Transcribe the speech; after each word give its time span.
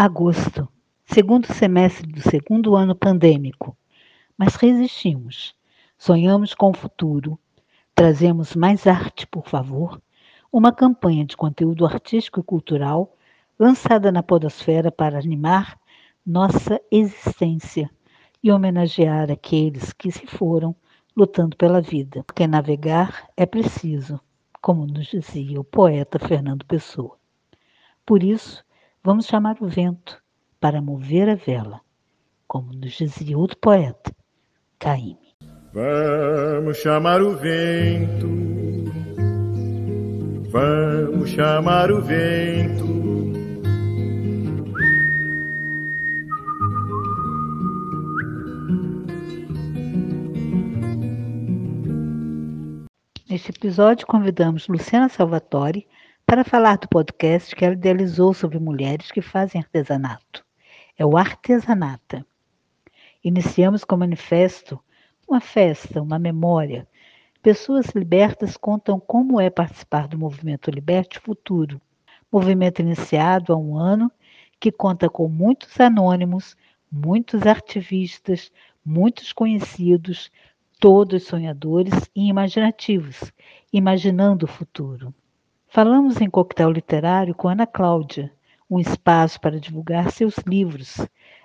Agosto, 0.00 0.68
segundo 1.06 1.52
semestre 1.52 2.06
do 2.06 2.20
segundo 2.20 2.76
ano 2.76 2.94
pandêmico. 2.94 3.76
Mas 4.38 4.54
resistimos. 4.54 5.56
Sonhamos 5.98 6.54
com 6.54 6.70
o 6.70 6.76
futuro. 6.76 7.36
Trazemos 7.96 8.54
mais 8.54 8.86
arte, 8.86 9.26
por 9.26 9.48
favor. 9.48 10.00
Uma 10.52 10.70
campanha 10.70 11.24
de 11.24 11.36
conteúdo 11.36 11.84
artístico 11.84 12.38
e 12.38 12.44
cultural 12.44 13.12
lançada 13.58 14.12
na 14.12 14.22
Podosfera 14.22 14.92
para 14.92 15.18
animar 15.18 15.76
nossa 16.24 16.80
existência 16.92 17.90
e 18.40 18.52
homenagear 18.52 19.32
aqueles 19.32 19.92
que 19.92 20.12
se 20.12 20.28
foram 20.28 20.76
lutando 21.16 21.56
pela 21.56 21.80
vida. 21.80 22.22
Porque 22.22 22.46
navegar 22.46 23.28
é 23.36 23.44
preciso, 23.44 24.20
como 24.62 24.86
nos 24.86 25.08
dizia 25.08 25.60
o 25.60 25.64
poeta 25.64 26.20
Fernando 26.20 26.64
Pessoa. 26.66 27.18
Por 28.06 28.22
isso, 28.22 28.64
vamos 29.02 29.26
chamar 29.26 29.56
o 29.60 29.68
vento 29.68 30.22
para 30.60 30.82
mover 30.82 31.28
a 31.28 31.34
vela, 31.34 31.80
como 32.46 32.72
nos 32.72 32.92
dizia 32.92 33.38
outro 33.38 33.56
poeta, 33.58 34.12
Caíme. 34.78 35.34
Vamos 35.72 36.78
chamar 36.78 37.22
o 37.22 37.36
vento, 37.36 38.26
vamos 40.50 41.30
chamar 41.30 41.92
o 41.92 42.02
vento. 42.02 42.98
Neste 53.28 53.50
episódio, 53.50 54.06
convidamos 54.06 54.66
Luciana 54.68 55.08
Salvatore 55.08 55.86
para 56.28 56.44
falar 56.44 56.76
do 56.76 56.86
podcast 56.86 57.56
que 57.56 57.64
ela 57.64 57.72
idealizou 57.72 58.34
sobre 58.34 58.58
mulheres 58.58 59.10
que 59.10 59.22
fazem 59.22 59.62
artesanato. 59.62 60.44
É 60.98 61.06
o 61.06 61.16
Artesanata. 61.16 62.22
Iniciamos 63.24 63.82
com 63.82 63.96
o 63.96 63.98
manifesto 63.98 64.78
uma 65.26 65.40
festa, 65.40 66.02
uma 66.02 66.18
memória. 66.18 66.86
Pessoas 67.42 67.86
libertas 67.94 68.58
contam 68.58 69.00
como 69.00 69.40
é 69.40 69.48
participar 69.48 70.06
do 70.06 70.18
movimento 70.18 70.70
Liberte 70.70 71.18
Futuro, 71.18 71.80
movimento 72.30 72.82
iniciado 72.82 73.54
há 73.54 73.56
um 73.56 73.78
ano 73.78 74.12
que 74.60 74.70
conta 74.70 75.08
com 75.08 75.28
muitos 75.28 75.80
anônimos, 75.80 76.58
muitos 76.92 77.46
ativistas, 77.46 78.52
muitos 78.84 79.32
conhecidos, 79.32 80.30
todos 80.78 81.24
sonhadores 81.24 81.94
e 82.14 82.28
imaginativos, 82.28 83.32
imaginando 83.72 84.44
o 84.44 84.48
futuro. 84.48 85.14
Falamos 85.70 86.18
em 86.18 86.30
coquetel 86.30 86.70
literário 86.70 87.34
com 87.34 87.46
Ana 87.46 87.66
Cláudia, 87.66 88.32
um 88.70 88.80
espaço 88.80 89.38
para 89.38 89.60
divulgar 89.60 90.10
seus 90.10 90.36
livros. 90.46 90.96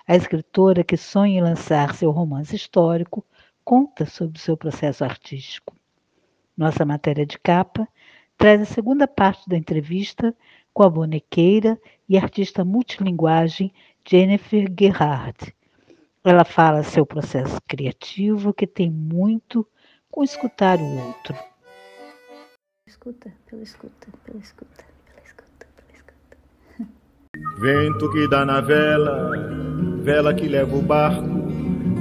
A 0.08 0.16
escritora 0.16 0.82
que 0.82 0.96
sonha 0.96 1.40
em 1.40 1.44
lançar 1.44 1.94
seu 1.94 2.10
romance 2.10 2.56
histórico 2.56 3.26
conta 3.66 4.06
sobre 4.06 4.38
o 4.38 4.42
seu 4.42 4.56
processo 4.56 5.04
artístico. 5.04 5.76
Nossa 6.56 6.86
matéria 6.86 7.26
de 7.26 7.38
capa 7.38 7.86
traz 8.38 8.62
a 8.62 8.66
segunda 8.66 9.10
parte 9.10 9.48
da 9.50 9.58
entrevista 9.58 10.34
com 10.74 10.84
a 10.84 10.90
bonequeira 10.90 11.78
e 12.08 12.18
artista 12.18 12.64
multilinguagem 12.64 13.74
Jennifer 14.08 14.74
Gerhard. 14.80 15.54
Ela 16.24 16.46
fala 16.46 16.82
seu 16.82 17.06
processo 17.06 17.60
criativo 17.68 18.54
que 18.54 18.66
tem 18.66 18.90
muito 18.90 19.68
com 20.10 20.24
escutar 20.24 20.80
o 20.80 21.08
outro 21.08 21.36
escuta, 22.94 23.32
pela 23.50 23.64
escuta, 23.64 24.08
pela 24.24 24.40
escuta, 24.40 24.86
pela 25.08 25.26
escuta, 25.26 25.68
pela 25.76 25.94
escuta. 25.96 26.38
Vento 27.60 28.12
que 28.12 28.28
dá 28.28 28.46
na 28.46 28.62
vela, 28.62 29.32
vela 30.04 30.34
que 30.34 30.48
leva 30.48 30.76
o 30.76 30.82
barco, 30.82 31.28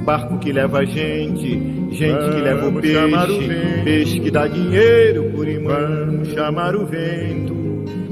barco 0.05 0.37
que 0.37 0.53
leva 0.53 0.79
a 0.79 0.85
gente, 0.85 1.89
gente 1.91 2.11
Vamos 2.11 2.35
que 2.35 2.41
leva 2.41 2.67
o 2.67 2.79
peixe, 2.79 3.79
o 3.79 3.83
peixe 3.83 4.19
que 4.19 4.29
dá 4.29 4.47
dinheiro 4.47 5.31
por 5.31 5.47
imã. 5.47 6.05
Vamos 6.05 6.27
chamar 6.29 6.75
o 6.75 6.85
vento. 6.85 7.53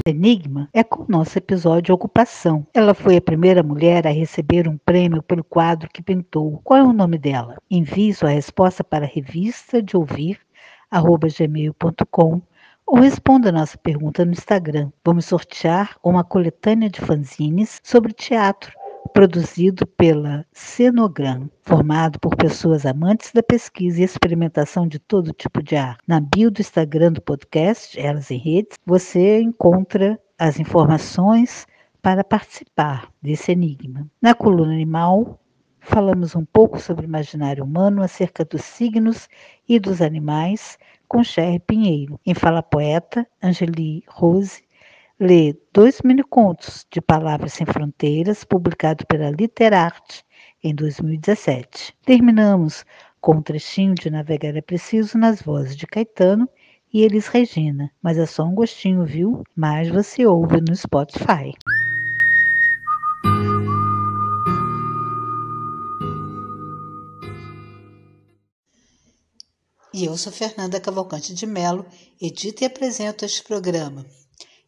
Enigma 0.07 0.67
é 0.73 0.83
com 0.83 1.03
o 1.03 1.07
nosso 1.07 1.37
episódio 1.37 1.93
Ocupação. 1.93 2.65
Ela 2.73 2.95
foi 2.95 3.17
a 3.17 3.21
primeira 3.21 3.61
mulher 3.61 4.07
a 4.07 4.11
receber 4.11 4.67
um 4.67 4.75
prêmio 4.75 5.21
pelo 5.21 5.43
quadro 5.43 5.87
que 5.93 6.01
pintou. 6.01 6.59
Qual 6.63 6.79
é 6.79 6.83
o 6.83 6.91
nome 6.91 7.19
dela? 7.19 7.57
Envie 7.69 8.11
sua 8.11 8.29
resposta 8.29 8.83
para 8.83 9.05
a 9.05 9.07
revista 9.07 9.83
de 9.83 9.95
ouvir 9.95 10.39
gmail.com 10.91 12.41
ou 12.91 12.99
responda 12.99 13.47
a 13.47 13.51
nossa 13.53 13.77
pergunta 13.77 14.25
no 14.25 14.33
Instagram. 14.33 14.91
Vamos 15.05 15.23
sortear 15.23 15.95
uma 16.03 16.25
coletânea 16.25 16.89
de 16.89 16.99
fanzines 16.99 17.79
sobre 17.81 18.11
teatro, 18.11 18.77
produzido 19.13 19.87
pela 19.87 20.45
Cenogram, 20.51 21.49
formado 21.61 22.19
por 22.19 22.35
pessoas 22.35 22.85
amantes 22.85 23.31
da 23.31 23.41
pesquisa 23.41 24.01
e 24.01 24.03
experimentação 24.03 24.85
de 24.85 24.99
todo 24.99 25.31
tipo 25.31 25.63
de 25.63 25.77
arte. 25.77 26.03
Na 26.05 26.19
bio 26.19 26.51
do 26.51 26.59
Instagram 26.59 27.13
do 27.13 27.21
podcast, 27.21 27.97
Elas 27.97 28.29
em 28.29 28.37
Redes, 28.37 28.77
você 28.85 29.39
encontra 29.39 30.19
as 30.37 30.59
informações 30.59 31.65
para 32.01 32.25
participar 32.25 33.09
desse 33.21 33.53
enigma. 33.53 34.05
Na 34.21 34.35
coluna 34.35 34.73
animal, 34.73 35.39
falamos 35.79 36.35
um 36.35 36.43
pouco 36.43 36.77
sobre 36.77 37.05
o 37.05 37.07
imaginário 37.07 37.63
humano 37.63 38.03
acerca 38.03 38.43
dos 38.43 38.63
signos 38.63 39.29
e 39.65 39.79
dos 39.79 40.01
animais 40.01 40.77
com 41.11 41.25
Cher 41.25 41.59
Pinheiro. 41.67 42.17
Em 42.25 42.33
Fala 42.33 42.63
Poeta, 42.63 43.27
Angeli 43.43 44.01
Rose 44.07 44.63
lê 45.19 45.53
dois 45.73 46.01
mini-contos 46.01 46.87
de 46.89 47.01
Palavras 47.01 47.51
Sem 47.51 47.67
Fronteiras, 47.67 48.45
publicado 48.45 49.05
pela 49.05 49.29
Literarte 49.29 50.23
em 50.63 50.73
2017. 50.73 51.93
Terminamos 52.05 52.85
com 53.19 53.35
um 53.35 53.41
trechinho 53.41 53.93
de 53.93 54.09
Navegar 54.09 54.55
é 54.55 54.61
Preciso 54.61 55.17
nas 55.17 55.41
vozes 55.41 55.75
de 55.75 55.85
Caetano 55.85 56.47
e 56.93 57.01
Elis 57.01 57.27
Regina, 57.27 57.91
mas 58.01 58.17
é 58.17 58.25
só 58.25 58.45
um 58.45 58.55
gostinho, 58.55 59.03
viu? 59.03 59.43
Mas 59.53 59.89
você 59.89 60.25
ouve 60.25 60.61
no 60.61 60.73
Spotify. 60.73 61.51
E 69.93 70.05
eu 70.05 70.17
sou 70.17 70.31
Fernanda 70.31 70.79
Cavalcante 70.79 71.33
de 71.33 71.45
Melo, 71.45 71.85
edito 72.19 72.63
e 72.63 72.65
apresento 72.65 73.25
este 73.25 73.43
programa. 73.43 74.05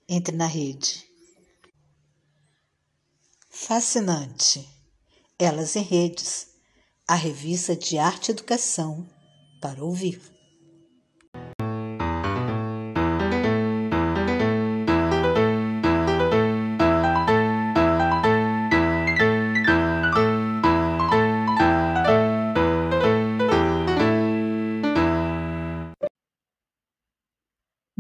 Entre 0.08 0.36
na 0.36 0.46
rede. 0.46 1.08
Fascinante. 3.50 4.68
Elas 5.40 5.76
em 5.78 5.82
Redes, 5.82 6.48
a 7.08 7.16
revista 7.16 7.76
de 7.76 7.98
arte 7.98 8.30
e 8.30 8.32
educação 8.32 9.10
para 9.62 9.84
ouvir. 9.84 10.33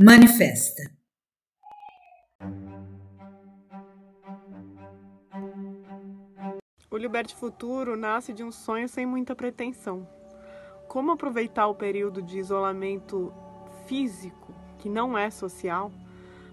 Manifesta. 0.05 0.83
O 6.91 6.97
Liberte 6.97 7.33
Futuro 7.33 7.95
nasce 7.95 8.33
de 8.33 8.43
um 8.43 8.51
sonho 8.51 8.89
sem 8.89 9.05
muita 9.05 9.33
pretensão. 9.33 10.05
Como 10.89 11.11
aproveitar 11.11 11.67
o 11.67 11.75
período 11.75 12.21
de 12.21 12.37
isolamento 12.37 13.33
físico, 13.87 14.53
que 14.77 14.89
não 14.89 15.17
é 15.17 15.29
social, 15.29 15.89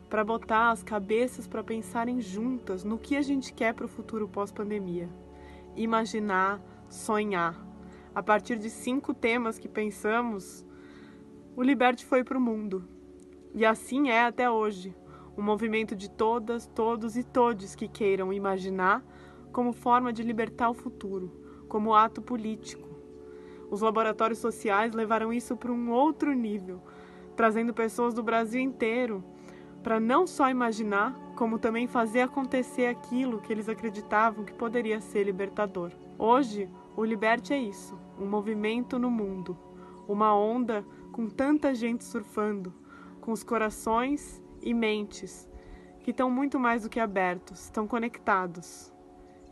para 0.09 0.23
botar 0.23 0.71
as 0.71 0.85
cabeças 0.85 1.49
para 1.49 1.65
pensarem 1.65 2.21
juntas 2.21 2.85
no 2.85 2.99
que 2.99 3.17
a 3.17 3.23
gente 3.23 3.53
quer 3.53 3.75
para 3.75 3.87
o 3.87 3.89
futuro 3.89 4.29
pós-pandemia. 4.29 5.09
Imaginar, 5.75 6.61
sonhar. 6.89 7.57
A 8.15 8.23
partir 8.23 8.61
de 8.61 8.71
cinco 8.71 9.13
temas 9.13 9.59
que 9.59 9.69
pensamos, 9.69 10.65
o 11.57 11.65
Liberte 11.65 12.07
foi 12.07 12.23
para 12.23 12.39
o 12.39 12.41
mundo. 12.41 13.00
E 13.55 13.67
assim 13.67 14.09
é 14.11 14.25
até 14.25 14.49
hoje, 14.51 14.95
um 15.37 15.43
movimento 15.43 15.97
de 15.97 16.09
todas, 16.09 16.67
todos 16.69 17.17
e 17.17 17.25
todes 17.25 17.75
que 17.75 17.89
queiram 17.89 18.33
imaginar 18.33 19.05
como 19.53 19.73
forma 19.73 20.13
de 20.13 20.23
libertar 20.23 20.71
o 20.71 20.75
futuro, 20.75 21.33
como 21.69 21.95
ato 21.95 22.23
político. 22.23 22.89
Os 23.71 23.81
laboratórios 23.81 24.39
sociais 24.39 24.93
levaram 24.93 25.33
isso 25.33 25.57
para 25.57 25.73
um 25.73 25.91
outro 25.91 26.33
nível, 26.33 26.81
trazendo 27.35 27.75
pessoas 27.75 28.15
do 28.15 28.23
Brasil 28.23 28.61
inteiro 28.61 29.25
para 29.83 29.99
não 29.99 30.27
só 30.27 30.51
imaginar, 30.51 31.15
como 31.37 31.59
também 31.59 31.87
fazer 31.87 32.21
acontecer 32.21 32.87
aquilo 32.87 33.41
que 33.41 33.53
eles 33.53 33.69
acreditavam 33.69 34.45
que 34.45 34.53
poderia 34.53 35.01
ser 35.01 35.25
libertador. 35.25 35.91
Hoje, 36.19 36.69
o 36.97 37.05
Liberte 37.05 37.53
é 37.53 37.59
isso, 37.59 37.99
um 38.19 38.27
movimento 38.27 38.99
no 38.99 39.11
mundo, 39.11 39.57
uma 40.07 40.37
onda 40.37 40.85
com 41.13 41.29
tanta 41.29 41.75
gente 41.75 42.05
surfando, 42.05 42.75
com 43.21 43.33
os 43.33 43.43
corações 43.43 44.43
e 44.63 44.75
mentes 44.75 45.49
que 46.03 46.11
estão 46.11 46.31
muito 46.31 46.59
mais 46.59 46.83
do 46.83 46.89
que 46.89 46.99
abertos, 46.99 47.65
estão 47.65 47.87
conectados. 47.87 48.93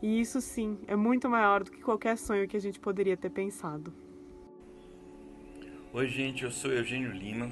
E 0.01 0.19
isso 0.19 0.41
sim 0.41 0.79
é 0.87 0.95
muito 0.95 1.29
maior 1.29 1.63
do 1.63 1.71
que 1.71 1.81
qualquer 1.81 2.17
sonho 2.17 2.47
que 2.47 2.57
a 2.57 2.61
gente 2.61 2.79
poderia 2.79 3.15
ter 3.15 3.29
pensado. 3.29 3.93
Oi, 5.93 6.07
gente, 6.07 6.43
eu 6.43 6.51
sou 6.51 6.71
Eugênio 6.71 7.11
Lima. 7.11 7.47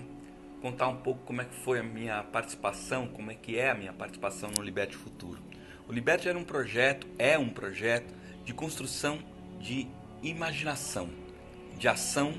Vou 0.54 0.72
contar 0.72 0.88
um 0.88 0.98
pouco 0.98 1.22
como 1.26 1.42
é 1.42 1.46
que 1.46 1.56
foi 1.56 1.80
a 1.80 1.84
minha 1.84 2.24
participação, 2.24 3.08
como 3.08 3.32
é 3.32 3.36
que 3.36 3.58
é 3.58 3.70
a 3.70 3.76
minha 3.76 3.94
participação 3.94 4.50
no 4.56 4.64
Liberte 4.64 4.96
Futuro. 4.96 5.40
O 5.88 5.92
Liberte 5.92 6.28
era 6.28 6.38
um 6.38 6.44
projeto, 6.44 7.08
é 7.18 7.38
um 7.38 7.50
projeto 7.50 8.14
de 8.44 8.54
construção 8.54 9.20
de 9.60 9.88
imaginação, 10.24 11.10
de 11.78 11.88
ação 11.88 12.34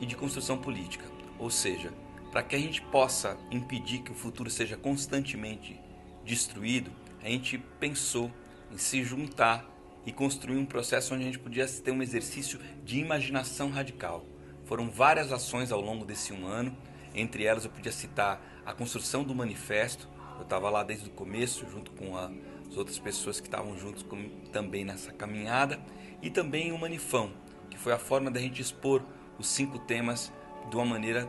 e 0.00 0.06
de 0.06 0.16
construção 0.16 0.58
política. 0.58 1.04
Ou 1.38 1.50
seja, 1.50 1.92
para 2.34 2.42
que 2.42 2.56
a 2.56 2.58
gente 2.58 2.82
possa 2.82 3.38
impedir 3.48 4.00
que 4.00 4.10
o 4.10 4.14
futuro 4.14 4.50
seja 4.50 4.76
constantemente 4.76 5.80
destruído, 6.24 6.90
a 7.22 7.28
gente 7.28 7.58
pensou 7.78 8.28
em 8.72 8.76
se 8.76 9.04
juntar 9.04 9.64
e 10.04 10.10
construir 10.10 10.56
um 10.56 10.66
processo 10.66 11.14
onde 11.14 11.22
a 11.22 11.26
gente 11.26 11.38
pudesse 11.38 11.80
ter 11.80 11.92
um 11.92 12.02
exercício 12.02 12.58
de 12.84 12.98
imaginação 12.98 13.70
radical. 13.70 14.26
Foram 14.64 14.90
várias 14.90 15.30
ações 15.30 15.70
ao 15.70 15.80
longo 15.80 16.04
desse 16.04 16.32
um 16.32 16.44
ano, 16.44 16.76
entre 17.14 17.44
elas 17.44 17.66
eu 17.66 17.70
podia 17.70 17.92
citar 17.92 18.44
a 18.66 18.72
construção 18.72 19.22
do 19.22 19.32
manifesto, 19.32 20.08
eu 20.34 20.42
estava 20.42 20.68
lá 20.68 20.82
desde 20.82 21.08
o 21.08 21.12
começo, 21.12 21.64
junto 21.70 21.92
com 21.92 22.16
a, 22.16 22.32
as 22.68 22.76
outras 22.76 22.98
pessoas 22.98 23.38
que 23.38 23.46
estavam 23.46 23.78
juntos 23.78 24.02
com, 24.02 24.28
também 24.50 24.84
nessa 24.84 25.12
caminhada, 25.12 25.78
e 26.20 26.30
também 26.30 26.72
o 26.72 26.78
Manifão, 26.78 27.30
que 27.70 27.78
foi 27.78 27.92
a 27.92 27.98
forma 27.98 28.28
da 28.28 28.40
gente 28.40 28.60
expor 28.60 29.04
os 29.38 29.46
cinco 29.46 29.78
temas 29.78 30.32
de 30.68 30.74
uma 30.74 30.84
maneira 30.84 31.28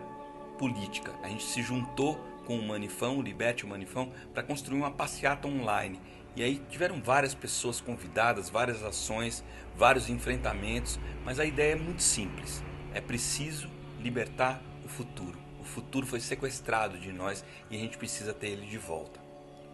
política. 0.55 1.13
A 1.21 1.29
gente 1.29 1.43
se 1.43 1.61
juntou 1.61 2.15
com 2.45 2.57
o 2.57 2.67
Manifão, 2.67 3.17
o 3.17 3.21
Liberte 3.21 3.65
o 3.65 3.67
Manifão, 3.67 4.11
para 4.33 4.43
construir 4.43 4.77
uma 4.77 4.91
passeata 4.91 5.47
online. 5.47 5.99
E 6.35 6.43
aí 6.43 6.61
tiveram 6.69 7.01
várias 7.01 7.33
pessoas 7.33 7.79
convidadas, 7.79 8.49
várias 8.49 8.83
ações, 8.83 9.43
vários 9.75 10.09
enfrentamentos, 10.09 10.99
mas 11.23 11.39
a 11.39 11.45
ideia 11.45 11.73
é 11.73 11.75
muito 11.75 12.03
simples. 12.03 12.61
É 12.93 12.99
preciso 13.01 13.69
libertar 13.99 14.61
o 14.83 14.87
futuro. 14.87 15.37
O 15.59 15.63
futuro 15.63 16.05
foi 16.05 16.19
sequestrado 16.19 16.97
de 16.97 17.11
nós 17.11 17.43
e 17.71 17.75
a 17.75 17.79
gente 17.79 17.97
precisa 17.97 18.33
ter 18.33 18.49
ele 18.49 18.65
de 18.65 18.77
volta. 18.77 19.19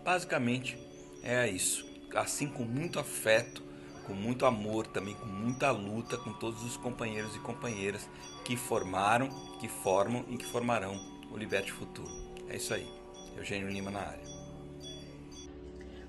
Basicamente 0.03 0.77
é 1.23 1.47
isso. 1.49 1.85
Assim 2.15 2.47
com 2.47 2.63
muito 2.63 2.99
afeto, 2.99 3.63
com 4.11 4.15
muito 4.15 4.45
amor, 4.45 4.85
também 4.85 5.15
com 5.15 5.25
muita 5.25 5.71
luta 5.71 6.17
com 6.17 6.33
todos 6.33 6.63
os 6.63 6.75
companheiros 6.75 7.33
e 7.33 7.39
companheiras 7.39 8.09
que 8.43 8.57
formaram, 8.57 9.29
que 9.57 9.69
formam 9.69 10.25
e 10.27 10.35
que 10.35 10.45
formarão 10.45 10.99
o 11.31 11.37
Liberte 11.37 11.71
Futuro. 11.71 12.11
É 12.49 12.57
isso 12.57 12.73
aí. 12.73 12.85
Eugênio 13.37 13.69
Lima 13.69 13.89
na 13.89 14.01
área. 14.01 14.41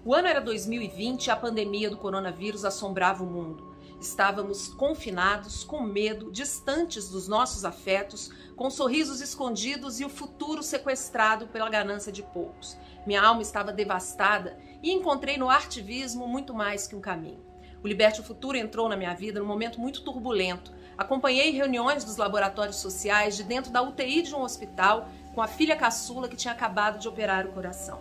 O 0.04 0.12
ano 0.12 0.26
era 0.26 0.40
2020 0.40 1.26
e 1.26 1.31
a 1.31 1.37
pandemia 1.37 1.88
do 1.88 1.96
coronavírus 1.96 2.64
assombrava 2.64 3.22
o 3.22 3.26
mundo. 3.26 3.72
Estávamos 4.00 4.66
confinados, 4.66 5.62
com 5.62 5.81
medo, 5.81 6.32
distantes 6.32 7.08
dos 7.08 7.28
nossos 7.28 7.64
afetos, 7.64 8.32
com 8.56 8.69
sorrisos 8.69 9.20
escondidos 9.20 10.00
e 10.00 10.05
o 10.05 10.08
futuro 10.08 10.60
sequestrado 10.60 11.46
pela 11.46 11.70
ganância 11.70 12.10
de 12.10 12.25
poucos. 12.25 12.76
Minha 13.06 13.22
alma 13.22 13.43
estava 13.43 13.72
devastada 13.72 14.58
e 14.82 14.90
encontrei 14.90 15.37
no 15.37 15.48
artivismo 15.48 16.26
muito 16.26 16.52
mais 16.52 16.88
que 16.88 16.96
um 16.96 17.00
caminho. 17.00 17.51
O 17.82 17.88
Liberte 17.88 18.20
o 18.20 18.25
Futuro 18.25 18.56
entrou 18.56 18.88
na 18.88 18.96
minha 18.96 19.12
vida 19.12 19.40
num 19.40 19.46
momento 19.46 19.81
muito 19.81 20.02
turbulento. 20.02 20.73
Acompanhei 20.96 21.50
reuniões 21.50 22.05
dos 22.05 22.17
laboratórios 22.17 22.76
sociais 22.76 23.37
de 23.37 23.43
dentro 23.43 23.73
da 23.73 23.82
UTI 23.82 24.23
de 24.23 24.34
um 24.34 24.43
hospital 24.43 25.08
com 25.34 25.43
a 25.43 25.49
filha 25.49 25.75
caçula 25.75 26.29
que 26.29 26.37
tinha 26.37 26.55
acabado 26.55 27.00
de 27.00 27.08
operar 27.08 27.44
o 27.44 27.50
coração. 27.52 28.00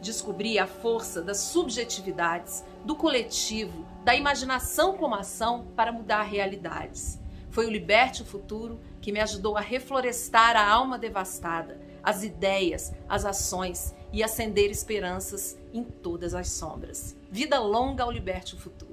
Descobri 0.00 0.58
a 0.58 0.66
força 0.66 1.20
das 1.20 1.38
subjetividades, 1.38 2.64
do 2.86 2.96
coletivo, 2.96 3.84
da 4.02 4.14
imaginação 4.14 4.96
como 4.96 5.14
ação 5.14 5.66
para 5.76 5.92
mudar 5.92 6.22
realidades. 6.22 7.20
Foi 7.50 7.66
o 7.66 7.70
Liberte 7.70 8.22
o 8.22 8.24
Futuro 8.24 8.80
que 9.00 9.12
me 9.12 9.20
ajudou 9.20 9.58
a 9.58 9.60
reflorestar 9.60 10.56
a 10.56 10.66
alma 10.66 10.98
devastada, 10.98 11.78
as 12.02 12.22
ideias, 12.22 12.94
as 13.06 13.26
ações 13.26 13.94
e 14.10 14.22
acender 14.22 14.70
esperanças 14.70 15.58
em 15.74 15.84
todas 15.84 16.32
as 16.32 16.48
sombras. 16.48 17.14
Vida 17.30 17.58
longa 17.58 18.04
ao 18.04 18.10
Liberte 18.10 18.54
o 18.54 18.58
Futuro. 18.58 18.87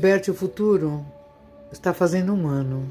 Liberte 0.00 0.30
o 0.30 0.34
Futuro 0.34 1.04
está 1.70 1.92
fazendo 1.92 2.32
um 2.32 2.48
ano 2.48 2.90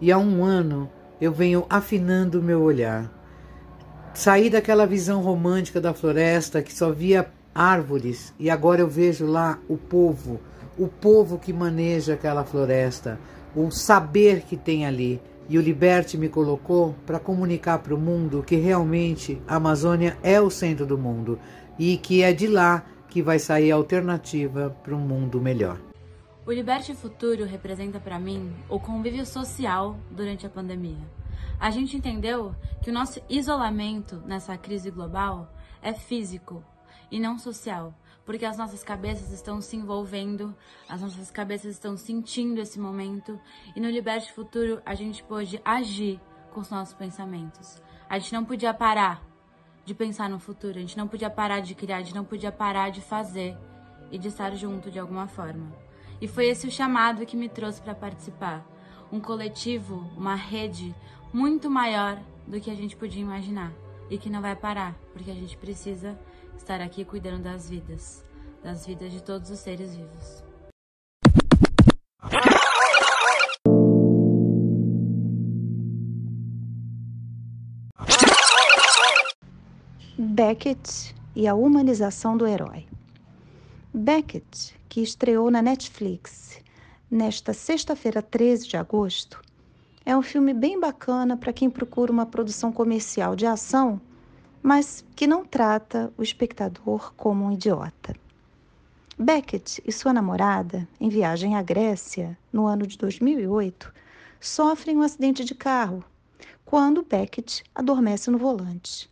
e 0.00 0.10
há 0.10 0.18
um 0.18 0.42
ano 0.42 0.90
eu 1.20 1.30
venho 1.30 1.64
afinando 1.70 2.40
o 2.40 2.42
meu 2.42 2.60
olhar. 2.60 3.08
Saí 4.12 4.50
daquela 4.50 4.84
visão 4.84 5.22
romântica 5.22 5.80
da 5.80 5.94
floresta 5.94 6.60
que 6.60 6.74
só 6.74 6.90
via 6.90 7.30
árvores 7.54 8.34
e 8.40 8.50
agora 8.50 8.80
eu 8.80 8.88
vejo 8.88 9.24
lá 9.24 9.60
o 9.68 9.76
povo, 9.76 10.40
o 10.76 10.88
povo 10.88 11.38
que 11.38 11.52
maneja 11.52 12.14
aquela 12.14 12.42
floresta, 12.42 13.20
o 13.54 13.70
saber 13.70 14.40
que 14.40 14.56
tem 14.56 14.84
ali. 14.84 15.22
E 15.48 15.56
o 15.58 15.62
Liberte 15.62 16.18
me 16.18 16.28
colocou 16.28 16.92
para 17.06 17.20
comunicar 17.20 17.78
para 17.78 17.94
o 17.94 18.00
mundo 18.00 18.42
que 18.44 18.56
realmente 18.56 19.40
a 19.46 19.54
Amazônia 19.54 20.18
é 20.24 20.40
o 20.40 20.50
centro 20.50 20.84
do 20.84 20.98
mundo 20.98 21.38
e 21.78 21.96
que 21.96 22.20
é 22.24 22.32
de 22.32 22.48
lá 22.48 22.84
que 23.08 23.22
vai 23.22 23.38
sair 23.38 23.70
a 23.70 23.76
alternativa 23.76 24.76
para 24.82 24.96
um 24.96 24.98
mundo 24.98 25.40
melhor. 25.40 25.87
O 26.48 26.50
Liberte 26.50 26.94
Futuro 26.94 27.44
representa 27.44 28.00
para 28.00 28.18
mim 28.18 28.56
o 28.70 28.80
convívio 28.80 29.26
social 29.26 29.98
durante 30.10 30.46
a 30.46 30.48
pandemia. 30.48 31.06
A 31.60 31.70
gente 31.70 31.94
entendeu 31.94 32.56
que 32.82 32.88
o 32.88 32.92
nosso 32.92 33.20
isolamento 33.28 34.22
nessa 34.24 34.56
crise 34.56 34.90
global 34.90 35.52
é 35.82 35.92
físico 35.92 36.64
e 37.10 37.20
não 37.20 37.38
social, 37.38 37.92
porque 38.24 38.46
as 38.46 38.56
nossas 38.56 38.82
cabeças 38.82 39.30
estão 39.30 39.60
se 39.60 39.76
envolvendo, 39.76 40.56
as 40.88 41.02
nossas 41.02 41.30
cabeças 41.30 41.72
estão 41.72 41.98
sentindo 41.98 42.62
esse 42.62 42.80
momento 42.80 43.38
e 43.76 43.78
no 43.78 43.90
Liberte 43.90 44.32
Futuro 44.32 44.80
a 44.86 44.94
gente 44.94 45.22
pôde 45.24 45.60
agir 45.62 46.18
com 46.50 46.60
os 46.60 46.70
nossos 46.70 46.94
pensamentos. 46.94 47.78
A 48.08 48.18
gente 48.18 48.32
não 48.32 48.46
podia 48.46 48.72
parar 48.72 49.22
de 49.84 49.94
pensar 49.94 50.30
no 50.30 50.38
futuro, 50.38 50.78
a 50.78 50.80
gente 50.80 50.96
não 50.96 51.08
podia 51.08 51.28
parar 51.28 51.60
de 51.60 51.74
criar, 51.74 51.98
a 51.98 52.02
gente 52.02 52.14
não 52.14 52.24
podia 52.24 52.50
parar 52.50 52.88
de 52.88 53.02
fazer 53.02 53.54
e 54.10 54.18
de 54.18 54.28
estar 54.28 54.56
junto 54.56 54.90
de 54.90 54.98
alguma 54.98 55.28
forma. 55.28 55.86
E 56.20 56.26
foi 56.26 56.46
esse 56.48 56.66
o 56.66 56.70
chamado 56.70 57.24
que 57.24 57.36
me 57.36 57.48
trouxe 57.48 57.80
para 57.80 57.94
participar. 57.94 58.66
Um 59.10 59.20
coletivo, 59.20 60.10
uma 60.16 60.34
rede 60.34 60.94
muito 61.32 61.70
maior 61.70 62.18
do 62.46 62.60
que 62.60 62.70
a 62.70 62.74
gente 62.74 62.96
podia 62.96 63.22
imaginar 63.22 63.72
e 64.10 64.18
que 64.18 64.30
não 64.30 64.40
vai 64.40 64.56
parar, 64.56 64.94
porque 65.12 65.30
a 65.30 65.34
gente 65.34 65.56
precisa 65.56 66.18
estar 66.56 66.80
aqui 66.80 67.04
cuidando 67.04 67.44
das 67.44 67.68
vidas, 67.68 68.24
das 68.62 68.86
vidas 68.86 69.12
de 69.12 69.22
todos 69.22 69.50
os 69.50 69.58
seres 69.58 69.94
vivos. 69.94 70.44
Beckett 80.18 81.14
e 81.34 81.46
a 81.46 81.54
humanização 81.54 82.36
do 82.36 82.46
herói. 82.46 82.86
Beckett 83.92 84.78
que 84.86 85.00
estreou 85.00 85.50
na 85.50 85.62
Netflix 85.62 86.60
nesta 87.10 87.54
sexta-feira, 87.54 88.20
13 88.20 88.68
de 88.68 88.76
agosto, 88.76 89.42
é 90.04 90.14
um 90.14 90.20
filme 90.20 90.52
bem 90.52 90.78
bacana 90.78 91.38
para 91.38 91.54
quem 91.54 91.70
procura 91.70 92.12
uma 92.12 92.26
produção 92.26 92.70
comercial 92.70 93.34
de 93.34 93.46
ação, 93.46 93.98
mas 94.62 95.02
que 95.16 95.26
não 95.26 95.42
trata 95.42 96.12
o 96.18 96.22
espectador 96.22 97.14
como 97.16 97.46
um 97.46 97.52
idiota. 97.52 98.14
Beckett 99.18 99.82
e 99.86 99.90
sua 99.90 100.12
namorada, 100.12 100.86
em 101.00 101.08
viagem 101.08 101.56
à 101.56 101.62
Grécia, 101.62 102.36
no 102.52 102.66
ano 102.66 102.86
de 102.86 102.98
2008, 102.98 103.90
sofrem 104.38 104.98
um 104.98 105.02
acidente 105.02 105.42
de 105.42 105.54
carro 105.54 106.04
quando 106.62 107.02
Beckett 107.02 107.64
adormece 107.74 108.30
no 108.30 108.36
volante. 108.36 109.10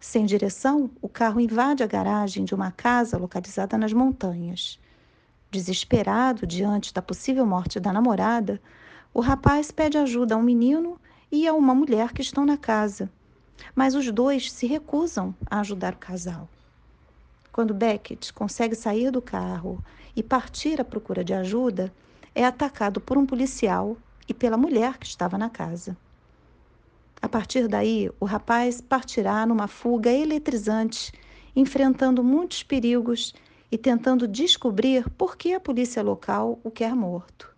Sem 0.00 0.24
direção, 0.24 0.90
o 1.02 1.08
carro 1.08 1.40
invade 1.40 1.82
a 1.82 1.86
garagem 1.86 2.44
de 2.44 2.54
uma 2.54 2.70
casa 2.70 3.18
localizada 3.18 3.76
nas 3.76 3.92
montanhas. 3.92 4.78
Desesperado 5.50 6.46
diante 6.46 6.94
da 6.94 7.02
possível 7.02 7.44
morte 7.44 7.80
da 7.80 7.92
namorada, 7.92 8.60
o 9.12 9.20
rapaz 9.20 9.72
pede 9.72 9.98
ajuda 9.98 10.34
a 10.34 10.38
um 10.38 10.42
menino 10.42 11.00
e 11.32 11.48
a 11.48 11.52
uma 11.52 11.74
mulher 11.74 12.12
que 12.12 12.22
estão 12.22 12.46
na 12.46 12.56
casa, 12.56 13.10
mas 13.74 13.94
os 13.96 14.10
dois 14.12 14.52
se 14.52 14.66
recusam 14.66 15.34
a 15.50 15.60
ajudar 15.60 15.94
o 15.94 15.98
casal. 15.98 16.48
Quando 17.50 17.74
Beckett 17.74 18.32
consegue 18.32 18.76
sair 18.76 19.10
do 19.10 19.20
carro 19.20 19.84
e 20.14 20.22
partir 20.22 20.80
à 20.80 20.84
procura 20.84 21.24
de 21.24 21.34
ajuda, 21.34 21.92
é 22.34 22.44
atacado 22.44 23.00
por 23.00 23.18
um 23.18 23.26
policial 23.26 23.96
e 24.28 24.32
pela 24.32 24.56
mulher 24.56 24.96
que 24.96 25.06
estava 25.06 25.36
na 25.36 25.50
casa. 25.50 25.96
A 27.20 27.28
partir 27.28 27.66
daí, 27.66 28.10
o 28.20 28.24
rapaz 28.24 28.80
partirá 28.80 29.44
numa 29.44 29.66
fuga 29.66 30.10
eletrizante, 30.10 31.12
enfrentando 31.54 32.22
muitos 32.22 32.62
perigos 32.62 33.34
e 33.70 33.76
tentando 33.76 34.28
descobrir 34.28 35.08
por 35.10 35.36
que 35.36 35.52
a 35.52 35.60
polícia 35.60 36.02
local 36.02 36.60
o 36.62 36.70
quer 36.70 36.94
morto. 36.94 37.54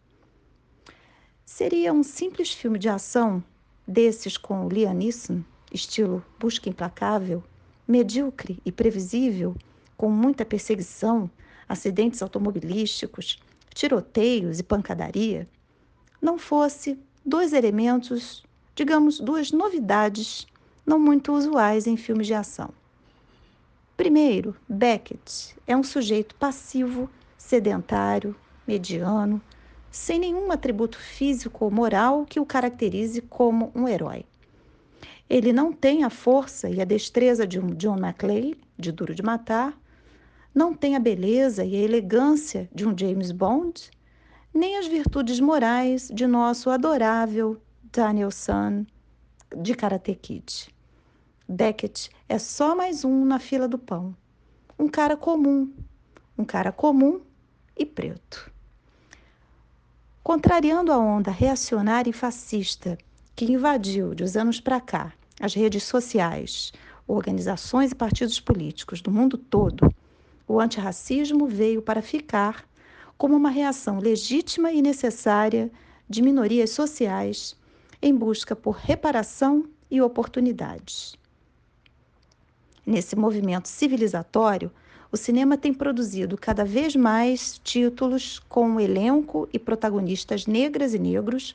Seria 1.45 1.93
um 1.93 2.02
simples 2.02 2.52
filme 2.52 2.79
de 2.79 2.88
ação, 2.88 3.43
desses 3.87 4.37
com 4.37 4.69
Liam 4.69 4.95
Neeson, 4.95 5.43
estilo 5.73 6.25
busca 6.38 6.69
implacável, 6.69 7.43
medíocre 7.87 8.61
e 8.64 8.73
previsível, 8.73 9.55
com 9.97 10.09
muita 10.09 10.45
perseguição, 10.45 11.31
acidentes 11.69 12.23
automobilísticos, 12.23 13.38
tiroteios 13.75 14.59
e 14.59 14.62
pancadaria, 14.62 15.49
não 16.21 16.38
fosse 16.38 16.99
dois 17.25 17.52
elementos, 17.52 18.43
digamos, 18.75 19.21
duas 19.21 19.53
novidades 19.53 20.47
não 20.87 20.99
muito 20.99 21.33
usuais 21.33 21.87
em 21.87 21.97
filmes 21.97 22.27
de 22.27 22.35
ação. 22.35 22.71
Primeiro, 23.97 24.57
Beckett 24.69 25.55
é 25.67 25.77
um 25.77 25.83
sujeito 25.83 26.35
passivo, 26.35 27.09
sedentário, 27.37 28.35
mediano, 28.67 29.41
sem 29.91 30.19
nenhum 30.19 30.50
atributo 30.50 30.99
físico 30.99 31.65
ou 31.65 31.71
moral 31.71 32.25
que 32.25 32.41
o 32.41 32.47
caracterize 32.47 33.21
como 33.21 33.71
um 33.75 33.87
herói. 33.87 34.25
Ele 35.29 35.53
não 35.53 35.73
tem 35.73 36.03
a 36.03 36.11
força 36.11 36.69
e 36.69 36.81
a 36.81 36.85
destreza 36.85 37.47
de 37.47 37.61
um 37.61 37.69
John 37.75 37.99
McClane, 37.99 38.57
de 38.79 38.91
Duro 38.91 39.15
de 39.15 39.23
Matar, 39.23 39.79
não 40.55 40.75
tem 40.75 40.97
a 40.97 40.99
beleza 40.99 41.65
e 41.65 41.77
a 41.77 41.79
elegância 41.79 42.69
de 42.75 42.87
um 42.87 42.97
James 42.97 43.31
Bond, 43.31 43.91
nem 44.53 44.77
as 44.79 44.87
virtudes 44.87 45.39
morais 45.39 46.09
de 46.12 46.27
nosso 46.27 46.71
adorável 46.71 47.61
Daniel 47.93 48.31
San 48.31 48.87
de 49.57 49.75
Karate 49.75 50.15
Kid. 50.15 50.73
Beckett 51.49 52.09
é 52.29 52.39
só 52.39 52.77
mais 52.77 53.05
um 53.05 53.25
na 53.25 53.41
fila 53.41 53.67
do 53.67 53.77
pão. 53.77 54.15
Um 54.79 54.87
cara 54.87 55.17
comum, 55.17 55.73
um 56.39 56.45
cara 56.45 56.71
comum 56.71 57.21
e 57.77 57.85
preto. 57.85 58.49
Contrariando 60.23 60.93
a 60.93 60.99
onda 60.99 61.33
reacionária 61.33 62.09
e 62.09 62.13
fascista 62.13 62.97
que 63.35 63.47
invadiu 63.47 64.15
de 64.15 64.23
uns 64.23 64.37
anos 64.37 64.61
para 64.61 64.81
cá 64.81 65.13
as 65.41 65.53
redes 65.55 65.83
sociais, 65.83 66.73
organizações 67.09 67.91
e 67.91 67.97
partidos 67.97 68.39
políticos 68.39 69.03
do 69.03 69.11
mundo 69.11 69.37
todo, 69.37 69.93
o 70.47 70.61
antirracismo 70.61 71.49
veio 71.49 71.83
para 71.83 72.03
ficar 72.03 72.65
como 73.19 73.35
uma 73.35 73.51
reação 73.51 73.99
legítima 73.99 74.71
e 74.71 74.81
necessária 74.81 75.73
de 76.09 76.23
minorias 76.23 76.71
sociais 76.71 77.59
em 78.02 78.14
busca 78.14 78.57
por 78.57 78.76
reparação 78.76 79.66
e 79.90 80.00
oportunidades. 80.00 81.16
Nesse 82.87 83.14
movimento 83.14 83.69
civilizatório, 83.69 84.71
o 85.12 85.16
cinema 85.16 85.59
tem 85.59 85.75
produzido 85.75 86.38
cada 86.38 86.64
vez 86.64 86.95
mais 86.95 87.61
títulos 87.62 88.38
com 88.38 88.80
elenco 88.80 89.49
e 89.52 89.59
protagonistas 89.59 90.47
negras 90.47 90.95
e 90.95 90.99
negros, 90.99 91.54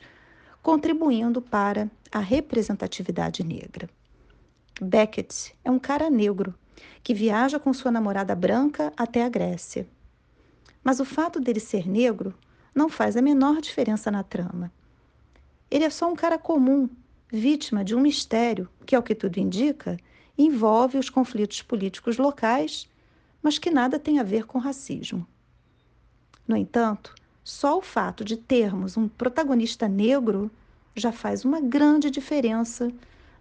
contribuindo 0.62 1.40
para 1.40 1.90
a 2.12 2.18
representatividade 2.18 3.42
negra. 3.42 3.88
Beckett 4.80 5.54
é 5.64 5.70
um 5.70 5.78
cara 5.78 6.10
negro 6.10 6.54
que 7.02 7.14
viaja 7.14 7.58
com 7.58 7.72
sua 7.72 7.90
namorada 7.90 8.34
branca 8.34 8.92
até 8.96 9.24
a 9.24 9.28
Grécia. 9.28 9.86
Mas 10.84 11.00
o 11.00 11.04
fato 11.04 11.40
dele 11.40 11.60
ser 11.60 11.88
negro 11.88 12.34
não 12.74 12.88
faz 12.88 13.16
a 13.16 13.22
menor 13.22 13.60
diferença 13.60 14.10
na 14.10 14.22
trama. 14.22 14.70
Ele 15.70 15.84
é 15.84 15.90
só 15.90 16.10
um 16.10 16.16
cara 16.16 16.38
comum, 16.38 16.88
vítima 17.28 17.84
de 17.84 17.94
um 17.94 18.00
mistério 18.00 18.68
que, 18.84 18.94
ao 18.94 19.02
que 19.02 19.14
tudo 19.14 19.38
indica, 19.38 19.96
envolve 20.38 20.98
os 20.98 21.10
conflitos 21.10 21.62
políticos 21.62 22.18
locais 22.18 22.88
mas 23.46 23.60
que 23.60 23.70
nada 23.70 23.96
tem 23.96 24.18
a 24.18 24.24
ver 24.24 24.44
com 24.44 24.58
racismo. 24.58 25.24
No 26.48 26.56
entanto, 26.56 27.14
só 27.44 27.78
o 27.78 27.80
fato 27.80 28.24
de 28.24 28.36
termos 28.36 28.96
um 28.96 29.06
protagonista 29.06 29.86
negro 29.86 30.50
já 30.96 31.12
faz 31.12 31.44
uma 31.44 31.60
grande 31.60 32.10
diferença 32.10 32.90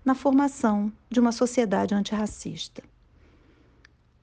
na 0.06 0.14
formação 0.14 0.94
de 1.10 1.20
uma 1.20 1.32
sociedade 1.32 1.96
antirracista. 1.96 2.84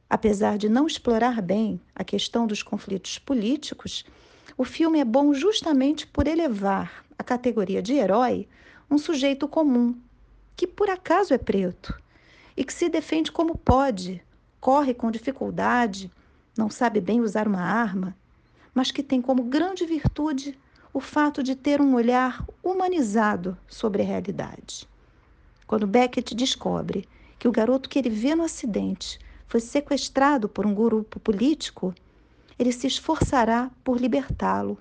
Apesar 0.08 0.56
de 0.56 0.68
não 0.68 0.86
explorar 0.86 1.42
bem 1.42 1.80
a 1.96 2.04
questão 2.04 2.46
dos 2.46 2.62
conflitos 2.62 3.18
políticos, 3.18 4.04
o 4.56 4.62
filme 4.62 5.00
é 5.00 5.04
bom 5.04 5.34
justamente 5.34 6.06
por 6.06 6.28
elevar 6.28 7.01
à 7.18 7.24
categoria 7.24 7.82
de 7.82 7.94
herói 7.94 8.48
um 8.90 8.98
sujeito 8.98 9.48
comum, 9.48 9.96
que 10.56 10.66
por 10.66 10.90
acaso 10.90 11.32
é 11.32 11.38
preto 11.38 11.98
e 12.56 12.64
que 12.64 12.72
se 12.72 12.88
defende 12.88 13.32
como 13.32 13.56
pode 13.56 14.22
corre 14.62 14.94
com 14.94 15.10
dificuldade, 15.10 16.08
não 16.56 16.70
sabe 16.70 17.00
bem 17.00 17.20
usar 17.20 17.48
uma 17.48 17.62
arma, 17.62 18.16
mas 18.72 18.92
que 18.92 19.02
tem 19.02 19.20
como 19.20 19.42
grande 19.42 19.84
virtude 19.84 20.56
o 20.94 21.00
fato 21.00 21.42
de 21.42 21.56
ter 21.56 21.80
um 21.80 21.94
olhar 21.94 22.46
humanizado 22.62 23.58
sobre 23.66 24.02
a 24.02 24.04
realidade. 24.04 24.88
Quando 25.66 25.84
Beckett 25.84 26.32
descobre 26.36 27.08
que 27.40 27.48
o 27.48 27.52
garoto 27.52 27.88
que 27.88 27.98
ele 27.98 28.08
vê 28.08 28.36
no 28.36 28.44
acidente 28.44 29.18
foi 29.48 29.58
sequestrado 29.58 30.48
por 30.48 30.64
um 30.64 30.72
grupo 30.72 31.18
político, 31.18 31.92
ele 32.56 32.70
se 32.70 32.86
esforçará 32.86 33.68
por 33.82 34.00
libertá-lo. 34.00 34.78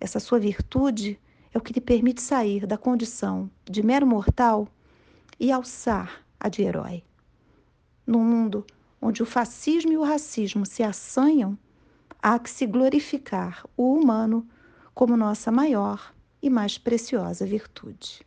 Essa 0.00 0.18
sua 0.18 0.38
virtude 0.38 1.18
é 1.56 1.58
o 1.58 1.60
que 1.62 1.72
lhe 1.72 1.80
permite 1.80 2.20
sair 2.20 2.66
da 2.66 2.76
condição 2.76 3.50
de 3.64 3.82
mero 3.82 4.06
mortal 4.06 4.68
e 5.40 5.50
alçar 5.50 6.22
a 6.38 6.50
de 6.50 6.60
herói. 6.60 7.02
Num 8.06 8.22
mundo 8.22 8.66
onde 9.00 9.22
o 9.22 9.26
fascismo 9.26 9.90
e 9.90 9.96
o 9.96 10.02
racismo 10.02 10.66
se 10.66 10.82
assanham, 10.82 11.56
há 12.22 12.38
que 12.38 12.50
se 12.50 12.66
glorificar 12.66 13.64
o 13.74 13.94
humano 13.94 14.46
como 14.94 15.16
nossa 15.16 15.50
maior 15.50 16.12
e 16.42 16.50
mais 16.50 16.76
preciosa 16.76 17.46
virtude. 17.46 18.25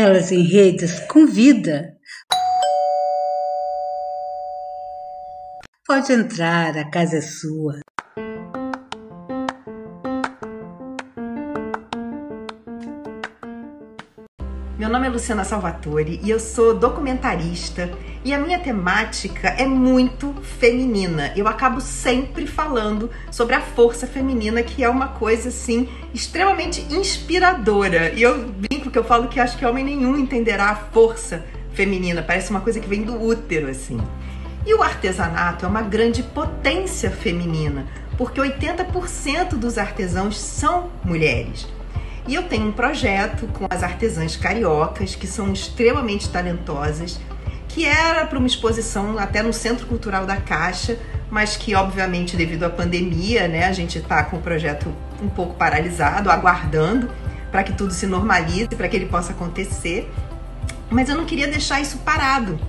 Elas 0.00 0.30
em 0.30 0.42
Redes 0.42 1.00
convida. 1.08 1.92
Pode 5.84 6.12
entrar, 6.12 6.78
a 6.78 6.88
casa 6.88 7.16
é 7.16 7.20
sua. 7.20 7.80
Meu 14.88 14.94
nome 14.94 15.06
é 15.06 15.10
Luciana 15.10 15.44
Salvatore 15.44 16.18
e 16.22 16.30
eu 16.30 16.40
sou 16.40 16.72
documentarista 16.72 17.90
e 18.24 18.32
a 18.32 18.38
minha 18.38 18.58
temática 18.58 19.48
é 19.48 19.66
muito 19.66 20.32
feminina. 20.58 21.30
Eu 21.36 21.46
acabo 21.46 21.78
sempre 21.78 22.46
falando 22.46 23.10
sobre 23.30 23.54
a 23.54 23.60
força 23.60 24.06
feminina, 24.06 24.62
que 24.62 24.82
é 24.82 24.88
uma 24.88 25.08
coisa 25.08 25.50
assim 25.50 25.90
extremamente 26.14 26.80
inspiradora. 26.90 28.14
E 28.14 28.22
eu 28.22 28.48
brinco 28.48 28.90
que 28.90 28.98
eu 28.98 29.04
falo 29.04 29.28
que 29.28 29.38
acho 29.38 29.58
que 29.58 29.66
homem 29.66 29.84
nenhum 29.84 30.16
entenderá 30.16 30.70
a 30.70 30.76
força 30.76 31.44
feminina, 31.74 32.22
parece 32.22 32.48
uma 32.50 32.62
coisa 32.62 32.80
que 32.80 32.88
vem 32.88 33.02
do 33.02 33.22
útero 33.22 33.68
assim. 33.68 34.00
E 34.64 34.72
o 34.72 34.82
artesanato 34.82 35.66
é 35.66 35.68
uma 35.68 35.82
grande 35.82 36.22
potência 36.22 37.10
feminina, 37.10 37.86
porque 38.16 38.40
80% 38.40 39.50
dos 39.50 39.76
artesãos 39.76 40.38
são 40.38 40.88
mulheres. 41.04 41.68
E 42.28 42.34
eu 42.34 42.42
tenho 42.42 42.68
um 42.68 42.72
projeto 42.72 43.46
com 43.54 43.66
as 43.70 43.82
artesãs 43.82 44.36
cariocas, 44.36 45.14
que 45.14 45.26
são 45.26 45.50
extremamente 45.50 46.28
talentosas, 46.28 47.18
que 47.66 47.86
era 47.86 48.26
para 48.26 48.38
uma 48.38 48.46
exposição 48.46 49.18
até 49.18 49.42
no 49.42 49.50
Centro 49.50 49.86
Cultural 49.86 50.26
da 50.26 50.36
Caixa, 50.36 50.98
mas 51.30 51.56
que 51.56 51.74
obviamente 51.74 52.36
devido 52.36 52.64
à 52.64 52.70
pandemia, 52.70 53.48
né, 53.48 53.64
a 53.64 53.72
gente 53.72 53.96
está 53.96 54.22
com 54.24 54.36
o 54.36 54.42
projeto 54.42 54.94
um 55.22 55.28
pouco 55.28 55.54
paralisado, 55.54 56.30
aguardando 56.30 57.08
para 57.50 57.62
que 57.62 57.72
tudo 57.72 57.94
se 57.94 58.06
normalize, 58.06 58.68
para 58.76 58.88
que 58.88 58.96
ele 58.96 59.06
possa 59.06 59.32
acontecer. 59.32 60.12
Mas 60.90 61.08
eu 61.08 61.16
não 61.16 61.24
queria 61.24 61.48
deixar 61.48 61.80
isso 61.80 61.96
parado. 61.98 62.60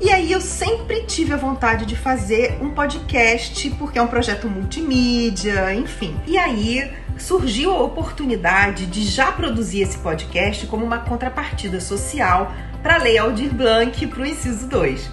E 0.00 0.08
aí 0.10 0.30
eu 0.30 0.40
sempre 0.40 1.02
tive 1.02 1.32
a 1.32 1.36
vontade 1.36 1.84
de 1.84 1.96
fazer 1.96 2.58
um 2.60 2.70
podcast, 2.70 3.70
porque 3.70 3.98
é 3.98 4.02
um 4.02 4.06
projeto 4.06 4.48
multimídia, 4.48 5.74
enfim. 5.74 6.16
E 6.26 6.38
aí 6.38 6.92
surgiu 7.18 7.72
a 7.72 7.82
oportunidade 7.82 8.86
de 8.86 9.04
já 9.04 9.30
produzir 9.32 9.82
esse 9.82 9.98
podcast 9.98 10.66
como 10.66 10.84
uma 10.84 10.98
contrapartida 10.98 11.80
social 11.80 12.52
para 12.82 12.96
a 12.96 12.98
Lei 12.98 13.18
Aldir 13.18 13.52
Blanc 13.52 14.06
para 14.06 14.22
o 14.22 14.26
inciso 14.26 14.66
2. 14.68 15.10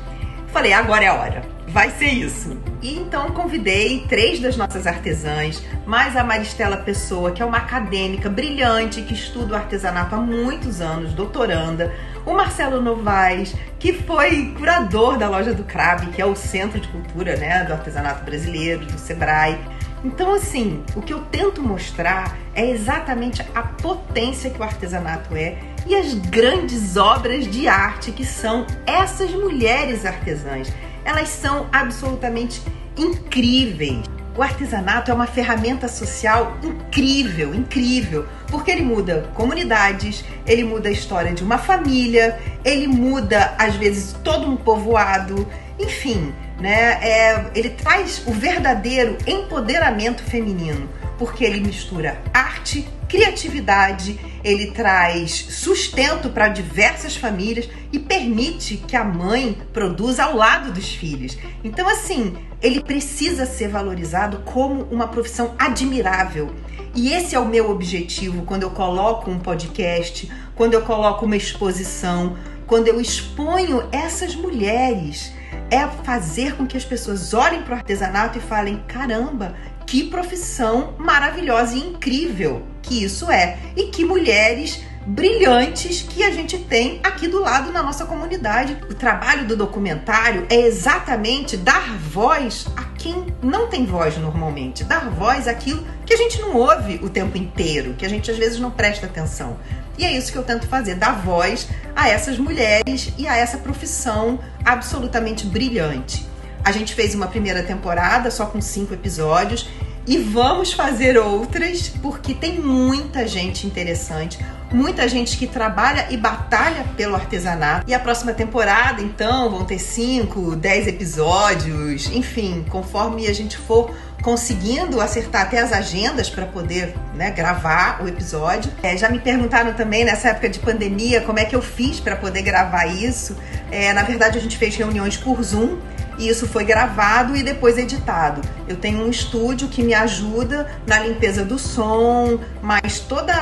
Falei, 0.51 0.73
agora 0.73 1.05
é 1.05 1.07
a 1.07 1.13
hora, 1.13 1.43
vai 1.69 1.89
ser 1.91 2.09
isso. 2.09 2.57
E 2.81 2.97
então 2.97 3.31
convidei 3.31 4.05
três 4.09 4.41
das 4.41 4.57
nossas 4.57 4.85
artesãs, 4.85 5.63
mais 5.85 6.17
a 6.17 6.23
Maristela 6.23 6.75
Pessoa, 6.75 7.31
que 7.31 7.41
é 7.41 7.45
uma 7.45 7.59
acadêmica 7.59 8.29
brilhante 8.29 9.01
que 9.01 9.13
estuda 9.13 9.53
o 9.53 9.55
artesanato 9.55 10.13
há 10.13 10.17
muitos 10.17 10.81
anos, 10.81 11.13
doutoranda, 11.13 11.93
o 12.25 12.33
Marcelo 12.33 12.81
Novaes, 12.81 13.55
que 13.79 13.93
foi 13.93 14.53
curador 14.57 15.17
da 15.17 15.29
loja 15.29 15.53
do 15.53 15.63
Crab, 15.63 16.07
que 16.07 16.21
é 16.21 16.25
o 16.25 16.35
centro 16.35 16.79
de 16.79 16.89
cultura 16.89 17.37
né, 17.37 17.63
do 17.63 17.71
artesanato 17.71 18.25
brasileiro, 18.25 18.85
do 18.85 18.99
Sebrae 18.99 19.57
então, 20.03 20.33
assim, 20.33 20.83
o 20.95 21.01
que 21.01 21.13
eu 21.13 21.21
tento 21.25 21.61
mostrar 21.61 22.35
é 22.55 22.69
exatamente 22.69 23.45
a 23.53 23.61
potência 23.61 24.49
que 24.49 24.59
o 24.59 24.63
artesanato 24.63 25.35
é 25.35 25.59
e 25.85 25.95
as 25.95 26.13
grandes 26.13 26.97
obras 26.97 27.47
de 27.47 27.67
arte 27.67 28.11
que 28.11 28.25
são 28.25 28.65
essas 28.85 29.31
mulheres 29.31 30.05
artesãs. 30.05 30.71
Elas 31.05 31.29
são 31.29 31.67
absolutamente 31.71 32.61
incríveis. 32.97 34.03
o 34.35 34.41
artesanato 34.41 35.11
é 35.11 35.13
uma 35.13 35.27
ferramenta 35.27 35.87
social 35.89 36.57
incrível, 36.63 37.53
incrível, 37.53 38.25
porque 38.47 38.71
ele 38.71 38.81
muda 38.81 39.29
comunidades, 39.33 40.23
ele 40.47 40.63
muda 40.63 40.87
a 40.87 40.91
história 40.91 41.33
de 41.33 41.43
uma 41.43 41.57
família, 41.57 42.39
ele 42.63 42.87
muda 42.87 43.53
às 43.57 43.75
vezes 43.75 44.13
todo 44.23 44.49
um 44.49 44.55
povoado, 44.55 45.45
enfim, 45.77 46.33
né? 46.61 46.99
É, 47.01 47.51
ele 47.55 47.71
traz 47.71 48.21
o 48.27 48.31
verdadeiro 48.31 49.17
empoderamento 49.25 50.23
feminino, 50.23 50.87
porque 51.17 51.43
ele 51.43 51.59
mistura 51.59 52.21
arte, 52.31 52.87
criatividade, 53.09 54.19
ele 54.43 54.71
traz 54.71 55.31
sustento 55.31 56.29
para 56.29 56.47
diversas 56.47 57.15
famílias 57.15 57.67
e 57.91 57.99
permite 57.99 58.77
que 58.77 58.95
a 58.95 59.03
mãe 59.03 59.57
produza 59.73 60.23
ao 60.23 60.37
lado 60.37 60.71
dos 60.71 60.93
filhos. 60.93 61.37
Então, 61.63 61.89
assim, 61.89 62.37
ele 62.61 62.81
precisa 62.81 63.45
ser 63.45 63.67
valorizado 63.67 64.39
como 64.45 64.83
uma 64.83 65.07
profissão 65.07 65.55
admirável. 65.57 66.51
E 66.95 67.11
esse 67.11 67.35
é 67.35 67.39
o 67.39 67.45
meu 67.45 67.71
objetivo 67.71 68.43
quando 68.43 68.63
eu 68.63 68.69
coloco 68.69 69.31
um 69.31 69.39
podcast, 69.39 70.31
quando 70.55 70.73
eu 70.73 70.81
coloco 70.81 71.25
uma 71.25 71.37
exposição, 71.37 72.37
quando 72.67 72.87
eu 72.87 73.01
exponho 73.01 73.83
essas 73.91 74.35
mulheres. 74.35 75.33
É 75.71 75.87
fazer 76.03 76.55
com 76.55 76.67
que 76.67 76.77
as 76.77 76.85
pessoas 76.85 77.33
olhem 77.33 77.63
para 77.63 77.73
o 77.73 77.77
artesanato 77.77 78.37
e 78.37 78.41
falem: 78.41 78.83
caramba, 78.87 79.55
que 79.87 80.03
profissão 80.03 80.93
maravilhosa 80.99 81.75
e 81.75 81.79
incrível 81.79 82.67
que 82.81 83.03
isso 83.03 83.31
é. 83.31 83.57
E 83.75 83.85
que 83.85 84.05
mulheres 84.05 84.83
brilhantes 85.05 86.01
que 86.01 86.23
a 86.23 86.31
gente 86.31 86.57
tem 86.59 86.99
aqui 87.03 87.27
do 87.27 87.41
lado 87.41 87.71
na 87.71 87.81
nossa 87.81 88.05
comunidade. 88.05 88.77
O 88.89 88.93
trabalho 88.93 89.47
do 89.47 89.55
documentário 89.55 90.45
é 90.49 90.61
exatamente 90.61 91.57
dar 91.57 91.97
voz 91.97 92.67
a 92.75 92.83
quem 92.83 93.27
não 93.41 93.67
tem 93.67 93.85
voz 93.85 94.17
normalmente, 94.17 94.83
dar 94.83 95.09
voz 95.09 95.47
àquilo 95.47 95.85
que 96.05 96.13
a 96.13 96.17
gente 96.17 96.39
não 96.41 96.55
ouve 96.55 96.99
o 97.01 97.09
tempo 97.09 97.37
inteiro, 97.37 97.95
que 97.95 98.05
a 98.05 98.09
gente 98.09 98.29
às 98.29 98.37
vezes 98.37 98.59
não 98.59 98.69
presta 98.69 99.07
atenção. 99.07 99.57
E 99.97 100.05
é 100.05 100.11
isso 100.15 100.31
que 100.31 100.37
eu 100.37 100.43
tento 100.43 100.67
fazer, 100.67 100.95
dar 100.95 101.21
voz 101.21 101.67
a 101.95 102.09
essas 102.09 102.37
mulheres 102.37 103.13
e 103.17 103.27
a 103.27 103.35
essa 103.35 103.57
profissão 103.57 104.39
absolutamente 104.63 105.45
brilhante. 105.45 106.25
A 106.63 106.71
gente 106.71 106.93
fez 106.93 107.15
uma 107.15 107.27
primeira 107.27 107.63
temporada 107.63 108.29
só 108.29 108.45
com 108.45 108.61
cinco 108.61 108.93
episódios 108.93 109.67
e 110.07 110.17
vamos 110.17 110.73
fazer 110.73 111.17
outras 111.17 111.89
porque 112.01 112.33
tem 112.33 112.59
muita 112.59 113.27
gente 113.27 113.67
interessante, 113.67 114.39
muita 114.71 115.07
gente 115.07 115.37
que 115.37 115.45
trabalha 115.45 116.07
e 116.09 116.17
batalha 116.17 116.85
pelo 116.97 117.15
artesanato. 117.15 117.89
E 117.89 117.93
a 117.93 117.99
próxima 117.99 118.33
temporada, 118.33 119.01
então, 119.01 119.49
vão 119.49 119.65
ter 119.65 119.79
cinco, 119.79 120.55
dez 120.55 120.87
episódios, 120.87 122.07
enfim, 122.11 122.65
conforme 122.69 123.27
a 123.27 123.33
gente 123.33 123.57
for 123.57 123.91
conseguindo 124.21 125.01
acertar 125.01 125.43
até 125.43 125.59
as 125.59 125.73
agendas 125.73 126.29
para 126.29 126.45
poder 126.45 126.95
né, 127.15 127.31
gravar 127.31 128.01
o 128.03 128.07
episódio. 128.07 128.71
É, 128.83 128.95
já 128.95 129.09
me 129.09 129.19
perguntaram 129.19 129.73
também 129.73 130.05
nessa 130.05 130.29
época 130.29 130.49
de 130.49 130.59
pandemia 130.59 131.21
como 131.21 131.39
é 131.39 131.45
que 131.45 131.55
eu 131.55 131.61
fiz 131.61 131.99
para 131.99 132.15
poder 132.15 132.41
gravar 132.41 132.85
isso. 132.85 133.35
É, 133.71 133.91
na 133.93 134.03
verdade, 134.03 134.37
a 134.37 134.41
gente 134.41 134.57
fez 134.57 134.75
reuniões 134.75 135.17
por 135.17 135.41
Zoom 135.41 135.77
e 136.17 136.29
isso 136.29 136.47
foi 136.47 136.63
gravado 136.63 137.35
e 137.35 137.41
depois 137.41 137.77
editado. 137.77 138.41
Eu 138.67 138.75
tenho 138.75 139.03
um 139.03 139.09
estúdio 139.09 139.67
que 139.67 139.81
me 139.81 139.93
ajuda 139.93 140.69
na 140.85 140.99
limpeza 140.99 141.43
do 141.43 141.57
som, 141.57 142.39
mas 142.61 142.99
todas 142.99 143.35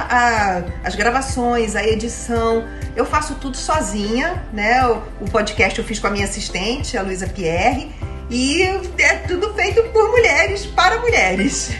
as 0.84 0.96
gravações, 0.96 1.76
a 1.76 1.84
edição, 1.84 2.64
eu 2.96 3.06
faço 3.06 3.36
tudo 3.36 3.58
sozinha, 3.58 4.42
né? 4.54 4.86
O, 4.88 5.02
o 5.22 5.30
podcast 5.30 5.78
eu 5.78 5.84
fiz 5.86 6.00
com 6.00 6.08
a 6.08 6.10
minha 6.10 6.26
assistente, 6.26 6.98
a 6.98 7.02
Luísa 7.02 7.28
Pierre, 7.28 7.92
e 8.30 8.62
é 8.98 9.16
tudo 9.28 9.54
feito 9.54 9.84
por 9.92 10.10
mulheres 10.10 10.66
para 10.66 11.00
mulheres. 11.00 11.72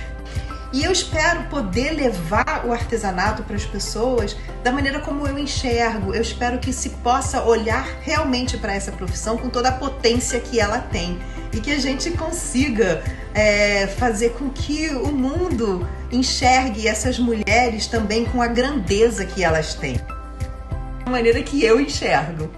E 0.72 0.84
eu 0.84 0.92
espero 0.92 1.44
poder 1.46 1.94
levar 1.94 2.64
o 2.64 2.72
artesanato 2.72 3.42
para 3.42 3.56
as 3.56 3.66
pessoas 3.66 4.38
da 4.64 4.72
maneira 4.72 5.00
como 5.00 5.28
eu 5.28 5.38
enxergo. 5.38 6.14
Eu 6.14 6.22
espero 6.22 6.60
que 6.60 6.72
se 6.72 6.90
possa 6.90 7.44
olhar 7.44 7.88
realmente 8.02 8.56
para 8.56 8.76
essa 8.76 8.92
profissão 8.92 9.36
com 9.36 9.50
toda 9.50 9.70
a 9.70 9.72
potência 9.72 10.40
que 10.40 10.60
ela 10.60 10.78
tem 10.78 11.20
e 11.52 11.60
que 11.60 11.72
a 11.72 11.80
gente 11.80 12.12
consiga 12.12 13.04
é, 13.34 13.88
fazer 13.88 14.34
com 14.34 14.50
que 14.50 14.90
o 14.90 15.12
mundo 15.12 15.88
enxergue 16.12 16.88
essas 16.88 17.18
mulheres 17.18 17.88
também 17.88 18.26
com 18.26 18.40
a 18.40 18.48
grandeza 18.48 19.26
que 19.26 19.44
elas 19.44 19.74
têm. 19.74 20.00
Da 21.04 21.12
maneira 21.12 21.42
que 21.42 21.64
eu 21.64 21.80
enxergo. 21.80 22.52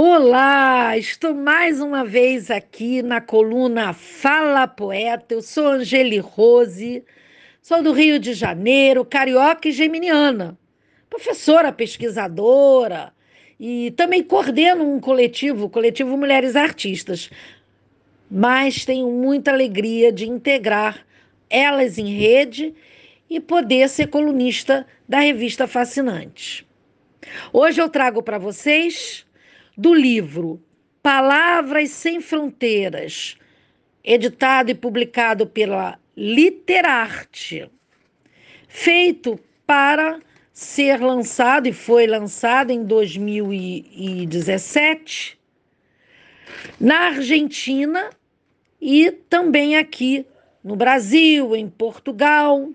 Olá, 0.00 0.96
estou 0.96 1.34
mais 1.34 1.80
uma 1.80 2.04
vez 2.04 2.52
aqui 2.52 3.02
na 3.02 3.20
coluna 3.20 3.92
Fala 3.92 4.64
Poeta. 4.68 5.34
Eu 5.34 5.42
sou 5.42 5.66
Angeli 5.66 6.18
Rose, 6.18 7.02
sou 7.60 7.82
do 7.82 7.90
Rio 7.90 8.20
de 8.20 8.32
Janeiro, 8.32 9.04
carioca 9.04 9.66
e 9.66 9.72
geminiana, 9.72 10.56
professora, 11.10 11.72
pesquisadora 11.72 13.12
e 13.58 13.90
também 13.96 14.22
coordeno 14.22 14.88
um 14.88 15.00
coletivo, 15.00 15.64
o 15.64 15.68
coletivo 15.68 16.16
Mulheres 16.16 16.54
Artistas. 16.54 17.28
Mas 18.30 18.84
tenho 18.84 19.10
muita 19.10 19.50
alegria 19.50 20.12
de 20.12 20.28
integrar 20.28 21.04
elas 21.50 21.98
em 21.98 22.14
rede 22.14 22.72
e 23.28 23.40
poder 23.40 23.88
ser 23.88 24.06
colunista 24.06 24.86
da 25.08 25.18
revista 25.18 25.66
Fascinante. 25.66 26.64
Hoje 27.52 27.82
eu 27.82 27.88
trago 27.88 28.22
para 28.22 28.38
vocês 28.38 29.26
do 29.78 29.94
livro 29.94 30.62
Palavras 31.00 31.90
Sem 31.90 32.20
Fronteiras, 32.20 33.38
editado 34.02 34.72
e 34.72 34.74
publicado 34.74 35.46
pela 35.46 35.96
Literarte, 36.16 37.70
feito 38.66 39.38
para 39.64 40.18
ser 40.52 41.00
lançado 41.00 41.68
e 41.68 41.72
foi 41.72 42.08
lançado 42.08 42.72
em 42.72 42.84
2017 42.84 45.38
na 46.80 47.06
Argentina 47.06 48.10
e 48.80 49.12
também 49.12 49.76
aqui 49.76 50.26
no 50.64 50.74
Brasil, 50.74 51.54
em 51.54 51.68
Portugal, 51.68 52.68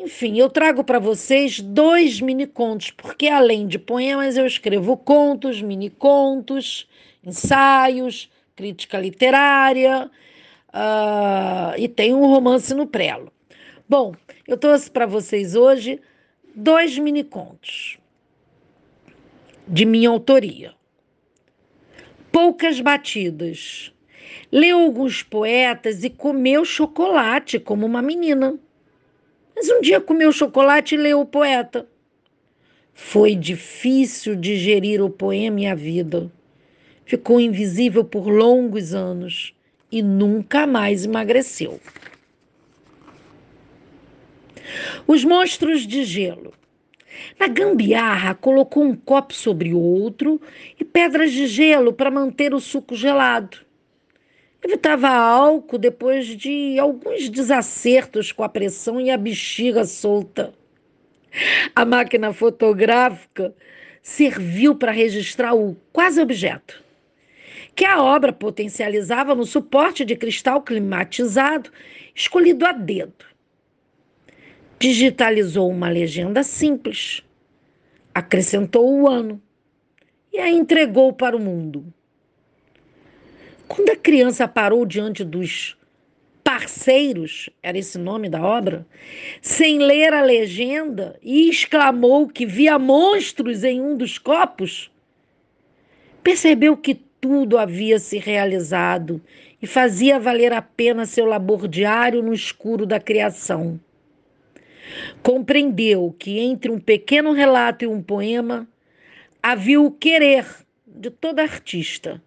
enfim, 0.00 0.38
eu 0.38 0.48
trago 0.48 0.82
para 0.82 0.98
vocês 0.98 1.60
dois 1.60 2.22
mini 2.22 2.46
contos, 2.46 2.90
porque 2.90 3.28
além 3.28 3.66
de 3.66 3.78
poemas 3.78 4.36
eu 4.36 4.46
escrevo 4.46 4.96
contos, 4.96 5.60
mini 5.60 5.90
contos, 5.90 6.88
ensaios, 7.22 8.30
crítica 8.56 8.98
literária 8.98 10.10
uh, 10.68 11.78
e 11.78 11.86
tenho 11.86 12.16
um 12.16 12.26
romance 12.26 12.72
no 12.72 12.86
prelo. 12.86 13.30
Bom, 13.86 14.14
eu 14.48 14.56
trouxe 14.56 14.90
para 14.90 15.04
vocês 15.04 15.54
hoje 15.54 16.00
dois 16.54 16.98
mini 16.98 17.22
contos 17.22 17.98
de 19.68 19.84
minha 19.84 20.08
autoria. 20.08 20.72
Poucas 22.32 22.80
batidas. 22.80 23.92
Leu 24.50 24.78
alguns 24.78 25.22
poetas 25.22 26.02
e 26.04 26.10
comeu 26.10 26.64
chocolate 26.64 27.58
como 27.58 27.84
uma 27.84 28.00
menina. 28.00 28.58
Mas 29.60 29.68
um 29.68 29.82
dia 29.82 30.00
comeu 30.00 30.32
chocolate 30.32 30.94
e 30.94 30.98
leu 30.98 31.20
o 31.20 31.26
poeta. 31.26 31.86
Foi 32.94 33.34
difícil 33.34 34.34
digerir 34.34 35.02
o 35.02 35.10
poema 35.10 35.60
e 35.60 35.66
a 35.66 35.74
vida. 35.74 36.32
Ficou 37.04 37.38
invisível 37.38 38.02
por 38.02 38.26
longos 38.26 38.94
anos 38.94 39.54
e 39.92 40.00
nunca 40.00 40.66
mais 40.66 41.04
emagreceu. 41.04 41.78
Os 45.06 45.26
monstros 45.26 45.86
de 45.86 46.04
gelo. 46.04 46.54
Na 47.38 47.46
gambiarra, 47.46 48.34
colocou 48.34 48.82
um 48.82 48.96
copo 48.96 49.34
sobre 49.34 49.74
outro 49.74 50.40
e 50.78 50.86
pedras 50.86 51.32
de 51.32 51.46
gelo 51.46 51.92
para 51.92 52.10
manter 52.10 52.54
o 52.54 52.60
suco 52.60 52.96
gelado. 52.96 53.58
Evitava 54.62 55.08
álcool 55.08 55.78
depois 55.78 56.26
de 56.26 56.78
alguns 56.78 57.28
desacertos 57.30 58.30
com 58.30 58.44
a 58.44 58.48
pressão 58.48 59.00
e 59.00 59.10
a 59.10 59.16
bexiga 59.16 59.84
solta. 59.84 60.52
A 61.74 61.84
máquina 61.84 62.32
fotográfica 62.32 63.54
serviu 64.02 64.74
para 64.74 64.92
registrar 64.92 65.54
o 65.54 65.76
quase 65.92 66.20
objeto, 66.20 66.82
que 67.74 67.84
a 67.84 68.02
obra 68.02 68.32
potencializava 68.32 69.34
no 69.34 69.46
suporte 69.46 70.04
de 70.04 70.16
cristal 70.16 70.62
climatizado, 70.62 71.70
escolhido 72.14 72.66
a 72.66 72.72
dedo. 72.72 73.24
Digitalizou 74.78 75.70
uma 75.70 75.88
legenda 75.88 76.42
simples, 76.42 77.22
acrescentou 78.14 78.90
o 78.90 79.08
ano 79.08 79.40
e 80.32 80.38
a 80.38 80.50
entregou 80.50 81.12
para 81.12 81.36
o 81.36 81.40
mundo. 81.40 81.92
Quando 83.70 83.90
a 83.90 83.96
criança 83.96 84.48
parou 84.48 84.84
diante 84.84 85.22
dos 85.22 85.76
parceiros, 86.42 87.48
era 87.62 87.78
esse 87.78 87.96
nome 87.98 88.28
da 88.28 88.42
obra, 88.42 88.84
sem 89.40 89.78
ler 89.78 90.12
a 90.12 90.22
legenda 90.22 91.16
e 91.22 91.48
exclamou 91.48 92.26
que 92.26 92.44
via 92.44 92.80
monstros 92.80 93.62
em 93.62 93.80
um 93.80 93.96
dos 93.96 94.18
copos, 94.18 94.90
percebeu 96.20 96.76
que 96.76 96.96
tudo 97.20 97.56
havia 97.56 98.00
se 98.00 98.18
realizado 98.18 99.22
e 99.62 99.68
fazia 99.68 100.18
valer 100.18 100.52
a 100.52 100.60
pena 100.60 101.06
seu 101.06 101.24
labor 101.24 101.68
diário 101.68 102.24
no 102.24 102.34
escuro 102.34 102.84
da 102.84 102.98
criação. 102.98 103.78
Compreendeu 105.22 106.12
que 106.18 106.40
entre 106.40 106.72
um 106.72 106.80
pequeno 106.80 107.30
relato 107.30 107.84
e 107.84 107.86
um 107.86 108.02
poema 108.02 108.66
havia 109.40 109.80
o 109.80 109.92
querer 109.92 110.44
de 110.84 111.08
toda 111.08 111.40
artista 111.40 112.20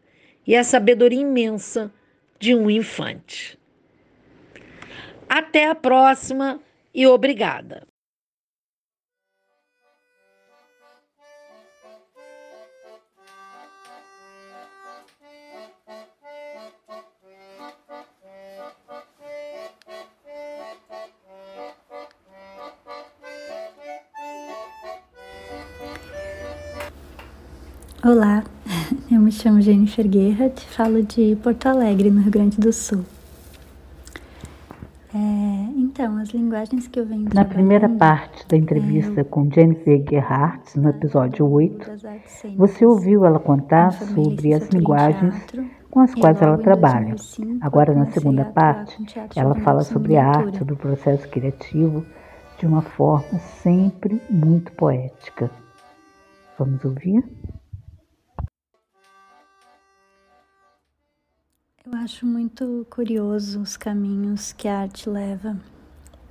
e 0.46 0.56
a 0.56 0.64
sabedoria 0.64 1.22
imensa 1.22 1.92
de 2.40 2.54
um 2.54 2.70
infante. 2.70 3.58
Até 5.28 5.70
a 5.70 5.76
próxima 5.76 6.60
e 6.94 7.08
obrigada. 7.08 7.88
Olá, 28.06 28.44
eu 29.16 29.22
me 29.22 29.32
chamo 29.32 29.62
Jennifer 29.62 30.10
Gerhardt, 30.12 30.66
falo 30.70 31.04
de 31.04 31.38
Porto 31.44 31.68
Alegre, 31.68 32.10
no 32.10 32.22
Rio 32.22 32.32
Grande 32.32 32.58
do 32.58 32.74
Sul. 32.74 33.04
É, 35.14 35.18
então, 35.78 36.18
as 36.18 36.30
linguagens 36.30 36.88
que 36.88 37.00
eu 37.00 37.06
venho 37.06 37.30
Na 37.32 37.46
primeira 37.46 37.88
parte 37.88 38.48
da 38.48 38.58
entrevista 38.58 39.22
é, 39.22 39.24
com 39.24 39.48
Jennifer 39.52 40.04
Gerhardt, 40.10 40.80
no 40.80 40.90
episódio 40.90 41.48
8, 41.48 41.92
você 42.58 42.84
ouviu 42.86 43.24
ela 43.24 43.40
contar 43.40 43.92
sobre 43.92 44.56
as 44.56 44.68
linguagens 44.70 45.36
com 45.92 46.00
as 46.00 46.16
quais 46.16 46.42
ela 46.42 46.58
trabalha. 46.58 47.16
Agora, 47.62 47.94
na 47.94 48.08
segunda 48.08 48.46
parte, 48.46 48.98
ela 49.36 49.54
fala 49.56 49.84
sobre 49.84 50.18
a 50.18 50.26
arte 50.26 50.64
do 50.64 50.76
processo 50.76 51.30
criativo 51.30 52.04
de 52.58 52.66
uma 52.66 52.82
forma 52.82 53.38
sempre 53.62 54.20
muito 54.28 54.72
poética. 54.72 55.52
Vamos 56.58 56.84
ouvir? 56.84 57.24
Eu 61.86 61.98
acho 61.98 62.26
muito 62.26 62.88
curioso 62.90 63.60
os 63.60 63.76
caminhos 63.76 64.54
que 64.54 64.70
a 64.70 64.80
arte 64.84 65.10
leva, 65.10 65.60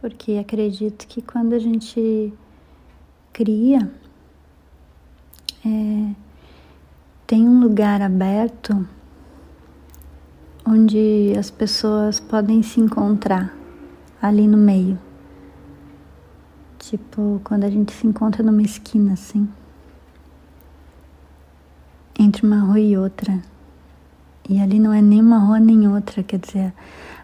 porque 0.01 0.38
acredito 0.41 1.07
que 1.07 1.21
quando 1.21 1.53
a 1.53 1.59
gente 1.59 2.33
cria, 3.35 3.93
é, 5.62 6.15
tem 7.27 7.47
um 7.47 7.61
lugar 7.61 8.01
aberto 8.01 8.88
onde 10.67 11.35
as 11.38 11.51
pessoas 11.51 12.19
podem 12.19 12.62
se 12.62 12.81
encontrar 12.81 13.55
ali 14.23 14.49
no 14.49 14.57
meio. 14.57 14.99
Tipo, 16.79 17.43
quando 17.45 17.65
a 17.65 17.71
gente 17.71 17.93
se 17.93 18.07
encontra 18.07 18.43
numa 18.43 18.62
esquina 18.62 19.12
assim, 19.12 19.47
entre 22.19 22.47
uma 22.47 22.61
rua 22.61 22.81
e 22.81 22.97
outra 22.97 23.52
e 24.53 24.61
ali 24.61 24.79
não 24.79 24.93
é 24.93 25.01
nem 25.01 25.19
uma 25.19 25.38
rua 25.38 25.59
nem 25.59 25.88
outra, 25.88 26.23
quer 26.23 26.38
dizer, 26.38 26.75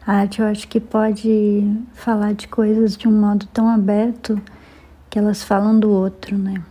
a 0.07 0.15
arte 0.15 0.41
eu 0.41 0.47
acho 0.47 0.67
que 0.67 0.81
pode 0.81 1.63
falar 1.93 2.33
de 2.33 2.49
coisas 2.49 2.97
de 2.97 3.07
um 3.07 3.13
modo 3.13 3.45
tão 3.53 3.69
aberto 3.69 4.41
que 5.11 5.19
elas 5.19 5.45
falam 5.45 5.79
do 5.79 5.91
outro, 5.91 6.39
né? 6.39 6.63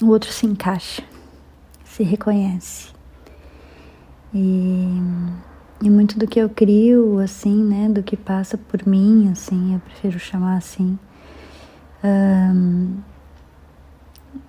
O 0.00 0.06
outro 0.06 0.32
se 0.32 0.46
encaixa, 0.46 1.02
se 1.84 2.02
reconhece. 2.02 2.88
E, 4.32 4.88
e 5.82 5.90
muito 5.90 6.18
do 6.18 6.26
que 6.26 6.40
eu 6.40 6.48
crio, 6.48 7.18
assim, 7.18 7.62
né, 7.62 7.86
do 7.90 8.02
que 8.02 8.16
passa 8.16 8.56
por 8.56 8.86
mim, 8.86 9.28
assim, 9.30 9.74
eu 9.74 9.80
prefiro 9.80 10.18
chamar 10.18 10.56
assim, 10.56 10.98
um, 12.02 12.94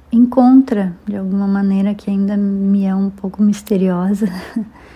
encontra 0.09 0.95
de 1.05 1.17
alguma 1.17 1.47
maneira 1.47 1.93
que 1.93 2.09
ainda 2.09 2.37
me 2.37 2.85
é 2.85 2.95
um 2.95 3.09
pouco 3.09 3.43
misteriosa 3.43 4.27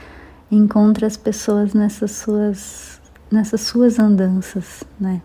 encontra 0.51 1.07
as 1.07 1.15
pessoas 1.15 1.73
nessas 1.73 2.11
suas 2.11 3.01
nessas 3.31 3.61
suas 3.61 3.97
andanças, 3.97 4.83
né? 4.99 5.21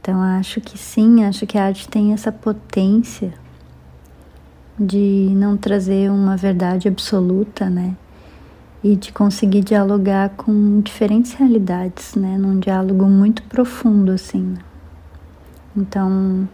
Então 0.00 0.20
acho 0.20 0.60
que 0.60 0.76
sim, 0.76 1.24
acho 1.24 1.46
que 1.46 1.56
a 1.56 1.64
arte 1.64 1.88
tem 1.88 2.12
essa 2.12 2.30
potência 2.30 3.32
de 4.78 5.30
não 5.34 5.56
trazer 5.56 6.10
uma 6.10 6.36
verdade 6.36 6.86
absoluta, 6.86 7.70
né? 7.70 7.96
E 8.84 8.94
de 8.94 9.10
conseguir 9.10 9.62
dialogar 9.62 10.30
com 10.30 10.80
diferentes 10.82 11.32
realidades, 11.32 12.14
né? 12.14 12.36
Num 12.38 12.60
diálogo 12.60 13.06
muito 13.06 13.42
profundo, 13.44 14.12
assim. 14.12 14.54
Então, 15.76 16.48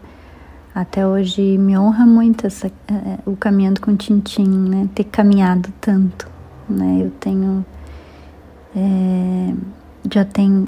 até 0.73 1.05
hoje 1.05 1.57
me 1.57 1.77
honra 1.77 2.05
muito 2.05 2.47
essa, 2.47 2.67
é, 2.67 3.19
o 3.25 3.35
caminhando 3.35 3.79
com 3.79 3.95
Tintim, 3.95 4.47
né? 4.47 4.89
Ter 4.95 5.03
caminhado 5.03 5.71
tanto 5.79 6.34
né? 6.69 6.99
Eu 7.01 7.11
tenho 7.19 7.65
é, 8.75 9.53
já 10.11 10.25
tem 10.25 10.65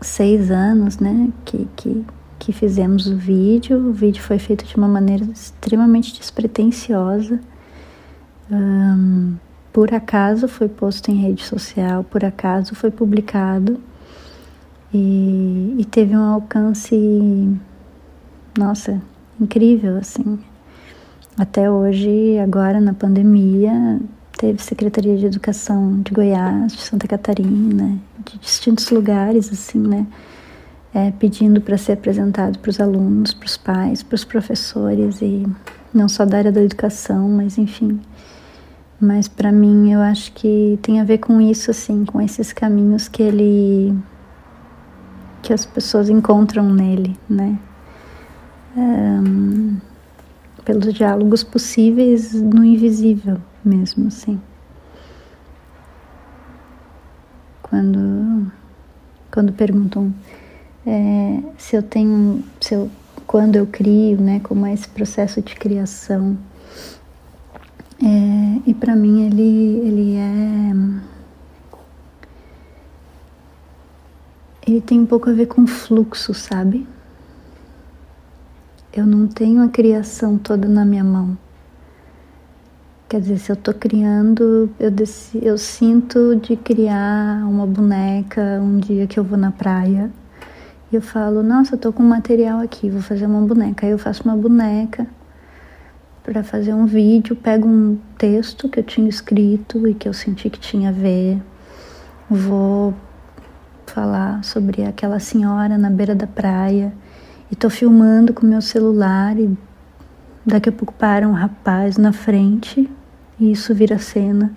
seis 0.00 0.50
anos, 0.50 0.98
né? 0.98 1.30
Que, 1.44 1.68
que, 1.76 2.06
que 2.38 2.52
fizemos 2.52 3.06
o 3.06 3.16
vídeo. 3.16 3.78
O 3.88 3.92
vídeo 3.92 4.22
foi 4.22 4.38
feito 4.38 4.64
de 4.64 4.76
uma 4.76 4.88
maneira 4.88 5.24
extremamente 5.24 6.18
despretensiosa. 6.18 7.40
Um, 8.50 9.36
por 9.72 9.94
acaso 9.94 10.48
foi 10.48 10.68
posto 10.68 11.10
em 11.10 11.14
rede 11.14 11.44
social, 11.44 12.02
por 12.02 12.24
acaso 12.24 12.74
foi 12.74 12.90
publicado 12.90 13.78
e, 14.92 15.76
e 15.78 15.84
teve 15.84 16.16
um 16.16 16.22
alcance, 16.22 17.58
nossa, 18.58 19.00
incrível 19.38 19.98
assim. 19.98 20.38
Até 21.38 21.70
hoje, 21.70 22.38
agora 22.38 22.80
na 22.80 22.94
pandemia, 22.94 24.00
teve 24.38 24.62
Secretaria 24.62 25.16
de 25.16 25.26
Educação 25.26 26.00
de 26.00 26.12
Goiás, 26.12 26.72
de 26.72 26.80
Santa 26.80 27.08
Catarina, 27.08 27.98
de 28.24 28.38
distintos 28.38 28.88
lugares, 28.90 29.52
assim, 29.52 29.80
né? 29.80 30.06
É, 30.94 31.10
pedindo 31.10 31.60
para 31.60 31.76
ser 31.76 31.92
apresentado 31.92 32.58
para 32.60 32.70
os 32.70 32.80
alunos, 32.80 33.34
para 33.34 33.46
os 33.46 33.56
pais, 33.56 34.02
para 34.02 34.14
os 34.14 34.24
professores 34.24 35.20
e 35.20 35.46
não 35.92 36.08
só 36.08 36.24
da 36.24 36.38
área 36.38 36.52
da 36.52 36.62
educação, 36.62 37.28
mas 37.28 37.58
enfim. 37.58 38.00
Mas 39.00 39.28
para 39.28 39.52
mim 39.52 39.92
eu 39.92 40.00
acho 40.00 40.32
que 40.32 40.78
tem 40.82 41.00
a 41.00 41.04
ver 41.04 41.18
com 41.18 41.40
isso, 41.40 41.70
assim, 41.70 42.04
com 42.04 42.20
esses 42.20 42.52
caminhos 42.52 43.08
que 43.08 43.22
ele 43.22 43.94
que 45.42 45.52
as 45.52 45.66
pessoas 45.66 46.08
encontram 46.08 46.72
nele, 46.72 47.16
né? 47.28 47.58
Um, 48.76 49.76
pelos 50.68 50.92
diálogos 50.92 51.42
possíveis 51.42 52.34
no 52.34 52.62
invisível, 52.62 53.38
mesmo 53.64 54.08
assim. 54.08 54.38
Quando, 57.62 58.52
quando 59.30 59.50
perguntam 59.54 60.12
é, 60.86 61.40
se 61.56 61.74
eu 61.74 61.82
tenho, 61.82 62.44
se 62.60 62.74
eu, 62.74 62.90
quando 63.26 63.56
eu 63.56 63.66
crio, 63.66 64.20
né, 64.20 64.40
como 64.40 64.66
é 64.66 64.74
esse 64.74 64.86
processo 64.90 65.40
de 65.40 65.54
criação. 65.54 66.36
É, 68.04 68.60
e 68.66 68.74
para 68.74 68.94
mim 68.94 69.22
ele, 69.22 69.88
ele 69.88 70.16
é. 70.16 70.72
Ele 74.66 74.82
tem 74.82 75.00
um 75.00 75.06
pouco 75.06 75.30
a 75.30 75.32
ver 75.32 75.46
com 75.46 75.66
fluxo, 75.66 76.34
sabe? 76.34 76.86
Eu 78.92 79.06
não 79.06 79.26
tenho 79.26 79.62
a 79.62 79.68
criação 79.68 80.38
toda 80.38 80.66
na 80.66 80.82
minha 80.82 81.04
mão. 81.04 81.36
Quer 83.06 83.20
dizer, 83.20 83.38
se 83.38 83.52
eu 83.52 83.54
estou 83.54 83.74
criando, 83.74 84.70
eu, 84.80 84.92
eu 85.42 85.58
sinto 85.58 86.36
de 86.36 86.56
criar 86.56 87.46
uma 87.46 87.66
boneca 87.66 88.60
um 88.62 88.78
dia 88.78 89.06
que 89.06 89.18
eu 89.18 89.24
vou 89.24 89.38
na 89.38 89.50
praia. 89.50 90.10
E 90.90 90.96
eu 90.96 91.02
falo, 91.02 91.42
nossa, 91.42 91.74
eu 91.74 91.78
tô 91.78 91.92
com 91.92 92.02
material 92.02 92.60
aqui, 92.60 92.88
vou 92.88 93.02
fazer 93.02 93.26
uma 93.26 93.42
boneca. 93.42 93.84
Aí 93.84 93.92
eu 93.92 93.98
faço 93.98 94.24
uma 94.24 94.36
boneca 94.36 95.06
para 96.22 96.42
fazer 96.42 96.72
um 96.72 96.86
vídeo, 96.86 97.36
pego 97.36 97.68
um 97.68 97.98
texto 98.16 98.70
que 98.70 98.80
eu 98.80 98.84
tinha 98.84 99.08
escrito 99.08 99.86
e 99.86 99.92
que 99.92 100.08
eu 100.08 100.14
senti 100.14 100.48
que 100.48 100.58
tinha 100.58 100.88
a 100.88 100.92
ver. 100.92 101.42
Vou 102.28 102.94
falar 103.86 104.42
sobre 104.44 104.84
aquela 104.84 105.18
senhora 105.18 105.76
na 105.76 105.90
beira 105.90 106.14
da 106.14 106.26
praia 106.26 106.92
e 107.50 107.56
tô 107.56 107.70
filmando 107.70 108.32
com 108.32 108.46
meu 108.46 108.60
celular 108.60 109.38
e 109.38 109.56
daqui 110.44 110.68
a 110.68 110.72
pouco 110.72 110.92
para 110.92 111.28
um 111.28 111.32
rapaz 111.32 111.96
na 111.96 112.12
frente 112.12 112.90
e 113.38 113.52
isso 113.52 113.74
vira 113.74 113.98
cena. 113.98 114.52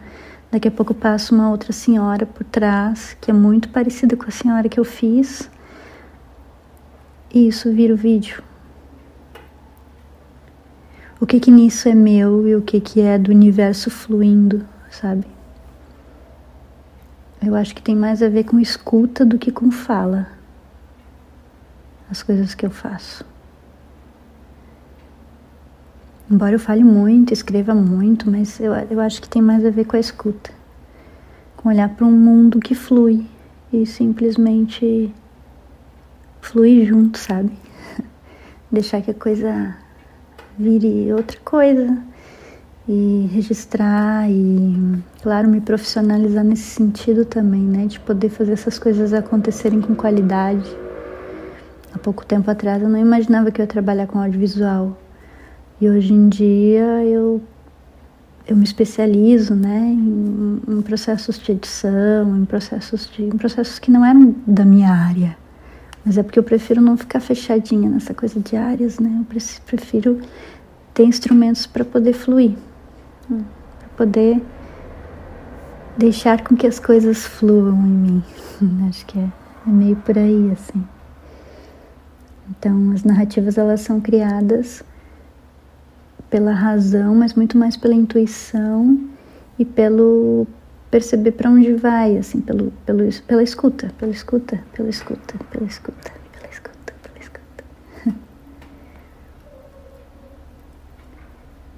Daqui 0.52 0.68
a 0.68 0.72
pouco 0.72 0.94
passa 0.94 1.34
uma 1.34 1.50
outra 1.50 1.72
senhora 1.72 2.26
por 2.26 2.44
trás, 2.44 3.16
que 3.22 3.32
é 3.32 3.34
muito 3.34 3.70
parecida 3.70 4.18
com 4.18 4.26
a 4.26 4.32
senhora 4.32 4.68
que 4.68 4.80
eu 4.80 4.84
fiz. 4.84 5.50
E 7.34 7.48
isso 7.48 7.72
vira 7.72 7.94
o 7.94 7.98
vídeo. 7.98 8.44
O 11.20 11.26
que 11.26 11.40
que 11.40 11.52
nisso 11.52 11.88
é 11.88 11.94
meu 11.94 12.48
e 12.48 12.56
o 12.56 12.62
que 12.62 12.82
que 12.82 13.00
é 13.00 13.18
do 13.18 13.32
universo 13.32 13.90
fluindo, 13.90 14.66
sabe? 14.90 15.26
eu 17.44 17.56
acho 17.56 17.74
que 17.74 17.82
tem 17.82 17.96
mais 17.96 18.22
a 18.22 18.30
ver 18.30 18.44
com 18.44 18.60
escuta 18.60 19.26
do 19.26 19.38
que 19.38 19.52
com 19.52 19.72
fala. 19.72 20.28
As 22.12 22.22
coisas 22.22 22.54
que 22.54 22.66
eu 22.66 22.70
faço. 22.70 23.24
Embora 26.30 26.56
eu 26.56 26.60
fale 26.60 26.84
muito, 26.84 27.32
escreva 27.32 27.74
muito, 27.74 28.30
mas 28.30 28.60
eu, 28.60 28.74
eu 28.74 29.00
acho 29.00 29.22
que 29.22 29.30
tem 29.30 29.42
mais 29.42 29.66
a 29.66 29.70
ver 29.70 29.86
com 29.86 29.96
a 29.96 30.00
escuta. 30.00 30.52
Com 31.56 31.70
olhar 31.70 31.88
para 31.88 32.06
um 32.06 32.12
mundo 32.12 32.60
que 32.60 32.76
flui 32.76 33.26
e 33.72 33.86
simplesmente 33.86 35.14
fluir 36.42 36.86
junto, 36.86 37.18
sabe? 37.18 37.52
Deixar 38.70 39.02
que 39.02 39.12
a 39.12 39.14
coisa 39.14 39.78
vire 40.60 41.14
outra 41.14 41.40
coisa 41.46 41.98
e 42.90 43.30
registrar 43.32 44.30
e, 44.30 45.02
claro, 45.22 45.48
me 45.48 45.62
profissionalizar 45.62 46.44
nesse 46.44 46.72
sentido 46.72 47.24
também, 47.24 47.62
né? 47.62 47.86
De 47.86 48.02
poder 48.02 48.28
fazer 48.28 48.52
essas 48.52 48.78
coisas 48.78 49.14
acontecerem 49.14 49.80
com 49.80 49.96
qualidade. 49.96 50.70
Há 51.94 52.00
pouco 52.00 52.26
tempo 52.26 52.50
atrás 52.50 52.82
eu 52.82 52.90
não 52.90 53.00
imaginava 53.00 53.52
que 53.52 53.62
eu 53.62 53.64
ia 53.64 53.68
trabalhar 53.68 54.08
com 54.08 54.20
audiovisual. 54.20 54.98
E 55.80 55.90
hoje 55.90 56.14
em 56.14 56.30
dia 56.30 57.04
eu, 57.04 57.42
eu 58.48 58.56
me 58.56 58.64
especializo 58.64 59.56
né, 59.56 59.80
em, 59.80 60.62
em 60.68 60.82
processos 60.82 61.38
de 61.40 61.52
edição, 61.52 62.38
em 62.38 62.46
processos, 62.46 63.10
de, 63.10 63.24
em 63.24 63.38
processos 63.38 63.80
que 63.80 63.92
não 63.92 64.06
eram 64.06 64.36
da 64.46 64.64
minha 64.64 64.92
área. 64.92 65.38
Mas 66.06 66.18
é 66.18 66.24
porque 66.24 66.40
eu 66.40 66.44
prefiro 66.44 66.82
não 66.82 66.98
ficar 66.98 67.20
fechadinha 67.20 67.90
nessa 67.90 68.14
coisa 68.14 68.40
de 68.40 68.56
áreas, 68.56 68.98
né? 68.98 69.18
Eu 69.20 69.42
prefiro 69.66 70.20
ter 70.96 71.04
instrumentos 71.04 71.68
para 71.68 71.86
poder 71.86 72.14
fluir 72.14 72.56
para 73.28 73.90
poder 73.98 74.42
deixar 75.98 76.44
com 76.44 76.56
que 76.56 76.68
as 76.68 76.80
coisas 76.80 77.26
fluam 77.26 77.78
em 77.78 77.90
mim. 77.90 78.24
Acho 78.90 79.06
que 79.06 79.20
é, 79.20 79.28
é 79.68 79.70
meio 79.70 79.96
por 79.98 80.18
aí 80.18 80.52
assim. 80.52 80.84
Então, 82.52 82.92
as 82.92 83.04
narrativas 83.04 83.58
elas 83.58 83.82
são 83.82 84.02
criadas 84.02 84.84
pela 86.30 86.52
razão, 86.52 87.16
mas 87.16 87.34
muito 87.34 87.58
mais 87.58 87.78
pela 87.78 87.94
intuição 87.94 89.00
e 89.58 89.66
pelo 89.66 90.46
perceber 90.90 91.32
para 91.32 91.50
onde 91.50 91.74
vai, 91.74 92.18
assim, 92.18 92.42
pelo, 92.42 92.72
pelo, 92.86 93.10
pela 93.26 93.42
escuta, 93.42 93.92
pela 93.98 94.12
escuta, 94.12 94.60
pela 94.74 94.90
escuta, 94.90 95.34
pela 95.50 95.66
escuta. 95.66 96.12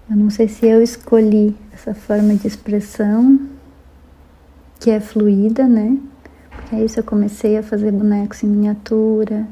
Eu 0.10 0.18
não 0.18 0.30
sei 0.30 0.48
se 0.48 0.66
eu 0.68 0.82
escolhi 0.82 1.56
essa 1.74 1.94
forma 1.94 2.36
de 2.36 2.46
expressão 2.46 3.40
que 4.80 4.92
é 4.92 5.00
fluida, 5.00 5.68
né? 5.68 5.98
Porque 6.52 6.76
é 6.76 6.84
isso 6.84 7.00
eu 7.00 7.04
comecei 7.04 7.58
a 7.58 7.64
fazer 7.64 7.92
bonecos 7.92 8.44
em 8.44 8.48
miniatura, 8.48 9.48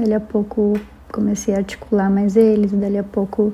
dali 0.00 0.14
a 0.14 0.20
pouco 0.20 0.74
comecei 1.12 1.54
a 1.54 1.58
articular 1.58 2.10
mais 2.10 2.36
eles, 2.36 2.72
dali 2.72 2.98
a 2.98 3.04
pouco 3.04 3.52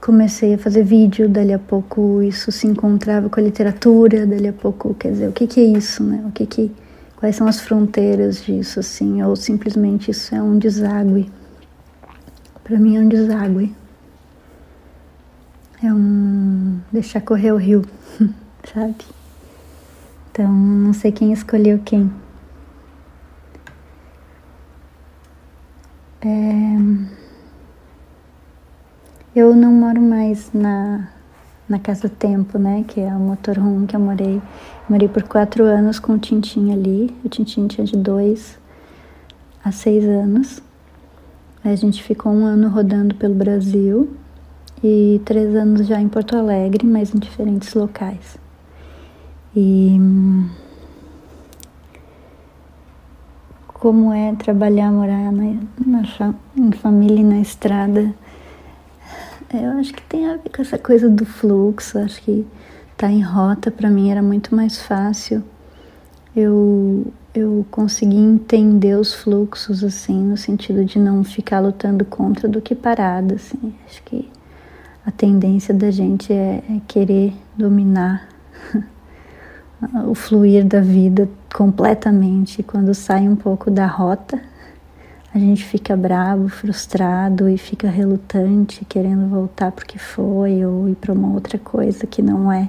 comecei 0.00 0.54
a 0.54 0.58
fazer 0.58 0.82
vídeo, 0.82 1.28
dali 1.28 1.52
a 1.52 1.58
pouco 1.58 2.22
isso 2.22 2.50
se 2.52 2.66
encontrava 2.66 3.28
com 3.28 3.40
a 3.40 3.42
literatura, 3.42 4.26
dali 4.26 4.48
a 4.48 4.52
pouco, 4.52 4.94
quer 4.94 5.12
dizer, 5.12 5.28
o 5.28 5.32
que 5.32 5.46
que 5.46 5.60
é 5.60 5.64
isso, 5.64 6.02
né? 6.02 6.24
O 6.26 6.30
que 6.30 6.46
que 6.46 6.70
quais 7.16 7.36
são 7.36 7.46
as 7.46 7.60
fronteiras 7.60 8.42
disso 8.42 8.80
assim, 8.80 9.22
ou 9.22 9.36
simplesmente 9.36 10.10
isso 10.10 10.34
é 10.34 10.42
um 10.42 10.58
deságue. 10.58 11.30
Para 12.64 12.78
mim 12.78 12.96
é 12.96 13.00
um 13.00 13.08
deságue 13.08 13.74
é 15.82 15.92
um 15.92 16.78
deixar 16.92 17.22
correr 17.22 17.52
o 17.52 17.56
rio, 17.56 17.84
sabe? 18.72 18.96
Então, 20.30 20.52
não 20.52 20.92
sei 20.92 21.10
quem 21.10 21.32
escolheu 21.32 21.80
quem. 21.84 22.10
É... 26.22 27.10
Eu 29.34 29.54
não 29.54 29.72
moro 29.72 30.00
mais 30.00 30.50
na, 30.52 31.08
na 31.68 31.78
Casa 31.78 32.08
Tempo, 32.08 32.58
né? 32.58 32.84
Que 32.86 33.00
é 33.00 33.14
o 33.14 33.20
motorhome 33.20 33.86
que 33.86 33.96
eu 33.96 34.00
morei. 34.00 34.36
Eu 34.36 34.42
morei 34.88 35.08
por 35.08 35.22
quatro 35.22 35.64
anos 35.64 35.98
com 35.98 36.14
o 36.14 36.18
Tintim 36.18 36.72
ali. 36.72 37.16
O 37.24 37.28
Tintim 37.28 37.66
tinha 37.66 37.86
de 37.86 37.96
dois 37.96 38.58
a 39.64 39.70
seis 39.70 40.04
anos. 40.04 40.62
Aí 41.62 41.72
a 41.72 41.76
gente 41.76 42.02
ficou 42.02 42.32
um 42.32 42.44
ano 42.44 42.68
rodando 42.68 43.14
pelo 43.14 43.34
Brasil 43.34 44.16
e 44.82 45.20
três 45.24 45.54
anos 45.54 45.86
já 45.86 46.00
em 46.00 46.08
Porto 46.08 46.36
Alegre, 46.36 46.86
mas 46.86 47.14
em 47.14 47.18
diferentes 47.18 47.74
locais. 47.74 48.38
E 49.54 49.96
como 53.80 54.12
é 54.12 54.34
trabalhar, 54.34 54.92
morar 54.92 55.32
na, 55.32 55.54
na, 55.84 56.34
em 56.54 56.70
família 56.70 57.20
e 57.20 57.24
na 57.24 57.40
estrada, 57.40 58.14
eu 59.52 59.70
acho 59.78 59.94
que 59.94 60.02
tem 60.02 60.28
a 60.28 60.36
ver 60.36 60.50
com 60.54 60.60
essa 60.60 60.78
coisa 60.78 61.08
do 61.08 61.24
fluxo, 61.24 61.98
acho 61.98 62.20
que 62.22 62.46
estar 62.92 63.08
tá 63.08 63.10
em 63.10 63.22
rota 63.22 63.70
para 63.70 63.88
mim 63.88 64.10
era 64.10 64.22
muito 64.22 64.54
mais 64.54 64.80
fácil. 64.80 65.42
Eu 66.36 67.06
eu 67.32 67.64
consegui 67.70 68.16
entender 68.16 68.96
os 68.96 69.14
fluxos 69.14 69.84
assim, 69.84 70.20
no 70.20 70.36
sentido 70.36 70.84
de 70.84 70.98
não 70.98 71.22
ficar 71.22 71.60
lutando 71.60 72.04
contra 72.04 72.48
do 72.48 72.60
que 72.60 72.74
parada, 72.74 73.36
assim. 73.36 73.72
Acho 73.86 74.02
que 74.02 74.28
a 75.06 75.10
tendência 75.10 75.72
da 75.72 75.90
gente 75.90 76.32
é, 76.32 76.62
é 76.68 76.80
querer 76.86 77.32
dominar 77.56 78.28
o 80.06 80.14
fluir 80.14 80.64
da 80.64 80.80
vida 80.80 81.28
completamente. 81.54 82.62
Quando 82.62 82.94
sai 82.94 83.28
um 83.28 83.36
pouco 83.36 83.70
da 83.70 83.86
rota, 83.86 84.40
a 85.34 85.38
gente 85.38 85.64
fica 85.64 85.96
bravo, 85.96 86.48
frustrado 86.48 87.48
e 87.48 87.56
fica 87.56 87.88
relutante, 87.88 88.84
querendo 88.84 89.28
voltar 89.28 89.70
para 89.72 89.84
o 89.84 89.86
que 89.86 89.98
foi 89.98 90.64
ou 90.64 90.88
ir 90.88 90.96
para 90.96 91.12
uma 91.12 91.32
outra 91.32 91.58
coisa 91.58 92.06
que 92.06 92.20
não 92.20 92.50
é. 92.50 92.68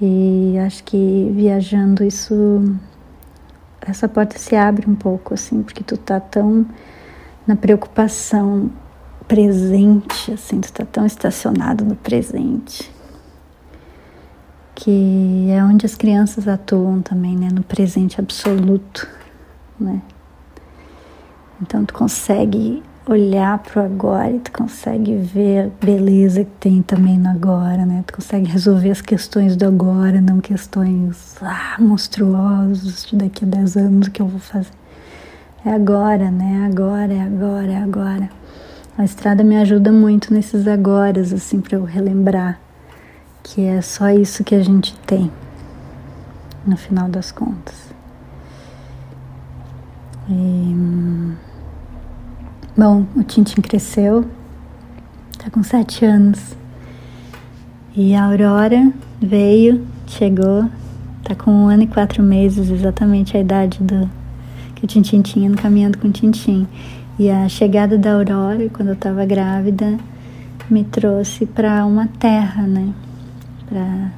E 0.00 0.56
acho 0.58 0.84
que 0.84 1.32
viajando 1.34 2.04
isso 2.04 2.62
essa 3.80 4.08
porta 4.08 4.38
se 4.38 4.56
abre 4.56 4.88
um 4.88 4.94
pouco 4.94 5.34
assim, 5.34 5.62
porque 5.62 5.82
tu 5.82 5.96
tá 5.96 6.18
tão 6.18 6.66
na 7.46 7.54
preocupação 7.54 8.70
presente, 9.28 10.32
assim, 10.32 10.60
tu 10.60 10.72
tá 10.72 10.84
tão 10.84 11.04
estacionado 11.04 11.84
no 11.84 11.96
presente. 11.96 12.93
Que 14.74 15.48
é 15.50 15.62
onde 15.64 15.86
as 15.86 15.94
crianças 15.94 16.48
atuam 16.48 17.00
também, 17.00 17.36
né? 17.36 17.48
No 17.52 17.62
presente 17.62 18.20
absoluto, 18.20 19.08
né? 19.78 20.02
Então 21.62 21.84
tu 21.84 21.94
consegue 21.94 22.82
olhar 23.06 23.58
para 23.58 23.82
o 23.82 23.84
agora 23.84 24.30
e 24.30 24.38
tu 24.40 24.50
consegue 24.50 25.16
ver 25.16 25.66
a 25.66 25.84
beleza 25.84 26.44
que 26.44 26.50
tem 26.58 26.82
também 26.82 27.18
no 27.18 27.28
agora, 27.28 27.84
né? 27.84 28.02
Tu 28.06 28.14
consegue 28.14 28.50
resolver 28.50 28.90
as 28.90 29.00
questões 29.00 29.56
do 29.56 29.66
agora, 29.66 30.20
não 30.20 30.40
questões 30.40 31.36
ah, 31.42 31.76
monstruosas 31.78 33.04
de 33.04 33.16
daqui 33.16 33.44
a 33.44 33.48
10 33.48 33.76
anos 33.76 34.08
que 34.08 34.20
eu 34.20 34.26
vou 34.26 34.40
fazer. 34.40 34.72
É 35.64 35.72
agora, 35.72 36.30
né? 36.30 36.66
Agora, 36.66 37.12
é 37.12 37.20
agora, 37.20 37.72
é 37.72 37.76
agora. 37.76 38.30
A 38.96 39.04
estrada 39.04 39.42
me 39.42 39.56
ajuda 39.56 39.90
muito 39.90 40.32
nesses 40.32 40.66
agoras, 40.66 41.32
assim, 41.32 41.60
para 41.60 41.76
eu 41.76 41.84
relembrar 41.84 42.60
que 43.44 43.60
é 43.60 43.82
só 43.82 44.08
isso 44.08 44.42
que 44.42 44.54
a 44.54 44.62
gente 44.62 44.96
tem, 45.00 45.30
no 46.66 46.76
final 46.78 47.08
das 47.10 47.30
contas. 47.30 47.94
E, 50.28 50.74
bom, 52.74 53.04
o 53.14 53.22
Tintin 53.22 53.60
cresceu, 53.60 54.24
tá 55.38 55.50
com 55.50 55.62
sete 55.62 56.06
anos. 56.06 56.56
E 57.94 58.14
a 58.14 58.24
Aurora 58.24 58.90
veio, 59.20 59.86
chegou, 60.06 60.68
tá 61.22 61.34
com 61.34 61.50
um 61.50 61.68
ano 61.68 61.82
e 61.82 61.86
quatro 61.86 62.22
meses, 62.22 62.70
exatamente 62.70 63.36
a 63.36 63.40
idade 63.40 63.78
do 63.82 64.10
que 64.74 64.84
o 64.84 64.88
Tintin 64.88 65.20
tinha 65.20 65.50
no 65.50 65.56
Caminhando 65.56 65.98
com 65.98 66.08
o 66.08 66.12
Tintin. 66.12 66.66
E 67.18 67.30
a 67.30 67.46
chegada 67.48 67.98
da 67.98 68.14
Aurora, 68.14 68.68
quando 68.70 68.88
eu 68.88 68.94
estava 68.94 69.24
grávida, 69.26 69.98
me 70.70 70.82
trouxe 70.82 71.44
para 71.44 71.84
uma 71.84 72.08
terra, 72.18 72.62
né? 72.62 72.92
Para 73.74 74.12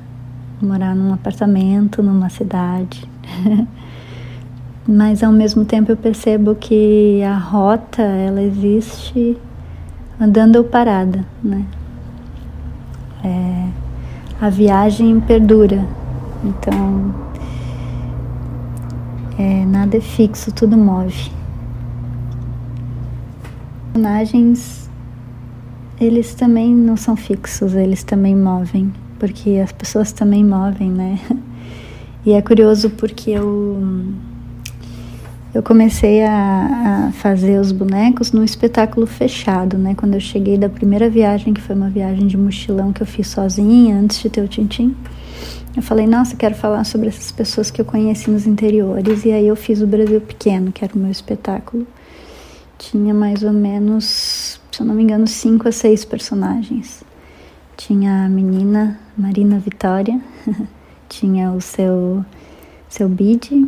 morar 0.61 0.95
num 0.95 1.15
apartamento, 1.15 2.03
numa 2.03 2.29
cidade. 2.29 3.09
Mas 4.87 5.23
ao 5.23 5.33
mesmo 5.33 5.65
tempo 5.65 5.91
eu 5.91 5.97
percebo 5.97 6.55
que 6.55 7.23
a 7.23 7.39
rota, 7.39 8.03
ela 8.03 8.43
existe 8.43 9.35
andando 10.21 10.57
ou 10.57 10.65
parada, 10.65 11.25
né? 11.43 11.65
É, 13.25 13.69
a 14.39 14.51
viagem 14.51 15.21
perdura. 15.21 15.83
Então, 16.45 17.15
é, 19.39 19.65
nada 19.65 19.97
é 19.97 20.01
fixo, 20.03 20.53
tudo 20.53 20.77
move 20.77 21.31
personagens 23.95 24.91
eles 25.99 26.35
também 26.35 26.75
não 26.75 26.97
são 26.99 27.17
fixos, 27.17 27.75
eles 27.75 28.05
também 28.05 28.37
movem, 28.37 28.93
porque 29.19 29.61
as 29.63 29.73
pessoas 29.73 30.13
também 30.13 30.45
movem, 30.45 30.91
né? 30.91 31.19
E 32.25 32.33
é 32.33 32.43
curioso 32.43 32.91
porque 32.91 33.31
eu 33.31 33.81
eu 35.55 35.63
comecei 35.63 36.23
a, 36.23 37.09
a, 37.09 37.13
fazer 37.13 37.59
os 37.59 37.73
bonecos 37.73 38.31
num 38.31 38.45
espetáculo 38.45 39.07
fechado, 39.07 39.79
né? 39.79 39.95
Quando 39.95 40.15
eu 40.15 40.21
cheguei 40.21 40.59
da 40.59 40.69
primeira 40.69 41.09
viagem, 41.09 41.55
que 41.55 41.63
foi 41.63 41.75
uma 41.75 41.89
viagem 41.89 42.27
de 42.27 42.37
mochilão 42.37 42.93
que 42.93 43.01
eu 43.01 43.07
fiz 43.07 43.29
sozinha 43.29 43.97
antes 43.97 44.19
de 44.21 44.29
ter 44.29 44.43
o 44.43 44.49
Tintim, 44.49 44.95
eu 45.75 45.83
falei, 45.83 46.07
nossa, 46.07 46.37
quero 46.37 46.55
falar 46.55 46.85
sobre 46.85 47.09
essas 47.09 47.31
pessoas 47.33 47.71
que 47.71 47.81
eu 47.81 47.85
conheci 47.85 48.31
nos 48.31 48.47
interiores. 48.47 49.25
E 49.25 49.33
aí 49.33 49.47
eu 49.47 49.57
fiz 49.57 49.81
o 49.81 49.87
Brasil 49.87 50.21
Pequeno, 50.21 50.73
que 50.73 50.85
era 50.85 50.95
o 50.95 50.99
meu 50.99 51.11
espetáculo. 51.11 51.87
Tinha 52.77 53.15
mais 53.15 53.43
ou 53.43 53.53
menos, 53.53 54.61
se 54.71 54.81
eu 54.81 54.85
não 54.85 54.95
me 54.95 55.05
engano, 55.05 55.27
cinco 55.27 55.69
a 55.69 55.73
seis 55.73 56.05
personagens. 56.05 57.03
Tinha 57.77 58.27
a 58.27 58.29
menina 58.29 58.99
Marina 59.17 59.59
Vitória, 59.59 60.21
tinha 61.09 61.51
o 61.53 61.61
seu, 61.61 62.25
seu 62.89 63.09
Bide, 63.09 63.67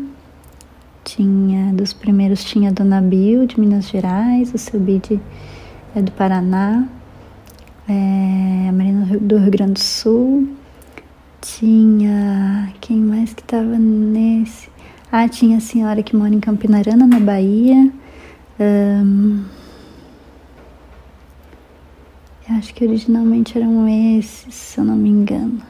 tinha, 1.05 1.73
dos 1.73 1.95
primeiros 1.95 2.45
tinha 2.45 2.69
a 2.69 2.73
Dona 2.73 3.01
Bill, 3.01 3.47
de 3.47 3.59
Minas 3.59 3.89
Gerais, 3.89 4.53
o 4.53 4.59
seu 4.59 4.79
Bid 4.79 5.19
é 5.97 6.03
do 6.03 6.13
Paraná, 6.13 6.87
é, 7.89 8.69
a 8.69 8.73
Marina 8.73 9.07
do 9.19 9.39
Rio 9.39 9.51
Grande 9.51 9.73
do 9.75 9.81
Sul, 9.81 10.49
tinha, 11.41 12.71
quem 12.81 12.99
mais 12.99 13.33
que 13.33 13.41
estava 13.41 13.79
nesse? 13.79 14.69
Ah, 15.11 15.27
tinha 15.27 15.57
a 15.57 15.61
senhora 15.61 16.03
que 16.03 16.15
mora 16.15 16.35
em 16.35 16.41
Campinarana, 16.41 17.07
na 17.07 17.19
Bahia, 17.19 17.91
um, 18.61 19.45
acho 22.51 22.75
que 22.75 22.85
originalmente 22.85 23.59
eram 23.59 23.89
esses, 24.17 24.55
se 24.55 24.79
eu 24.79 24.85
não 24.85 24.97
me 24.97 25.09
engano. 25.09 25.63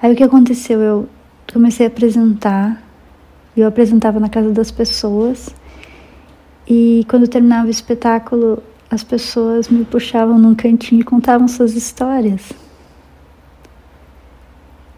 Aí 0.00 0.12
o 0.12 0.16
que 0.16 0.22
aconteceu? 0.22 0.80
Eu 0.80 1.08
comecei 1.52 1.86
a 1.86 1.88
apresentar 1.88 2.82
eu 3.56 3.66
apresentava 3.66 4.20
na 4.20 4.28
casa 4.28 4.50
das 4.50 4.70
pessoas 4.70 5.48
e 6.68 7.06
quando 7.08 7.26
terminava 7.26 7.68
o 7.68 7.70
espetáculo, 7.70 8.62
as 8.90 9.02
pessoas 9.02 9.68
me 9.68 9.84
puxavam 9.84 10.38
num 10.38 10.54
cantinho 10.54 11.00
e 11.00 11.04
contavam 11.04 11.48
suas 11.48 11.74
histórias. 11.74 12.52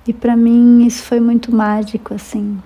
E 0.07 0.13
para 0.13 0.35
mim 0.35 0.85
isso 0.87 1.05
foi 1.05 1.21
muito 1.21 1.55
mágico, 1.55 2.15
assim, 2.15 2.59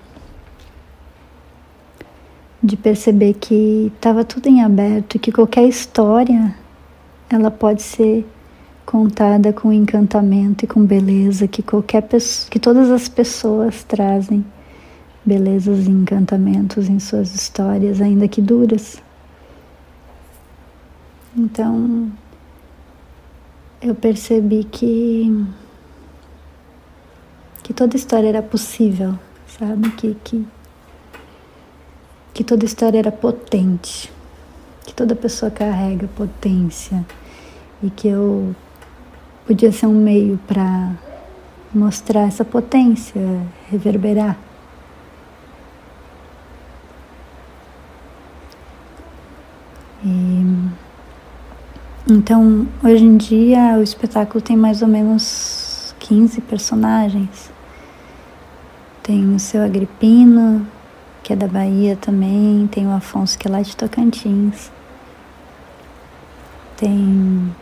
de 2.61 2.75
perceber 2.75 3.35
que 3.35 3.91
estava 3.95 4.23
tudo 4.23 4.47
em 4.47 4.63
aberto 4.63 5.15
e 5.15 5.19
que 5.19 5.31
qualquer 5.31 5.67
história 5.67 6.55
ela 7.29 7.49
pode 7.49 7.81
ser 7.81 8.25
contada 8.85 9.53
com 9.53 9.71
encantamento 9.71 10.65
e 10.65 10.67
com 10.67 10.85
beleza 10.85 11.47
que 11.47 11.63
qualquer 11.63 12.01
pessoa, 12.03 12.49
que 12.49 12.59
todas 12.59 12.91
as 12.91 13.07
pessoas 13.07 13.83
trazem 13.83 14.45
belezas 15.25 15.87
e 15.87 15.89
encantamentos 15.89 16.89
em 16.89 16.99
suas 16.99 17.33
histórias, 17.33 18.01
ainda 18.01 18.27
que 18.27 18.41
duras. 18.41 19.01
Então, 21.35 22.11
eu 23.81 23.95
percebi 23.95 24.63
que 24.65 25.45
que 27.63 27.73
toda 27.73 27.95
história 27.95 28.27
era 28.27 28.41
possível, 28.41 29.17
sabe? 29.47 29.89
Que, 29.91 30.15
que, 30.15 30.45
que 32.33 32.43
toda 32.43 32.65
história 32.65 32.99
era 32.99 33.11
potente, 33.11 34.11
que 34.85 34.93
toda 34.93 35.15
pessoa 35.15 35.49
carrega 35.49 36.07
potência 36.15 37.05
e 37.81 37.89
que 37.89 38.07
eu 38.07 38.55
podia 39.45 39.71
ser 39.71 39.87
um 39.87 39.93
meio 39.93 40.39
para 40.47 40.91
mostrar 41.73 42.21
essa 42.21 42.45
potência, 42.45 43.21
reverberar. 43.69 44.37
E, 50.05 50.69
então, 52.09 52.67
hoje 52.83 53.03
em 53.03 53.17
dia, 53.17 53.77
o 53.77 53.83
espetáculo 53.83 54.41
tem 54.41 54.55
mais 54.55 54.81
ou 54.81 54.87
menos 54.87 55.95
15 55.99 56.41
personagens. 56.41 57.51
Tem 59.01 59.33
o 59.33 59.39
seu 59.39 59.63
Agripino, 59.63 60.65
que 61.23 61.31
é 61.33 61.35
da 61.35 61.47
Bahia 61.47 61.95
também, 61.95 62.67
tem 62.67 62.85
o 62.85 62.91
Afonso, 62.91 63.37
que 63.37 63.47
é 63.47 63.51
lá 63.51 63.61
de 63.61 63.75
Tocantins. 63.75 64.72
Tem, 66.83 67.55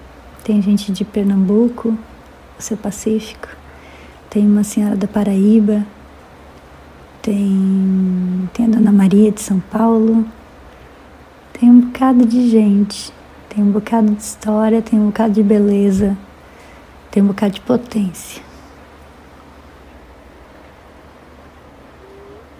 tem 0.43 0.61
gente 0.61 0.91
de 0.91 1.05
Pernambuco, 1.05 1.97
o 2.57 2.61
seu 2.61 2.77
Pacífico. 2.77 3.49
Tem 4.29 4.47
uma 4.47 4.63
senhora 4.63 4.95
da 4.95 5.07
Paraíba. 5.07 5.85
Tem, 7.21 8.49
tem 8.53 8.65
a 8.65 8.69
Dona 8.69 8.91
Maria 8.91 9.31
de 9.31 9.41
São 9.41 9.59
Paulo 9.59 10.25
tem 11.61 11.69
um 11.69 11.79
bocado 11.79 12.25
de 12.25 12.49
gente, 12.49 13.13
tem 13.47 13.63
um 13.63 13.69
bocado 13.69 14.15
de 14.15 14.23
história, 14.23 14.81
tem 14.81 14.99
um 14.99 15.05
bocado 15.05 15.33
de 15.33 15.43
beleza, 15.43 16.17
tem 17.11 17.21
um 17.21 17.27
bocado 17.27 17.53
de 17.53 17.61
potência. 17.61 18.41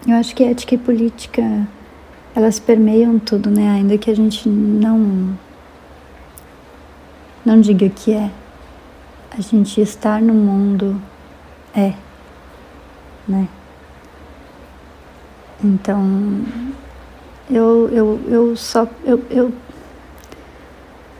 Eu 0.06 0.14
acho 0.14 0.36
que 0.36 0.44
ética 0.44 0.76
e 0.76 0.78
política 0.78 1.66
elas 2.32 2.60
permeiam 2.60 3.18
tudo, 3.18 3.50
né? 3.50 3.70
Ainda 3.70 3.98
que 3.98 4.08
a 4.08 4.14
gente 4.14 4.48
não 4.48 5.36
não 7.44 7.60
diga 7.60 7.88
que 7.88 8.12
é, 8.12 8.30
a 9.36 9.40
gente 9.40 9.80
estar 9.80 10.20
no 10.20 10.34
mundo 10.34 11.00
é, 11.74 11.94
né? 13.26 13.48
Então 15.62 16.42
eu, 17.50 17.88
eu, 17.90 18.20
eu 18.28 18.56
só. 18.56 18.88
Eu, 19.04 19.22
eu, 19.30 19.52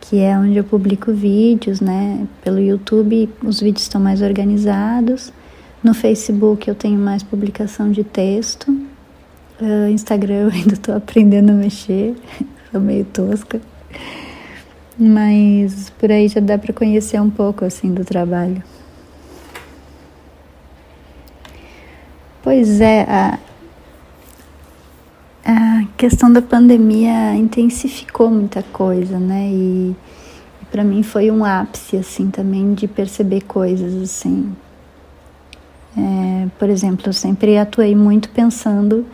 que 0.00 0.20
é 0.20 0.38
onde 0.38 0.56
eu 0.56 0.64
publico 0.64 1.10
vídeos, 1.12 1.80
né? 1.80 2.26
Pelo 2.44 2.60
YouTube 2.60 3.28
os 3.42 3.60
vídeos 3.60 3.82
estão 3.82 4.00
mais 4.00 4.22
organizados. 4.22 5.32
No 5.82 5.92
Facebook 5.94 6.68
eu 6.68 6.74
tenho 6.74 6.98
mais 6.98 7.22
publicação 7.22 7.90
de 7.90 8.04
texto. 8.04 8.95
Uh, 9.60 9.88
Instagram 9.90 10.34
eu 10.34 10.50
ainda 10.50 10.74
estou 10.74 10.94
aprendendo 10.94 11.50
a 11.50 11.54
mexer, 11.54 12.14
sou 12.70 12.80
meio 12.80 13.04
tosca. 13.06 13.60
Mas 14.98 15.90
por 15.90 16.10
aí 16.10 16.28
já 16.28 16.40
dá 16.40 16.58
para 16.58 16.72
conhecer 16.72 17.20
um 17.20 17.30
pouco 17.30 17.64
assim 17.64 17.92
do 17.92 18.04
trabalho. 18.04 18.62
Pois 22.42 22.80
é, 22.80 23.02
a, 23.02 23.38
ah, 25.44 25.84
questão 25.96 26.32
da 26.32 26.42
pandemia 26.42 27.34
intensificou 27.34 28.30
muita 28.30 28.62
coisa, 28.62 29.18
né? 29.18 29.48
E, 29.48 29.96
e 30.60 30.64
para 30.70 30.84
mim 30.84 31.02
foi 31.02 31.30
um 31.30 31.44
ápice, 31.44 31.96
assim, 31.96 32.30
também 32.30 32.74
de 32.74 32.86
perceber 32.86 33.42
coisas, 33.42 33.94
assim. 34.02 34.54
É, 35.96 36.48
por 36.58 36.68
exemplo, 36.68 37.08
eu 37.08 37.12
sempre 37.12 37.56
atuei 37.56 37.94
muito 37.94 38.28
pensando 38.28 39.06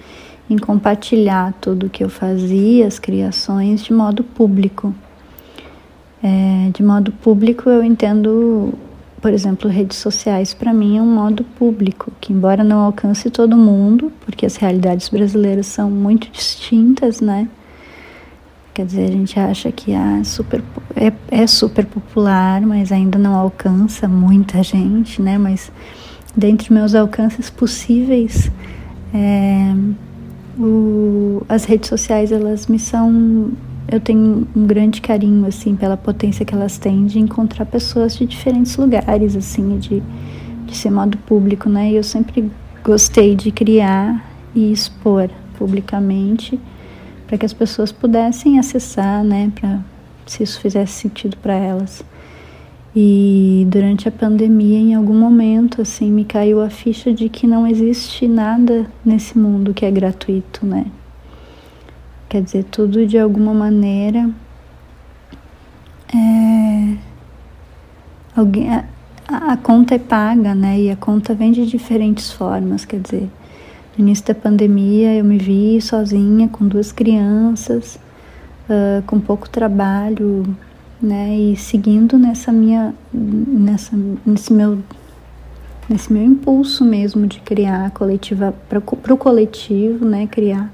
em 0.53 0.59
compartilhar 0.59 1.53
tudo 1.61 1.91
que 1.91 2.05
eu 2.05 2.09
fazia, 2.09 2.87
as 2.87 2.99
criações, 2.99 3.83
de 3.83 3.93
modo 3.93 4.23
público. 4.23 4.95
É, 6.23 6.71
de 6.73 6.83
modo 6.83 7.11
público, 7.11 7.69
eu 7.69 7.83
entendo 7.83 8.73
por 9.23 9.33
exemplo, 9.33 9.71
redes 9.71 9.99
sociais 9.99 10.53
para 10.53 10.75
mim 10.75 10.99
é 10.99 11.01
um 11.01 11.07
modo 11.07 11.45
público, 11.45 12.13
que 12.21 12.33
embora 12.33 12.65
não 12.65 12.81
alcance 12.81 13.31
todo 13.31 13.57
mundo, 13.57 14.13
porque 14.27 14.45
as 14.45 14.57
realidades 14.57 15.09
brasileiras 15.09 15.67
são 15.67 15.89
muito 15.89 16.29
distintas, 16.29 17.21
né? 17.21 17.49
Quer 18.75 18.85
dizer, 18.85 19.05
a 19.05 19.13
gente 19.13 19.39
acha 19.39 19.71
que 19.71 19.93
é 19.93 20.25
super, 20.25 20.61
é, 20.97 21.13
é 21.31 21.47
super 21.47 21.87
popular, 21.87 22.61
mas 22.63 22.91
ainda 22.91 23.17
não 23.17 23.37
alcança 23.37 24.09
muita 24.09 24.61
gente, 24.61 25.23
né? 25.23 25.39
Mas 25.39 25.71
dentre 26.37 26.73
meus 26.73 26.93
alcances 26.93 27.49
possíveis, 27.49 28.51
é, 29.15 29.73
o, 30.59 31.45
as 31.49 31.65
redes 31.65 31.89
sociais 31.89 32.33
elas 32.33 32.67
me 32.67 32.79
são 32.79 33.51
eu 33.89 34.01
tenho 34.01 34.47
um 34.55 34.67
grande 34.67 35.01
carinho 35.01 35.47
assim 35.47 35.75
pela 35.75 35.97
potência 35.97 36.45
que 36.45 36.55
elas 36.55 36.79
têm 36.79 37.07
de 37.07 37.19
encontrar 37.19 37.67
pessoas 37.67 38.17
de 38.17 38.27
diferentes 38.27 38.77
lugares 38.77 39.37
assim 39.37 39.79
de, 39.79 40.03
de 40.67 40.77
ser 40.77 40.91
modo 40.91 41.19
público 41.19 41.69
né? 41.69 41.91
E 41.91 41.97
eu 41.97 42.05
sempre 42.05 42.51
gostei 42.85 43.35
de 43.35 43.51
criar 43.51 44.25
e 44.55 44.73
expor 44.73 45.29
publicamente 45.59 46.59
para 47.27 47.39
que 47.39 47.47
as 47.47 47.53
pessoas 47.53 47.91
pudessem 47.91 48.59
acessar 48.59 49.25
né? 49.25 49.51
Para 49.55 49.81
se 50.27 50.43
isso 50.43 50.61
fizesse 50.61 50.93
sentido 50.93 51.37
para 51.39 51.55
elas 51.55 52.05
e 52.95 53.67
durante 53.71 54.09
a 54.09 54.13
pandemia 54.13 54.79
em 54.79 54.95
algum 54.95 55.15
momento 55.15 55.81
assim 55.81 56.11
me 56.11 56.25
caiu 56.25 56.61
a 56.61 56.69
ficha 56.69 57.13
de 57.13 57.29
que 57.29 57.47
não 57.47 57.67
existe 57.67 58.29
nada 58.29 58.87
nesse 59.05 59.39
mundo 59.39 59.73
que 59.73 59.87
é 59.87 59.91
gratuito 59.91 60.67
né 60.67 60.87
Quer 62.33 62.41
dizer, 62.41 62.65
tudo 62.65 63.07
de 63.07 63.19
alguma 63.19 63.53
maneira 63.53 64.31
é, 66.15 66.97
alguém, 68.35 68.71
a, 68.71 68.85
a, 69.29 69.57
conta 69.59 69.97
é 69.97 69.99
paga, 69.99 70.55
né? 70.55 70.81
E 70.81 70.91
a 70.91 70.97
conta 70.97 71.35
vem 71.35 71.53
de 71.53 71.67
diferentes 71.67 72.33
formas. 72.33 72.87
Quer 72.87 73.01
dizer, 73.01 73.31
no 73.97 74.05
início 74.05 74.25
da 74.27 74.35
pandemia 74.35 75.15
eu 75.15 75.25
me 75.25 75.37
vi 75.37 75.79
sozinha 75.81 76.49
com 76.49 76.67
duas 76.67 76.91
crianças, 76.91 77.99
uh, 78.67 79.03
com 79.07 79.21
pouco 79.21 79.49
trabalho, 79.49 80.57
né? 81.03 81.37
E 81.37 81.57
seguindo 81.57 82.17
nessa 82.17 82.53
minha, 82.53 82.95
nessa, 83.13 83.97
nesse 84.25 84.53
meu 84.53 84.79
nesse 85.89 86.13
meu 86.13 86.23
impulso 86.23 86.85
mesmo 86.85 87.27
de 87.27 87.41
criar 87.41 87.91
coletiva 87.91 88.55
para 88.69 88.79
o 88.79 89.17
coletivo, 89.19 90.05
né? 90.05 90.27
Criar 90.27 90.73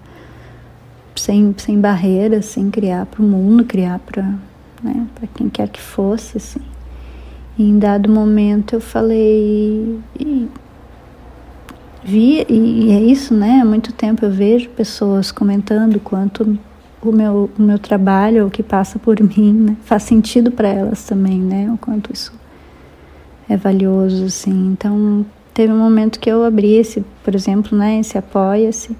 sem, 1.16 1.54
sem 1.56 1.80
barreiras, 1.80 2.46
sem 2.46 2.70
criar 2.70 3.06
para 3.06 3.22
o 3.22 3.24
mundo, 3.24 3.64
criar 3.64 3.98
para 3.98 4.34
né, 4.82 5.06
quem 5.34 5.48
quer 5.48 5.68
que 5.68 5.80
fosse, 5.80 6.36
assim. 6.36 6.60
E 7.58 7.64
em 7.64 7.78
dado 7.78 8.08
momento 8.08 8.74
eu 8.74 8.80
falei, 8.80 9.98
e, 10.18 10.48
vi, 12.04 12.46
e 12.48 12.92
é 12.92 13.00
isso, 13.00 13.34
né? 13.34 13.60
Há 13.60 13.64
muito 13.64 13.92
tempo 13.92 14.24
eu 14.24 14.30
vejo 14.30 14.68
pessoas 14.70 15.32
comentando 15.32 15.98
quanto 15.98 16.56
o 17.02 17.12
meu, 17.12 17.50
o 17.58 17.62
meu 17.62 17.78
trabalho, 17.78 18.46
o 18.46 18.50
que 18.50 18.62
passa 18.62 18.98
por 18.98 19.20
mim, 19.22 19.52
né, 19.52 19.76
faz 19.82 20.02
sentido 20.02 20.50
para 20.50 20.68
elas 20.68 21.04
também, 21.04 21.38
né? 21.38 21.70
O 21.72 21.78
quanto 21.78 22.12
isso 22.12 22.32
é 23.48 23.56
valioso, 23.56 24.24
assim. 24.24 24.72
Então, 24.72 25.24
teve 25.54 25.72
um 25.72 25.78
momento 25.78 26.20
que 26.20 26.30
eu 26.30 26.44
abri 26.44 26.74
esse, 26.76 27.04
por 27.24 27.34
exemplo, 27.34 27.76
né, 27.76 28.00
esse 28.00 28.18
apoia-se, 28.18 28.96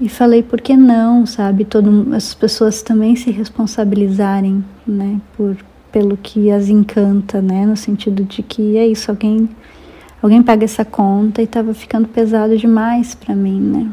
e 0.00 0.08
falei 0.08 0.42
por 0.42 0.60
que 0.60 0.76
não, 0.76 1.24
sabe, 1.24 1.64
todo, 1.64 2.14
as 2.14 2.34
pessoas 2.34 2.82
também 2.82 3.16
se 3.16 3.30
responsabilizarem, 3.30 4.64
né, 4.86 5.20
por 5.36 5.56
pelo 5.90 6.16
que 6.16 6.50
as 6.50 6.68
encanta, 6.68 7.40
né, 7.40 7.64
no 7.64 7.76
sentido 7.76 8.22
de 8.22 8.42
que 8.42 8.76
é 8.76 8.86
isso, 8.86 9.10
alguém 9.10 9.48
alguém 10.22 10.42
paga 10.42 10.64
essa 10.64 10.84
conta? 10.84 11.40
e 11.40 11.44
estava 11.44 11.72
ficando 11.72 12.08
pesado 12.08 12.56
demais 12.58 13.14
para 13.14 13.34
mim, 13.34 13.60
né? 13.60 13.90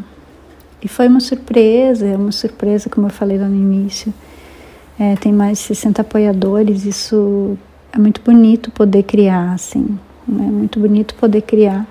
E 0.84 0.88
foi 0.88 1.07
uma 1.07 1.19
surpresa, 1.19 2.05
é 2.05 2.15
uma 2.15 2.31
surpresa, 2.31 2.89
como 2.89 3.07
eu 3.07 3.11
falei 3.11 3.38
lá 3.38 3.47
no 3.47 3.55
início. 3.55 4.13
É, 4.99 5.15
tem 5.15 5.31
mais 5.31 5.59
de 5.59 5.65
60 5.65 6.01
apoiadores, 6.01 6.86
isso 6.86 7.57
é 7.91 7.97
muito 7.97 8.21
bonito 8.21 8.69
poder 8.71 9.03
criar, 9.03 9.53
assim, 9.53 9.97
é 10.27 10.31
muito 10.31 10.79
bonito 10.79 11.15
poder 11.15 11.41
criar 11.41 11.88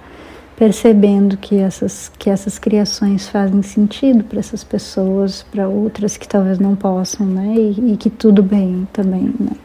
percebendo 0.56 1.36
que 1.36 1.56
essas, 1.56 2.12
que 2.18 2.30
essas 2.30 2.58
criações 2.58 3.28
fazem 3.28 3.62
sentido 3.62 4.22
para 4.22 4.38
essas 4.38 4.62
pessoas, 4.62 5.44
para 5.50 5.68
outras 5.68 6.16
que 6.16 6.28
talvez 6.28 6.58
não 6.58 6.76
possam, 6.76 7.26
né? 7.26 7.54
E, 7.56 7.94
e, 7.94 7.96
que 7.96 8.08
tudo 8.08 8.42
bem 8.42 8.86
também, 8.92 9.34
né? 9.40 9.56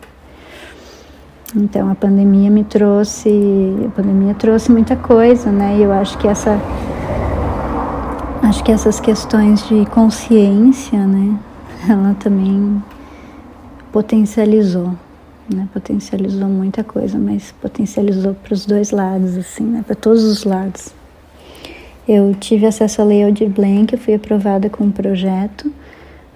Então 1.56 1.90
a 1.92 1.94
pandemia 1.96 2.50
me 2.50 2.64
trouxe, 2.64 3.30
a 3.86 3.90
pandemia 3.90 4.34
trouxe 4.34 4.72
muita 4.72 4.96
coisa, 4.96 5.52
né? 5.52 5.78
E 5.78 5.84
eu 5.84 5.92
acho 5.92 6.18
que 6.18 6.28
essa 6.28 6.60
acho 8.44 8.64
que 8.64 8.72
essas 8.72 9.00
questões 9.00 9.68
de 9.68 9.86
consciência, 9.88 11.06
né? 11.06 11.40
Ela 11.90 12.16
também 12.20 12.82
potencializou 13.92 14.94
né? 15.54 15.68
Potencializou 15.74 16.48
muita 16.48 16.84
coisa, 16.84 17.18
mas 17.18 17.54
potencializou 17.62 18.34
para 18.36 18.54
os 18.54 18.66
dois 18.66 18.92
lados, 18.92 19.38
assim, 19.38 19.64
né? 19.64 19.84
Para 19.86 19.96
todos 19.96 20.24
os 20.24 20.44
lados. 20.44 20.94
Eu 22.08 22.36
tive 22.36 22.66
acesso 22.66 23.02
à 23.02 23.06
Lei 23.06 23.24
Aldir 23.24 23.50
Blanc, 23.50 23.92
eu 23.94 24.00
fui 24.00 24.14
aprovada 24.14 24.70
com 24.70 24.86
um 24.86 24.92
projeto 24.92 25.72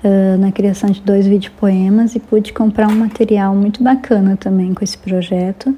uh, 0.04 0.38
na 0.38 0.52
criação 0.52 0.90
de 0.90 1.02
dois 1.02 1.26
videopoemas 1.26 2.16
e 2.16 2.20
pude 2.20 2.52
comprar 2.52 2.88
um 2.88 2.96
material 2.96 3.56
muito 3.56 3.82
bacana 3.82 4.36
também 4.36 4.74
com 4.74 4.84
esse 4.84 4.98
projeto, 4.98 5.76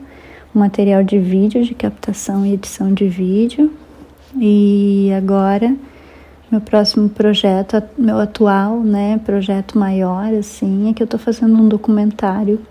um 0.55 0.59
material 0.59 1.03
de 1.03 1.19
vídeo, 1.19 1.63
de 1.63 1.75
captação 1.75 2.45
e 2.45 2.53
edição 2.53 2.93
de 2.93 3.07
vídeo. 3.07 3.71
E 4.39 5.11
agora 5.15 5.75
meu 6.53 6.61
próximo 6.61 7.09
projeto, 7.09 7.81
meu 7.97 8.19
atual, 8.19 8.79
né, 8.79 9.19
projeto 9.25 9.75
maior 9.75 10.31
assim, 10.35 10.87
é 10.87 10.93
que 10.93 11.01
eu 11.01 11.05
estou 11.05 11.19
fazendo 11.19 11.55
um 11.55 11.67
documentário 11.67 12.61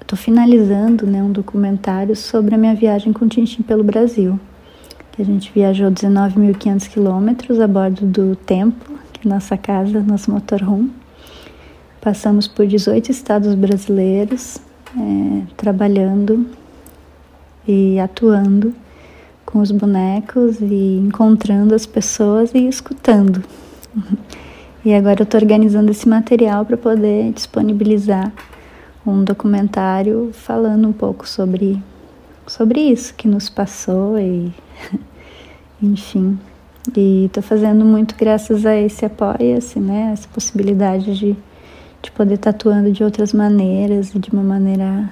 Estou 0.00 0.16
é, 0.16 0.22
finalizando 0.22 1.06
né, 1.06 1.22
um 1.22 1.30
documentário 1.30 2.16
sobre 2.16 2.56
a 2.56 2.58
minha 2.58 2.74
viagem 2.74 3.12
com 3.12 3.28
Tintin 3.28 3.62
pelo 3.62 3.84
Brasil. 3.84 4.38
A 5.16 5.22
gente 5.22 5.52
viajou 5.52 5.90
19.500 5.90 6.88
quilômetros 6.88 7.60
a 7.60 7.68
bordo 7.68 8.04
do 8.04 8.34
Tempo, 8.34 8.98
que 9.12 9.26
é 9.26 9.30
nossa 9.30 9.56
casa, 9.56 10.00
nosso 10.00 10.32
motorhome. 10.32 10.92
Passamos 12.00 12.48
por 12.48 12.66
18 12.66 13.12
estados 13.12 13.54
brasileiros, 13.54 14.58
é, 14.96 15.42
trabalhando 15.56 16.46
e 17.66 17.98
atuando 18.00 18.74
com 19.48 19.60
os 19.60 19.70
bonecos 19.70 20.60
e 20.60 20.98
encontrando 20.98 21.74
as 21.74 21.86
pessoas 21.86 22.54
e 22.54 22.68
escutando. 22.68 23.42
E 24.84 24.92
agora 24.92 25.22
eu 25.22 25.24
estou 25.24 25.40
organizando 25.40 25.90
esse 25.90 26.06
material 26.06 26.66
para 26.66 26.76
poder 26.76 27.32
disponibilizar 27.32 28.30
um 29.06 29.24
documentário 29.24 30.30
falando 30.34 30.86
um 30.86 30.92
pouco 30.92 31.26
sobre, 31.26 31.82
sobre 32.46 32.78
isso 32.78 33.14
que 33.14 33.26
nos 33.26 33.48
passou 33.48 34.18
e 34.18 34.52
enfim. 35.82 36.38
E 36.94 37.24
estou 37.24 37.42
fazendo 37.42 37.86
muito 37.86 38.14
graças 38.16 38.66
a 38.66 38.76
esse 38.76 39.06
apoia-se, 39.06 39.80
né? 39.80 40.10
Essa 40.12 40.28
possibilidade 40.28 41.18
de, 41.18 41.34
de 42.02 42.10
poder 42.10 42.34
estar 42.34 42.50
atuando 42.50 42.92
de 42.92 43.02
outras 43.02 43.32
maneiras 43.32 44.14
e 44.14 44.18
de 44.18 44.30
uma 44.30 44.42
maneira 44.42 45.10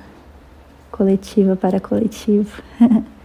coletiva 0.91 1.57
para 1.57 1.81
coletivo. 1.81 2.63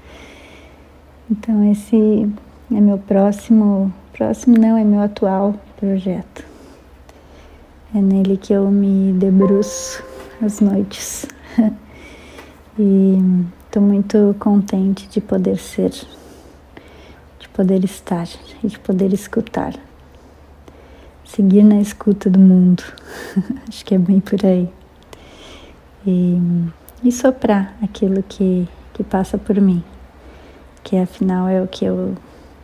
então 1.32 1.72
esse 1.72 2.30
é 2.70 2.82
meu 2.82 2.98
próximo, 2.98 3.94
próximo 4.12 4.58
não, 4.58 4.78
é 4.78 4.84
meu 4.84 5.00
atual 5.00 5.56
projeto. 5.78 6.44
É 7.96 8.02
nele 8.02 8.36
que 8.36 8.52
eu 8.52 8.70
me 8.70 9.14
debruço 9.14 10.04
as 10.42 10.60
noites. 10.60 11.26
e 12.78 13.18
estou 13.66 13.82
muito 13.82 14.36
contente 14.40 15.08
de 15.08 15.22
poder 15.22 15.58
ser, 15.58 15.92
de 17.40 17.48
poder 17.54 17.86
estar 17.86 18.28
e 18.62 18.68
de 18.68 18.78
poder 18.80 19.14
escutar. 19.14 19.74
Seguir 21.24 21.64
na 21.64 21.80
escuta 21.80 22.30
do 22.30 22.40
mundo. 22.40 22.84
Acho 23.70 23.86
que 23.86 23.96
é 23.96 23.98
bem 23.98 24.20
por 24.20 24.46
aí. 24.46 24.68
E, 26.06 26.38
e 27.06 27.10
soprar 27.10 27.74
aquilo 27.82 28.22
que, 28.22 28.68
que 28.94 29.02
passa 29.02 29.38
por 29.38 29.56
mim, 29.62 29.82
que 30.84 30.98
afinal 30.98 31.48
é 31.48 31.62
o 31.62 31.68
que 31.68 31.86
eu 31.86 32.16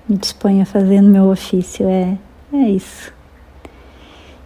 me 0.08 0.18
disponho 0.18 0.62
a 0.62 0.66
fazer 0.66 1.02
no 1.02 1.10
meu 1.10 1.26
ofício. 1.26 1.88
É, 1.88 2.18
é 2.54 2.70
isso. 2.70 3.14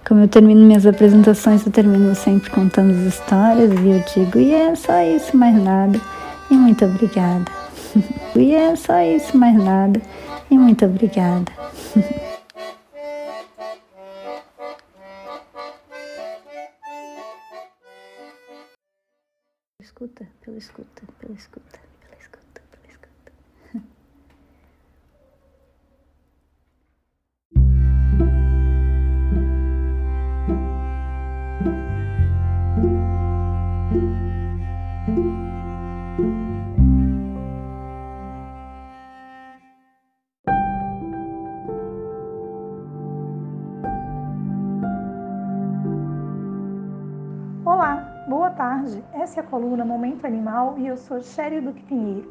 Como 0.07 0.21
eu 0.21 0.27
termino 0.27 0.65
minhas 0.65 0.85
apresentações, 0.85 1.65
eu 1.65 1.71
termino 1.71 2.13
sempre 2.15 2.49
contando 2.49 2.91
as 2.91 3.13
histórias 3.13 3.71
e 3.71 3.89
eu 3.89 4.03
digo, 4.13 4.39
e 4.39 4.53
é 4.53 4.75
só 4.75 5.01
isso, 5.01 5.37
mais 5.37 5.55
nada. 5.55 5.99
E 6.49 6.53
muito 6.55 6.83
obrigada. 6.85 7.45
e 8.35 8.53
é 8.53 8.75
só 8.75 8.99
isso, 9.01 9.37
mais 9.37 9.55
nada. 9.55 10.01
E 10.49 10.57
muito 10.57 10.85
obrigada. 10.85 11.51
escuta, 20.01 20.27
pela 20.41 20.57
escuta, 20.57 21.03
pela 21.19 21.33
escuta, 21.33 21.79
pela 21.99 22.15
escuta. 22.17 22.61
Olá, 47.63 48.25
boa 48.27 48.49
tarde. 48.51 49.03
Essa 49.13 49.39
é 49.39 49.43
a 49.43 49.47
coluna 49.47 49.83
Momento 49.83 50.25
Animal 50.25 50.77
e 50.77 50.87
eu 50.87 50.97
sou 50.97 51.21
Sherry 51.21 51.61
Duque 51.61 51.83
Pinheiro. 51.83 52.29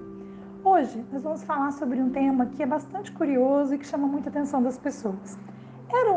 Hoje 0.62 1.04
nós 1.10 1.22
vamos 1.22 1.42
falar 1.42 1.72
sobre 1.72 2.00
um 2.00 2.10
tema 2.10 2.46
que 2.46 2.62
é 2.62 2.66
bastante 2.66 3.10
curioso 3.10 3.74
e 3.74 3.78
que 3.78 3.86
chama 3.86 4.06
muita 4.06 4.28
atenção 4.28 4.62
das 4.62 4.78
pessoas. 4.78 5.38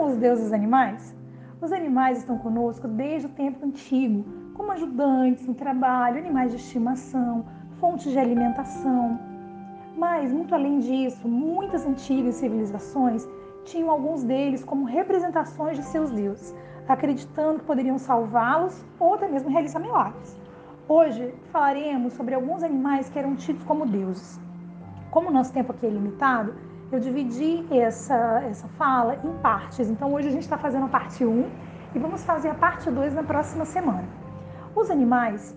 Os 0.04 0.18
deuses 0.18 0.52
animais? 0.52 1.16
Os 1.62 1.72
animais 1.72 2.18
estão 2.18 2.38
conosco 2.38 2.90
desde 2.90 3.28
o 3.28 3.30
tempo 3.30 3.66
antigo, 3.66 4.26
como 4.54 4.74
ajudantes 4.74 5.48
no 5.48 5.54
trabalho, 5.54 6.18
animais 6.18 6.52
de 6.52 6.58
estimação, 6.58 7.46
fontes 7.80 8.12
de 8.12 8.20
alimentação. 8.20 9.18
Mas, 9.98 10.34
muito 10.34 10.54
além 10.54 10.80
disso, 10.80 11.26
muitas 11.26 11.86
antigas 11.86 12.36
civilizações 12.36 13.26
tinham 13.64 13.90
alguns 13.90 14.26
deles 14.26 14.62
como 14.62 14.84
representações 14.84 15.78
de 15.78 15.84
seus 15.86 16.12
deuses 16.12 16.54
acreditando 16.86 17.60
que 17.60 17.66
poderiam 17.66 17.98
salvá-los 17.98 18.84
ou 19.00 19.14
até 19.14 19.26
mesmo 19.30 19.50
realizar 19.50 19.80
milagres. 19.80 20.38
Hoje 20.86 21.34
falaremos 21.50 22.12
sobre 22.12 22.36
alguns 22.36 22.62
animais 22.62 23.10
que 23.10 23.18
eram 23.18 23.38
tidos 23.38 23.64
como 23.64 23.86
deuses. 23.86 24.38
Como 25.12 25.30
o 25.30 25.32
nosso 25.32 25.54
tempo 25.54 25.72
aqui 25.72 25.86
é 25.86 25.90
limitado, 25.90 26.54
eu 26.96 27.00
dividi 27.00 27.66
essa, 27.72 28.44
essa 28.50 28.68
fala 28.80 29.16
em 29.24 29.34
partes. 29.42 29.90
Então 29.90 30.14
hoje 30.14 30.28
a 30.28 30.32
gente 30.32 30.44
está 30.44 30.58
fazendo 30.58 30.86
a 30.86 30.90
parte 30.90 31.26
1 31.26 31.50
e 31.96 32.00
vamos 32.00 32.24
fazer 32.24 32.50
a 32.50 32.54
parte 32.54 32.90
2 32.90 33.14
na 33.14 33.24
próxima 33.24 33.66
semana. 33.66 34.08
Os 34.76 34.90
animais 34.90 35.56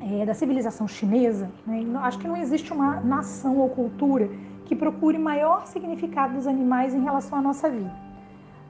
é, 0.00 0.24
da 0.24 0.34
civilização 0.34 0.86
chinesa, 0.86 1.50
né, 1.66 1.84
acho 2.02 2.18
que 2.18 2.28
não 2.28 2.36
existe 2.36 2.72
uma 2.72 3.00
nação 3.00 3.58
ou 3.58 3.68
cultura 3.68 4.28
que 4.64 4.76
procure 4.76 5.18
maior 5.18 5.66
significado 5.66 6.34
dos 6.34 6.46
animais 6.46 6.94
em 6.94 7.02
relação 7.02 7.38
à 7.38 7.42
nossa 7.42 7.68
vida. 7.68 7.90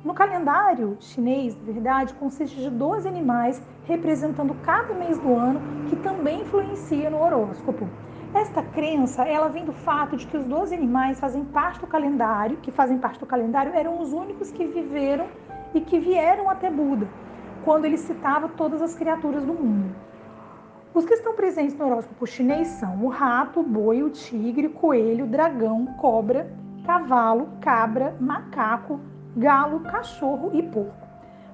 No 0.04 0.14
calendário 0.14 0.96
chinês, 1.00 1.56
na 1.56 1.72
verdade, 1.72 2.14
consiste 2.14 2.56
de 2.56 2.70
12 2.70 3.09
animais 3.09 3.61
representando 3.84 4.54
cada 4.62 4.94
mês 4.94 5.18
do 5.18 5.34
ano, 5.34 5.61
que 5.88 5.96
também 5.96 6.42
influencia 6.42 7.11
no 7.11 7.20
horóscopo. 7.20 7.88
Esta 8.34 8.62
crença, 8.62 9.22
ela 9.22 9.48
vem 9.48 9.64
do 9.64 9.72
fato 9.72 10.16
de 10.16 10.26
que 10.26 10.36
os 10.36 10.44
12 10.44 10.74
animais 10.74 11.18
fazem 11.18 11.44
parte 11.44 11.80
do 11.80 11.86
calendário, 11.86 12.58
que 12.58 12.70
fazem 12.70 12.98
parte 12.98 13.18
do 13.18 13.26
calendário, 13.26 13.72
eram 13.74 14.00
os 14.00 14.12
únicos 14.12 14.50
que 14.50 14.66
viveram 14.66 15.26
e 15.74 15.80
que 15.80 15.98
vieram 15.98 16.50
até 16.50 16.70
Buda, 16.70 17.08
quando 17.64 17.84
ele 17.86 17.96
citava 17.96 18.48
todas 18.48 18.82
as 18.82 18.94
criaturas 18.94 19.44
do 19.44 19.54
mundo. 19.54 19.94
Os 20.94 21.04
que 21.04 21.14
estão 21.14 21.34
presentes 21.34 21.76
no 21.76 21.86
horóscopo 21.86 22.26
chinês 22.26 22.68
são 22.68 23.04
o 23.04 23.08
rato, 23.08 23.60
o 23.60 23.62
boi, 23.62 24.02
o 24.02 24.10
tigre, 24.10 24.66
o 24.66 24.72
coelho, 24.72 25.24
o 25.24 25.28
dragão, 25.28 25.86
cobra, 25.98 26.50
cavalo, 26.84 27.48
cabra, 27.60 28.16
macaco, 28.20 29.00
galo, 29.36 29.80
cachorro 29.80 30.50
e 30.54 30.62
porco. 30.62 31.06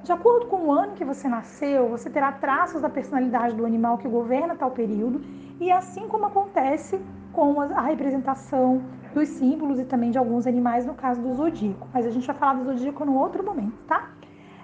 De 0.02 0.12
acordo 0.12 0.46
com 0.46 0.66
o 0.66 0.72
ano 0.72 0.92
que 0.92 1.04
você 1.04 1.28
nasceu, 1.28 1.88
você 1.88 2.10
terá 2.10 2.30
traços 2.30 2.82
da 2.82 2.88
personalidade 2.88 3.54
do 3.54 3.64
animal 3.64 3.98
que 3.98 4.06
governa 4.06 4.54
tal 4.54 4.70
período, 4.70 5.20
e 5.61 5.70
assim 5.70 6.09
como 6.09 6.26
acontece 6.26 7.00
com 7.32 7.61
a 7.61 7.82
representação 7.82 8.82
dos 9.12 9.28
símbolos 9.28 9.78
e 9.78 9.84
também 9.84 10.11
de 10.11 10.18
alguns 10.18 10.46
animais, 10.46 10.84
no 10.84 10.94
caso 10.94 11.20
do 11.20 11.34
zodíaco. 11.34 11.86
Mas 11.92 12.07
a 12.07 12.11
gente 12.11 12.26
vai 12.26 12.36
falar 12.36 12.55
do 12.55 12.64
zodíaco 12.64 13.05
no 13.05 13.16
outro 13.16 13.44
momento, 13.44 13.76
tá? 13.86 14.11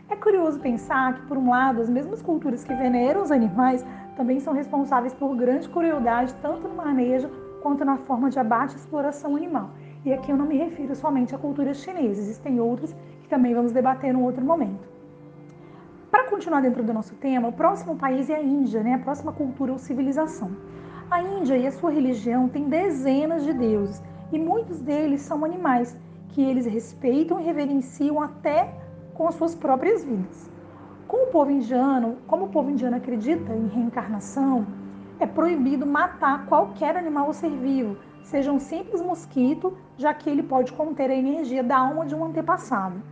É 0.08 0.16
curioso 0.16 0.58
pensar 0.58 1.14
que, 1.14 1.22
por 1.26 1.36
um 1.36 1.50
lado, 1.50 1.80
as 1.80 1.88
mesmas 1.88 2.20
culturas 2.20 2.64
que 2.64 2.74
veneram 2.74 3.22
os 3.22 3.30
animais 3.30 3.86
também 4.16 4.40
são 4.40 4.52
responsáveis 4.52 5.14
por 5.14 5.36
grande 5.36 5.68
crueldade, 5.68 6.34
tanto 6.42 6.66
no 6.66 6.74
manejo 6.74 7.30
quanto 7.62 7.84
na 7.84 7.96
forma 7.96 8.28
de 8.28 8.38
abate 8.38 8.74
e 8.74 8.76
exploração 8.76 9.36
animal. 9.36 9.70
E 10.04 10.12
aqui 10.12 10.32
eu 10.32 10.36
não 10.36 10.46
me 10.46 10.56
refiro 10.56 10.96
somente 10.96 11.34
à 11.34 11.38
cultura 11.38 11.72
chinesa, 11.72 12.20
existem 12.20 12.58
outras 12.58 12.92
que 13.22 13.28
também 13.28 13.54
vamos 13.54 13.70
debater 13.70 14.12
em 14.12 14.20
outro 14.20 14.44
momento. 14.44 14.89
Continuar 16.30 16.60
dentro 16.60 16.84
do 16.84 16.94
nosso 16.94 17.16
tema, 17.16 17.48
o 17.48 17.52
próximo 17.52 17.96
país 17.96 18.30
é 18.30 18.36
a 18.36 18.40
Índia, 18.40 18.84
né? 18.84 18.94
a 18.94 18.98
próxima 19.00 19.32
cultura 19.32 19.72
ou 19.72 19.78
civilização. 19.78 20.52
A 21.10 21.20
Índia 21.20 21.56
e 21.56 21.66
a 21.66 21.72
sua 21.72 21.90
religião 21.90 22.48
têm 22.48 22.68
dezenas 22.68 23.42
de 23.42 23.52
deuses 23.52 24.00
e 24.30 24.38
muitos 24.38 24.78
deles 24.78 25.22
são 25.22 25.44
animais 25.44 25.98
que 26.28 26.40
eles 26.40 26.66
respeitam 26.66 27.40
e 27.40 27.42
reverenciam 27.42 28.22
até 28.22 28.72
com 29.12 29.26
as 29.26 29.34
suas 29.34 29.56
próprias 29.56 30.04
vidas. 30.04 30.48
Como 31.08 31.24
o 31.24 31.30
povo 31.32 31.50
indiano, 31.50 32.18
como 32.28 32.44
o 32.44 32.48
povo 32.48 32.70
indiano 32.70 32.96
acredita 32.96 33.52
em 33.52 33.66
reencarnação, 33.66 34.64
é 35.18 35.26
proibido 35.26 35.84
matar 35.84 36.46
qualquer 36.46 36.96
animal 36.96 37.26
ou 37.26 37.32
ser 37.32 37.50
vivo, 37.50 37.96
seja 38.22 38.52
um 38.52 38.60
simples 38.60 39.02
mosquito, 39.02 39.76
já 39.98 40.14
que 40.14 40.30
ele 40.30 40.44
pode 40.44 40.72
conter 40.74 41.10
a 41.10 41.14
energia 41.14 41.64
da 41.64 41.76
alma 41.76 42.06
de 42.06 42.14
um 42.14 42.24
antepassado. 42.24 43.02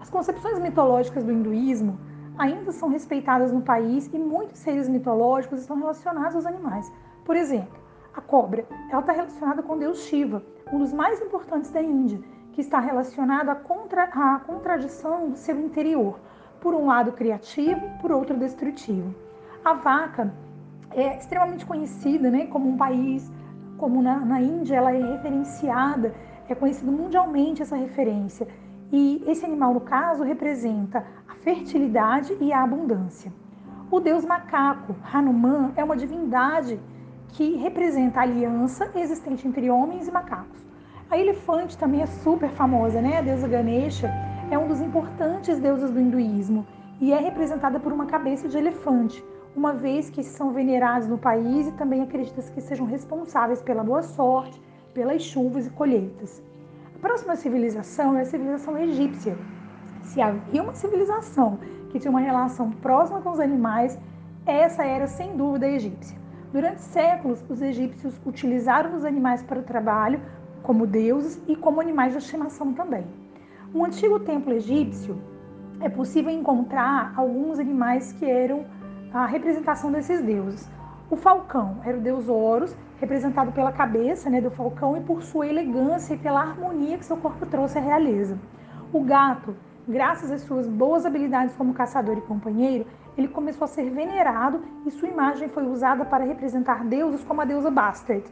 As 0.00 0.08
concepções 0.08 0.60
mitológicas 0.60 1.24
do 1.24 1.32
hinduísmo 1.32 1.98
ainda 2.40 2.72
são 2.72 2.88
respeitadas 2.88 3.52
no 3.52 3.60
país 3.60 4.08
e 4.12 4.18
muitos 4.18 4.58
seres 4.60 4.88
mitológicos 4.88 5.60
estão 5.60 5.76
relacionados 5.76 6.34
aos 6.34 6.46
animais. 6.46 6.90
Por 7.22 7.36
exemplo, 7.36 7.78
a 8.14 8.20
cobra, 8.22 8.66
ela 8.90 9.00
está 9.00 9.12
relacionada 9.12 9.62
com 9.62 9.76
Deus 9.76 9.98
Shiva, 10.04 10.42
um 10.72 10.78
dos 10.78 10.92
mais 10.92 11.20
importantes 11.20 11.70
da 11.70 11.82
Índia, 11.82 12.18
que 12.52 12.62
está 12.62 12.80
relacionado 12.80 13.50
à, 13.50 13.54
contra, 13.54 14.04
à 14.04 14.40
contradição 14.40 15.28
do 15.28 15.36
seu 15.36 15.60
interior, 15.60 16.18
por 16.62 16.74
um 16.74 16.86
lado 16.86 17.12
criativo, 17.12 17.82
por 18.00 18.10
outro 18.10 18.36
destrutivo. 18.36 19.14
A 19.62 19.74
vaca 19.74 20.32
é 20.92 21.18
extremamente 21.18 21.66
conhecida 21.66 22.30
né, 22.30 22.46
como 22.46 22.70
um 22.70 22.76
país 22.76 23.30
como 23.76 24.02
na, 24.02 24.18
na 24.18 24.40
Índia 24.40 24.76
ela 24.76 24.92
é 24.92 25.12
referenciada, 25.12 26.14
é 26.48 26.54
conhecido 26.54 26.90
mundialmente 26.90 27.62
essa 27.62 27.76
referência. 27.76 28.46
E 28.92 29.22
esse 29.26 29.44
animal, 29.44 29.72
no 29.72 29.80
caso, 29.80 30.24
representa 30.24 31.04
fertilidade 31.42 32.36
e 32.40 32.52
a 32.52 32.62
abundância. 32.62 33.32
O 33.90 33.98
deus 33.98 34.24
macaco, 34.24 34.94
Hanuman, 35.12 35.72
é 35.74 35.82
uma 35.82 35.96
divindade 35.96 36.78
que 37.28 37.56
representa 37.56 38.20
a 38.20 38.22
aliança 38.22 38.90
existente 38.94 39.48
entre 39.48 39.70
homens 39.70 40.06
e 40.06 40.12
macacos. 40.12 40.60
A 41.10 41.18
elefante 41.18 41.76
também 41.76 42.02
é 42.02 42.06
super 42.06 42.50
famosa, 42.50 43.00
né? 43.00 43.18
A 43.18 43.22
deusa 43.22 43.48
Ganesha 43.48 44.12
é 44.50 44.58
um 44.58 44.68
dos 44.68 44.80
importantes 44.80 45.58
deuses 45.58 45.90
do 45.90 46.00
hinduísmo 46.00 46.66
e 47.00 47.12
é 47.12 47.18
representada 47.18 47.80
por 47.80 47.92
uma 47.92 48.06
cabeça 48.06 48.48
de 48.48 48.58
elefante, 48.58 49.24
uma 49.56 49.72
vez 49.72 50.10
que 50.10 50.22
são 50.22 50.52
venerados 50.52 51.08
no 51.08 51.18
país 51.18 51.66
e 51.66 51.72
também 51.72 52.02
acredita-se 52.02 52.52
que 52.52 52.60
sejam 52.60 52.86
responsáveis 52.86 53.62
pela 53.62 53.82
boa 53.82 54.02
sorte, 54.02 54.60
pelas 54.92 55.22
chuvas 55.22 55.66
e 55.66 55.70
colheitas. 55.70 56.42
A 56.94 56.98
próxima 56.98 57.34
civilização 57.34 58.16
é 58.16 58.20
a 58.20 58.26
civilização 58.26 58.76
egípcia. 58.78 59.36
Se 60.10 60.20
havia 60.20 60.60
uma 60.60 60.74
civilização 60.74 61.60
que 61.88 62.00
tinha 62.00 62.10
uma 62.10 62.18
relação 62.18 62.72
próxima 62.72 63.20
com 63.20 63.30
os 63.30 63.38
animais, 63.38 63.96
essa 64.44 64.84
era 64.84 65.06
sem 65.06 65.36
dúvida 65.36 65.66
a 65.66 65.70
egípcia. 65.70 66.18
Durante 66.52 66.80
séculos, 66.80 67.44
os 67.48 67.62
egípcios 67.62 68.20
utilizaram 68.26 68.96
os 68.96 69.04
animais 69.04 69.40
para 69.40 69.60
o 69.60 69.62
trabalho, 69.62 70.20
como 70.64 70.84
deuses 70.84 71.40
e 71.46 71.54
como 71.54 71.80
animais 71.80 72.10
de 72.12 72.18
estimação 72.18 72.72
também. 72.72 73.04
No 73.72 73.84
antigo 73.84 74.18
templo 74.18 74.52
egípcio, 74.52 75.16
é 75.78 75.88
possível 75.88 76.32
encontrar 76.32 77.12
alguns 77.16 77.60
animais 77.60 78.12
que 78.12 78.28
eram 78.28 78.64
a 79.14 79.26
representação 79.26 79.92
desses 79.92 80.20
deuses. 80.20 80.68
O 81.08 81.14
falcão 81.14 81.76
era 81.84 81.96
o 81.96 82.00
deus 82.00 82.28
Horus, 82.28 82.74
representado 83.00 83.52
pela 83.52 83.70
cabeça 83.70 84.28
né, 84.28 84.40
do 84.40 84.50
falcão 84.50 84.96
e 84.96 85.00
por 85.02 85.22
sua 85.22 85.46
elegância 85.46 86.14
e 86.14 86.18
pela 86.18 86.40
harmonia 86.40 86.98
que 86.98 87.04
seu 87.04 87.16
corpo 87.16 87.46
trouxe 87.46 87.78
à 87.78 87.80
realeza. 87.80 88.36
O 88.92 89.04
gato, 89.04 89.54
graças 89.90 90.30
às 90.30 90.42
suas 90.42 90.68
boas 90.68 91.04
habilidades 91.04 91.54
como 91.56 91.74
caçador 91.74 92.16
e 92.16 92.22
companheiro, 92.22 92.86
ele 93.18 93.26
começou 93.26 93.64
a 93.64 93.68
ser 93.68 93.90
venerado 93.90 94.62
e 94.86 94.90
sua 94.90 95.08
imagem 95.08 95.48
foi 95.48 95.66
usada 95.66 96.04
para 96.04 96.24
representar 96.24 96.84
deuses 96.84 97.24
como 97.24 97.40
a 97.40 97.44
deusa 97.44 97.70
Bastard. 97.70 98.24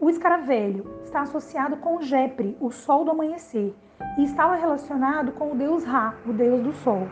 O 0.00 0.08
escaravelho 0.08 0.86
está 1.02 1.20
associado 1.20 1.76
com 1.76 2.00
Jepre, 2.00 2.56
o 2.58 2.70
sol 2.70 3.04
do 3.04 3.10
amanhecer, 3.10 3.74
e 4.16 4.24
estava 4.24 4.54
relacionado 4.54 5.32
com 5.32 5.52
o 5.52 5.56
deus 5.56 5.84
Ra, 5.84 6.14
o 6.26 6.32
deus 6.32 6.62
do 6.62 6.72
sol. 6.72 7.06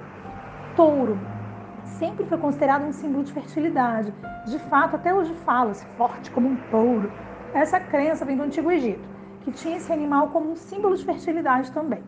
Touro 0.75 1.19
sempre 1.85 2.25
foi 2.25 2.39
considerado 2.39 2.85
um 2.85 2.93
símbolo 2.93 3.25
de 3.25 3.33
fertilidade. 3.33 4.13
De 4.47 4.59
fato, 4.59 4.97
até 4.97 5.13
hoje 5.13 5.35
fala-se 5.45 5.85
forte 5.99 6.31
como 6.31 6.49
um 6.49 6.57
touro. 6.71 7.13
Essa 7.53 7.79
crença 7.79 8.25
vem 8.25 8.37
do 8.37 8.43
Antigo 8.43 8.71
Egito, 8.71 9.07
que 9.43 9.53
tinha 9.53 9.77
esse 9.77 9.93
animal 9.93 10.29
como 10.29 10.51
um 10.51 10.57
símbolo 10.57 10.97
de 10.97 11.05
fertilidade 11.05 11.73
também. 11.73 12.03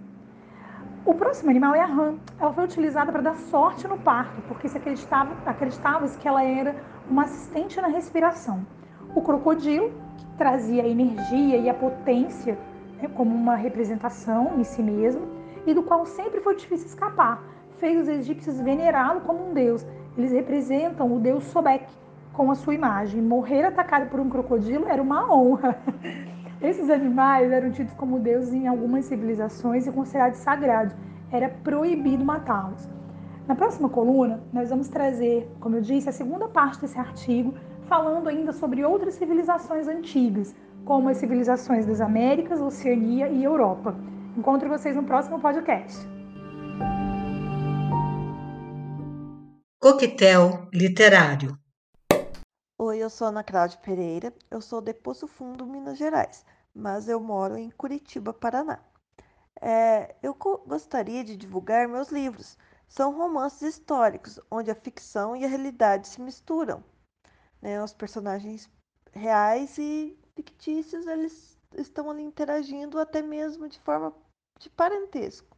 O 1.08 1.14
próximo 1.14 1.48
animal 1.48 1.74
é 1.74 1.80
a 1.80 1.86
rã. 1.86 2.16
Ela 2.38 2.52
foi 2.52 2.64
utilizada 2.64 3.10
para 3.10 3.22
dar 3.22 3.34
sorte 3.34 3.88
no 3.88 3.96
parto, 3.96 4.42
porque 4.46 4.68
se 4.68 4.76
acreditava, 4.76 5.34
acreditava 5.46 6.06
que 6.06 6.28
ela 6.28 6.44
era 6.44 6.76
uma 7.08 7.22
assistente 7.22 7.80
na 7.80 7.88
respiração. 7.88 8.60
O 9.14 9.22
crocodilo 9.22 9.90
trazia 10.36 10.82
a 10.82 10.86
energia 10.86 11.56
e 11.56 11.66
a 11.66 11.72
potência 11.72 12.58
né, 13.00 13.08
como 13.16 13.34
uma 13.34 13.56
representação 13.56 14.60
em 14.60 14.64
si 14.64 14.82
mesmo 14.82 15.26
e 15.66 15.72
do 15.72 15.82
qual 15.82 16.04
sempre 16.04 16.42
foi 16.42 16.54
difícil 16.54 16.88
escapar. 16.88 17.42
Fez 17.78 18.02
os 18.02 18.06
egípcios 18.06 18.60
venerá-lo 18.60 19.22
como 19.22 19.48
um 19.48 19.54
deus. 19.54 19.86
Eles 20.14 20.30
representam 20.30 21.10
o 21.10 21.18
deus 21.18 21.42
Sobek 21.44 21.86
com 22.34 22.50
a 22.50 22.54
sua 22.54 22.74
imagem. 22.74 23.22
Morrer 23.22 23.64
atacado 23.64 24.10
por 24.10 24.20
um 24.20 24.28
crocodilo 24.28 24.86
era 24.86 25.02
uma 25.02 25.34
honra. 25.34 25.74
Esses 26.60 26.90
animais 26.90 27.52
eram 27.52 27.70
tidos 27.70 27.94
como 27.94 28.18
deuses 28.18 28.52
em 28.52 28.66
algumas 28.66 29.04
civilizações 29.04 29.86
e 29.86 29.92
considerados 29.92 30.38
sagrados. 30.40 30.92
Era 31.30 31.48
proibido 31.48 32.24
matá-los. 32.24 32.88
Na 33.46 33.54
próxima 33.54 33.88
coluna, 33.88 34.42
nós 34.52 34.68
vamos 34.68 34.88
trazer, 34.88 35.48
como 35.60 35.76
eu 35.76 35.80
disse, 35.80 36.08
a 36.08 36.12
segunda 36.12 36.48
parte 36.48 36.80
desse 36.80 36.98
artigo, 36.98 37.54
falando 37.86 38.28
ainda 38.28 38.52
sobre 38.52 38.84
outras 38.84 39.14
civilizações 39.14 39.86
antigas, 39.86 40.54
como 40.84 41.08
as 41.08 41.18
civilizações 41.18 41.86
das 41.86 42.00
Américas, 42.00 42.60
Oceania 42.60 43.28
e 43.28 43.44
Europa. 43.44 43.94
Encontro 44.36 44.68
vocês 44.68 44.96
no 44.96 45.04
próximo 45.04 45.38
podcast. 45.38 45.96
Coquetel 49.80 50.68
Literário. 50.74 51.56
Oi, 52.80 52.98
eu 52.98 53.10
sou 53.10 53.26
Ana 53.26 53.42
Cláudia 53.42 53.76
Pereira, 53.84 54.32
eu 54.50 54.60
sou 54.60 54.80
de 54.80 54.94
Poço 54.94 55.26
Fundo, 55.26 55.66
Minas 55.66 55.98
Gerais, 55.98 56.44
mas 56.74 57.08
eu 57.08 57.20
moro 57.20 57.56
em 57.56 57.70
Curitiba, 57.70 58.32
Paraná. 58.32 58.80
É, 59.60 60.14
eu 60.22 60.34
gostaria 60.34 61.24
de 61.24 61.36
divulgar 61.36 61.88
meus 61.88 62.10
livros. 62.10 62.56
São 62.88 63.16
romances 63.16 63.62
históricos, 63.74 64.40
onde 64.50 64.70
a 64.70 64.74
ficção 64.74 65.36
e 65.36 65.44
a 65.44 65.48
realidade 65.48 66.08
se 66.08 66.20
misturam 66.20 66.82
né? 67.60 67.82
Os 67.82 67.92
personagens 67.92 68.70
reais 69.12 69.76
e 69.78 70.16
fictícios, 70.34 71.06
eles 71.06 71.58
estão 71.74 72.10
ali 72.10 72.22
interagindo 72.22 72.98
até 72.98 73.20
mesmo 73.22 73.68
de 73.68 73.78
forma 73.80 74.14
de 74.58 74.70
parentesco. 74.70 75.56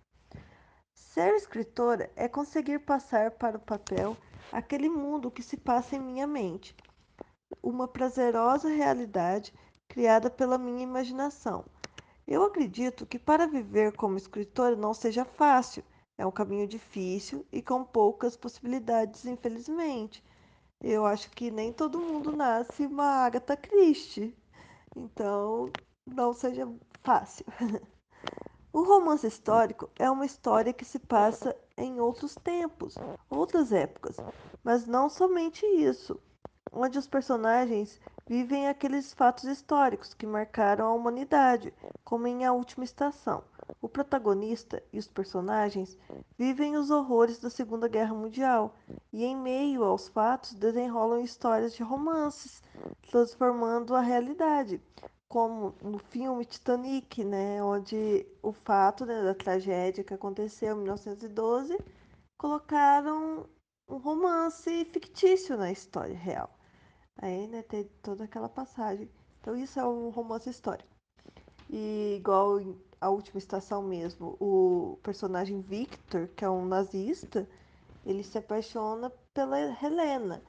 Ser 0.95 1.35
escritora 1.35 2.11
é 2.17 2.29
conseguir 2.29 2.81
passar 2.81 3.33
para 3.33 3.57
o 3.57 3.61
papel 3.61 4.17
aquele 4.53 4.89
mundo 4.89 5.31
que 5.31 5.43
se 5.43 5.57
passa 5.57 5.97
em 5.97 6.01
minha 6.01 6.27
mente, 6.27 6.75
uma 7.63 7.89
prazerosa 7.89 8.69
realidade 8.69 9.53
criada 9.91 10.31
pela 10.31 10.57
minha 10.57 10.85
imaginação. 10.85 11.65
Eu 12.27 12.45
acredito 12.45 13.05
que 13.05 13.19
para 13.19 13.49
viver 13.49 13.93
como 13.97 14.17
escritora 14.17 14.77
não 14.77 14.95
seja 14.95 15.25
fácil, 15.25 15.83
é 16.17 16.25
um 16.25 16.31
caminho 16.31 16.67
difícil 16.67 17.45
e 17.51 17.61
com 17.61 17.85
poucas 17.85 18.37
possibilidades, 18.37 19.27
infelizmente. 19.27 20.23
Eu 20.81 21.05
acho 21.05 21.29
que 21.33 21.51
nem 21.51 21.73
todo 21.73 21.99
mundo 21.99 22.37
nasce 22.37 22.87
uma 22.87 23.25
Agatha 23.27 23.57
Christie. 23.57 24.37
Então, 24.95 25.69
não 26.07 26.33
seja 26.33 26.69
fácil. 27.03 27.45
O 28.73 28.85
romance 28.85 29.27
histórico 29.27 29.91
é 29.99 30.09
uma 30.09 30.25
história 30.25 30.73
que 30.73 30.85
se 30.85 31.01
passa 31.01 31.57
em 31.77 31.99
outros 31.99 32.37
tempos, 32.37 32.95
outras 33.29 33.73
épocas, 33.73 34.17
mas 34.63 34.87
não 34.87 35.09
somente 35.09 35.67
isso, 35.67 36.21
onde 36.71 36.97
os 36.97 37.09
personagens 37.09 38.01
vivem 38.31 38.69
aqueles 38.69 39.13
fatos 39.13 39.43
históricos 39.43 40.15
que 40.15 40.25
marcaram 40.25 40.87
a 40.87 40.95
humanidade, 40.95 41.75
como 42.05 42.29
em 42.29 42.45
A 42.45 42.53
Última 42.53 42.85
Estação. 42.85 43.43
O 43.83 43.89
protagonista 43.89 44.81
e 44.93 45.01
os 45.01 45.09
personagens 45.09 45.99
vivem 46.39 46.77
os 46.77 46.93
horrores 46.93 47.41
da 47.41 47.51
Segunda 47.51 47.89
Guerra 47.89 48.15
Mundial 48.15 48.77
e, 49.13 49.25
em 49.25 49.37
meio 49.37 49.83
aos 49.83 50.07
fatos, 50.07 50.55
desenrolam 50.55 51.21
histórias 51.21 51.75
de 51.75 51.83
romances, 51.83 52.63
transformando 53.11 53.97
a 53.97 54.01
realidade, 54.01 54.81
como 55.29 55.75
no 55.83 55.99
filme 55.99 56.45
Titanic, 56.45 57.25
né, 57.25 57.61
onde 57.61 58.25
o 58.41 58.53
fato 58.53 59.05
né, 59.05 59.25
da 59.25 59.35
tragédia 59.35 60.05
que 60.05 60.15
aconteceu 60.15 60.77
em 60.77 60.83
1912 60.83 61.77
colocaram 62.39 63.45
um 63.89 63.97
romance 63.97 64.85
fictício 64.85 65.57
na 65.57 65.73
história 65.73 66.17
real. 66.17 66.60
Aí, 67.21 67.47
né, 67.47 67.63
tem 67.63 67.85
toda 68.03 68.25
aquela 68.25 68.49
passagem. 68.49 69.09
Então, 69.41 69.57
isso 69.57 69.79
é 69.79 69.87
um 69.87 70.09
romance 70.09 70.49
histórico. 70.49 70.89
E 71.69 72.17
igual 72.17 72.59
a 73.01 73.09
última 73.11 73.39
estação 73.39 73.83
mesmo, 73.83 74.37
o 74.41 74.99
personagem 75.03 75.61
Victor, 75.61 76.29
que 76.29 76.45
é 76.45 76.51
um 76.51 76.65
nazista, 76.65 77.49
ele 78.05 78.23
se 78.23 78.39
apaixona 78.39 79.11
pela 79.33 79.59
Helena, 79.59 80.43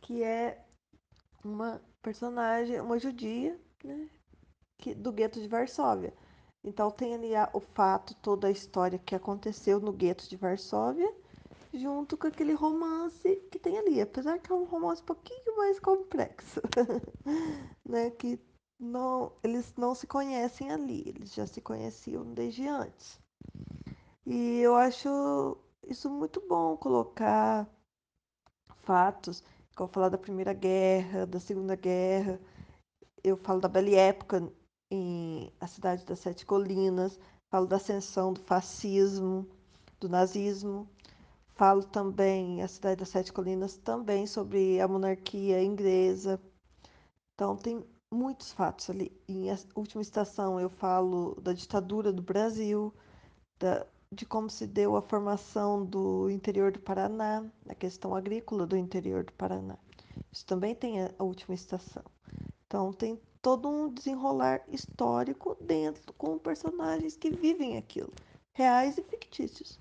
que 0.00 0.22
é 0.22 0.64
uma 1.44 1.80
personagem, 2.00 2.80
uma 2.80 2.98
judia, 2.98 3.58
né, 3.84 4.08
que, 4.78 4.94
do 4.94 5.12
gueto 5.12 5.40
de 5.40 5.48
Varsóvia. 5.48 6.14
Então 6.64 6.90
tem 6.90 7.14
ali 7.14 7.34
a, 7.34 7.50
o 7.52 7.60
fato, 7.60 8.14
toda 8.22 8.46
a 8.46 8.50
história 8.50 8.98
que 8.98 9.14
aconteceu 9.14 9.80
no 9.80 9.92
gueto 9.92 10.28
de 10.28 10.36
Varsóvia, 10.36 11.12
junto 11.72 12.16
com 12.16 12.26
aquele 12.26 12.52
romance 12.52 13.36
que 13.50 13.58
tem 13.58 13.78
ali, 13.78 14.00
apesar 14.00 14.38
que 14.38 14.52
é 14.52 14.54
um 14.54 14.64
romance 14.64 15.02
um 15.02 15.06
pouquinho 15.06 15.56
mais 15.56 15.78
complexo, 15.80 16.60
né, 17.88 18.10
que 18.10 18.38
não, 18.78 19.32
eles 19.42 19.74
não 19.76 19.94
se 19.94 20.06
conhecem 20.06 20.70
ali, 20.70 21.02
eles 21.06 21.32
já 21.32 21.46
se 21.46 21.60
conheciam 21.60 22.24
desde 22.34 22.66
antes. 22.66 23.20
E 24.26 24.60
eu 24.60 24.76
acho 24.76 25.56
isso 25.88 26.10
muito 26.10 26.40
bom 26.48 26.76
colocar 26.76 27.68
fatos, 28.82 29.42
como 29.74 29.88
falar 29.88 30.08
da 30.08 30.18
Primeira 30.18 30.52
Guerra, 30.52 31.26
da 31.26 31.40
Segunda 31.40 31.74
Guerra. 31.74 32.40
Eu 33.22 33.36
falo 33.36 33.60
da 33.60 33.68
Belle 33.68 33.94
Época 33.94 34.52
em 34.90 35.52
A 35.60 35.66
Cidade 35.66 36.04
das 36.04 36.18
Sete 36.18 36.44
Colinas, 36.44 37.18
falo 37.50 37.66
da 37.66 37.76
ascensão 37.76 38.32
do 38.32 38.40
fascismo, 38.40 39.48
do 39.98 40.08
nazismo. 40.08 40.88
Falo 41.62 41.84
também, 41.84 42.60
A 42.60 42.66
Cidade 42.66 42.96
das 42.96 43.10
Sete 43.10 43.32
Colinas, 43.32 43.76
também 43.76 44.26
sobre 44.26 44.80
a 44.80 44.88
monarquia 44.88 45.62
inglesa. 45.62 46.42
Então, 47.32 47.56
tem 47.56 47.84
muitos 48.10 48.50
fatos 48.50 48.90
ali. 48.90 49.16
Em 49.28 49.48
a 49.48 49.56
última 49.76 50.02
estação 50.02 50.58
eu 50.58 50.68
falo 50.68 51.40
da 51.40 51.52
ditadura 51.52 52.12
do 52.12 52.20
Brasil, 52.20 52.92
da, 53.60 53.86
de 54.10 54.26
como 54.26 54.50
se 54.50 54.66
deu 54.66 54.96
a 54.96 55.02
formação 55.02 55.86
do 55.86 56.28
interior 56.30 56.72
do 56.72 56.80
Paraná, 56.80 57.44
a 57.68 57.76
questão 57.76 58.12
agrícola 58.12 58.66
do 58.66 58.76
interior 58.76 59.22
do 59.22 59.32
Paraná. 59.34 59.78
Isso 60.32 60.44
também 60.44 60.74
tem 60.74 61.00
a, 61.00 61.22
última 61.22 61.54
estação. 61.54 62.02
Então 62.66 62.92
tem 62.92 63.20
todo 63.40 63.68
um 63.68 63.88
desenrolar 63.88 64.62
histórico 64.66 65.56
dentro 65.60 66.12
com 66.14 66.36
personagens 66.38 67.16
que 67.16 67.30
vivem 67.30 67.76
aquilo, 67.76 68.12
reais 68.52 68.98
e 68.98 69.02
fictícios. 69.04 69.78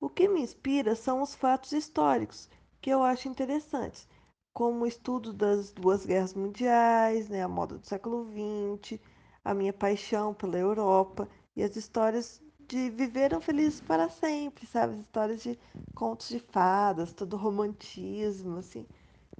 O 0.00 0.08
que 0.08 0.28
me 0.28 0.40
inspira 0.40 0.94
são 0.94 1.22
os 1.22 1.34
fatos 1.34 1.72
históricos, 1.72 2.48
que 2.80 2.90
eu 2.90 3.02
acho 3.02 3.28
interessantes 3.28 4.08
como 4.56 4.84
o 4.84 4.86
estudo 4.86 5.34
das 5.34 5.70
duas 5.70 6.06
guerras 6.06 6.32
mundiais, 6.32 7.28
né, 7.28 7.42
a 7.42 7.48
moda 7.48 7.76
do 7.76 7.86
século 7.86 8.24
XX, 8.24 8.98
a 9.44 9.52
minha 9.52 9.70
paixão 9.70 10.32
pela 10.32 10.56
Europa 10.56 11.28
e 11.54 11.62
as 11.62 11.76
histórias 11.76 12.40
de 12.66 12.88
viveram 12.88 13.38
felizes 13.38 13.82
para 13.82 14.08
sempre, 14.08 14.66
sabe? 14.66 14.94
As 14.94 15.00
histórias 15.00 15.42
de 15.42 15.58
contos 15.94 16.30
de 16.30 16.38
fadas, 16.38 17.12
todo 17.12 17.36
romantismo, 17.36 18.56
assim. 18.56 18.86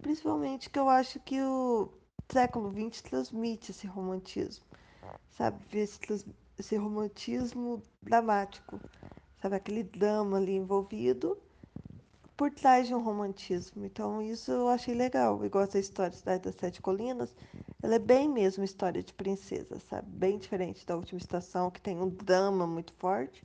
Principalmente 0.02 0.68
que 0.68 0.78
eu 0.78 0.86
acho 0.86 1.18
que 1.20 1.40
o 1.40 1.88
século 2.30 2.70
XX 2.70 3.00
transmite 3.00 3.70
esse 3.70 3.86
romantismo, 3.86 4.66
sabe? 5.30 5.58
Esse, 5.72 5.98
esse 6.58 6.76
romantismo 6.76 7.82
dramático, 8.02 8.78
Aquele 9.54 9.82
drama 9.84 10.38
ali 10.38 10.56
envolvido 10.56 11.38
por 12.36 12.50
trás 12.50 12.86
de 12.86 12.94
um 12.94 13.02
romantismo. 13.02 13.84
Então, 13.84 14.20
isso 14.22 14.50
eu 14.50 14.68
achei 14.68 14.94
legal. 14.94 15.44
Igual 15.44 15.64
essa 15.64 15.78
história 15.78 16.12
Cidade 16.16 16.42
das 16.44 16.54
Sete 16.56 16.80
Colinas, 16.82 17.34
ela 17.82 17.94
é 17.94 17.98
bem 17.98 18.28
mesmo 18.28 18.64
história 18.64 19.02
de 19.02 19.12
princesa, 19.14 19.78
sabe? 19.80 20.08
Bem 20.10 20.38
diferente 20.38 20.84
da 20.86 20.96
Última 20.96 21.18
Estação, 21.18 21.70
que 21.70 21.80
tem 21.80 21.98
um 21.98 22.08
drama 22.08 22.66
muito 22.66 22.92
forte. 22.94 23.42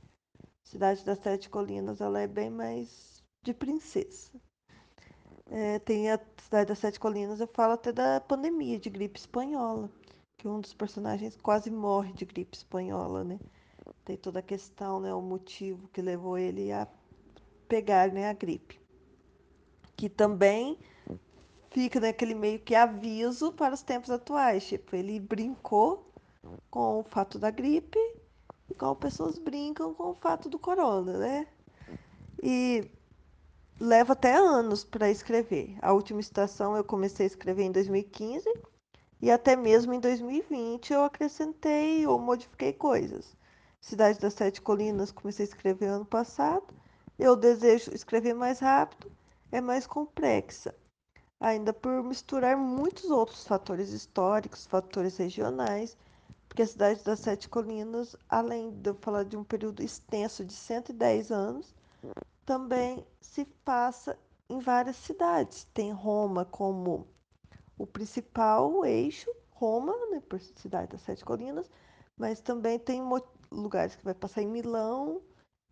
Cidade 0.64 1.04
das 1.04 1.18
Sete 1.18 1.48
Colinas, 1.48 2.00
ela 2.00 2.20
é 2.20 2.26
bem 2.26 2.50
mais 2.50 3.22
de 3.44 3.54
princesa. 3.54 4.30
É, 5.50 5.78
tem 5.80 6.10
a 6.10 6.18
Cidade 6.42 6.68
das 6.68 6.78
Sete 6.78 6.98
Colinas, 7.00 7.40
eu 7.40 7.46
falo 7.46 7.74
até 7.74 7.92
da 7.92 8.20
pandemia 8.20 8.78
de 8.78 8.90
gripe 8.90 9.18
espanhola. 9.18 9.90
que 10.38 10.48
um 10.48 10.60
dos 10.60 10.74
personagens 10.74 11.36
quase 11.36 11.70
morre 11.70 12.12
de 12.12 12.24
gripe 12.24 12.56
espanhola, 12.56 13.24
né? 13.24 13.38
Tem 14.04 14.16
toda 14.16 14.40
a 14.40 14.42
questão, 14.42 14.98
né, 15.00 15.14
o 15.14 15.20
motivo 15.20 15.88
que 15.88 16.02
levou 16.02 16.36
ele 16.36 16.72
a 16.72 16.88
pegar, 17.68 18.10
né, 18.10 18.28
a 18.28 18.32
gripe. 18.32 18.80
Que 19.96 20.08
também 20.08 20.78
fica 21.70 22.00
naquele 22.00 22.34
meio 22.34 22.58
que 22.58 22.74
aviso 22.74 23.52
para 23.52 23.74
os 23.74 23.82
tempos 23.82 24.10
atuais, 24.10 24.66
tipo, 24.66 24.94
ele 24.96 25.20
brincou 25.20 26.12
com 26.70 27.00
o 27.00 27.04
fato 27.04 27.38
da 27.38 27.50
gripe, 27.50 27.98
igual 28.70 28.96
pessoas 28.96 29.38
brincam 29.38 29.94
com 29.94 30.10
o 30.10 30.14
fato 30.14 30.48
do 30.48 30.58
corona, 30.58 31.18
né? 31.18 31.46
E 32.42 32.90
leva 33.80 34.12
até 34.12 34.34
anos 34.34 34.84
para 34.84 35.10
escrever. 35.10 35.76
A 35.80 35.92
última 35.92 36.20
estação 36.20 36.76
eu 36.76 36.84
comecei 36.84 37.24
a 37.24 37.28
escrever 37.28 37.62
em 37.62 37.72
2015 37.72 38.52
e 39.20 39.30
até 39.30 39.54
mesmo 39.54 39.92
em 39.94 40.00
2020 40.00 40.92
eu 40.92 41.04
acrescentei 41.04 42.06
ou 42.06 42.18
modifiquei 42.18 42.72
coisas. 42.72 43.36
Cidade 43.82 44.20
das 44.20 44.34
Sete 44.34 44.62
Colinas 44.62 45.10
comecei 45.10 45.44
a 45.44 45.48
escrever 45.48 45.86
ano 45.86 46.06
passado. 46.06 46.72
Eu 47.18 47.34
desejo 47.34 47.92
escrever 47.92 48.32
mais 48.32 48.60
rápido, 48.60 49.10
é 49.50 49.60
mais 49.60 49.88
complexa, 49.88 50.72
ainda 51.40 51.72
por 51.72 52.00
misturar 52.04 52.56
muitos 52.56 53.10
outros 53.10 53.44
fatores 53.44 53.90
históricos, 53.90 54.66
fatores 54.66 55.16
regionais, 55.16 55.96
porque 56.48 56.62
a 56.62 56.66
Cidade 56.66 57.02
das 57.02 57.18
Sete 57.18 57.48
Colinas, 57.48 58.14
além 58.28 58.70
de 58.70 58.90
eu 58.90 58.94
falar 58.94 59.24
de 59.24 59.36
um 59.36 59.42
período 59.42 59.82
extenso 59.82 60.44
de 60.44 60.52
110 60.52 61.32
anos, 61.32 61.74
também 62.46 63.04
se 63.20 63.44
passa 63.64 64.16
em 64.48 64.60
várias 64.60 64.96
cidades. 64.96 65.66
Tem 65.74 65.90
Roma 65.90 66.44
como 66.44 67.08
o 67.76 67.84
principal 67.84 68.84
eixo, 68.84 69.28
Roma, 69.50 69.92
né, 70.12 70.22
por 70.28 70.38
cidade 70.40 70.92
das 70.92 71.00
Sete 71.00 71.24
Colinas, 71.24 71.68
mas 72.16 72.40
também 72.40 72.78
tem 72.78 73.02
lugares 73.52 73.94
que 73.94 74.04
vai 74.04 74.14
passar 74.14 74.42
em 74.42 74.48
Milão, 74.48 75.22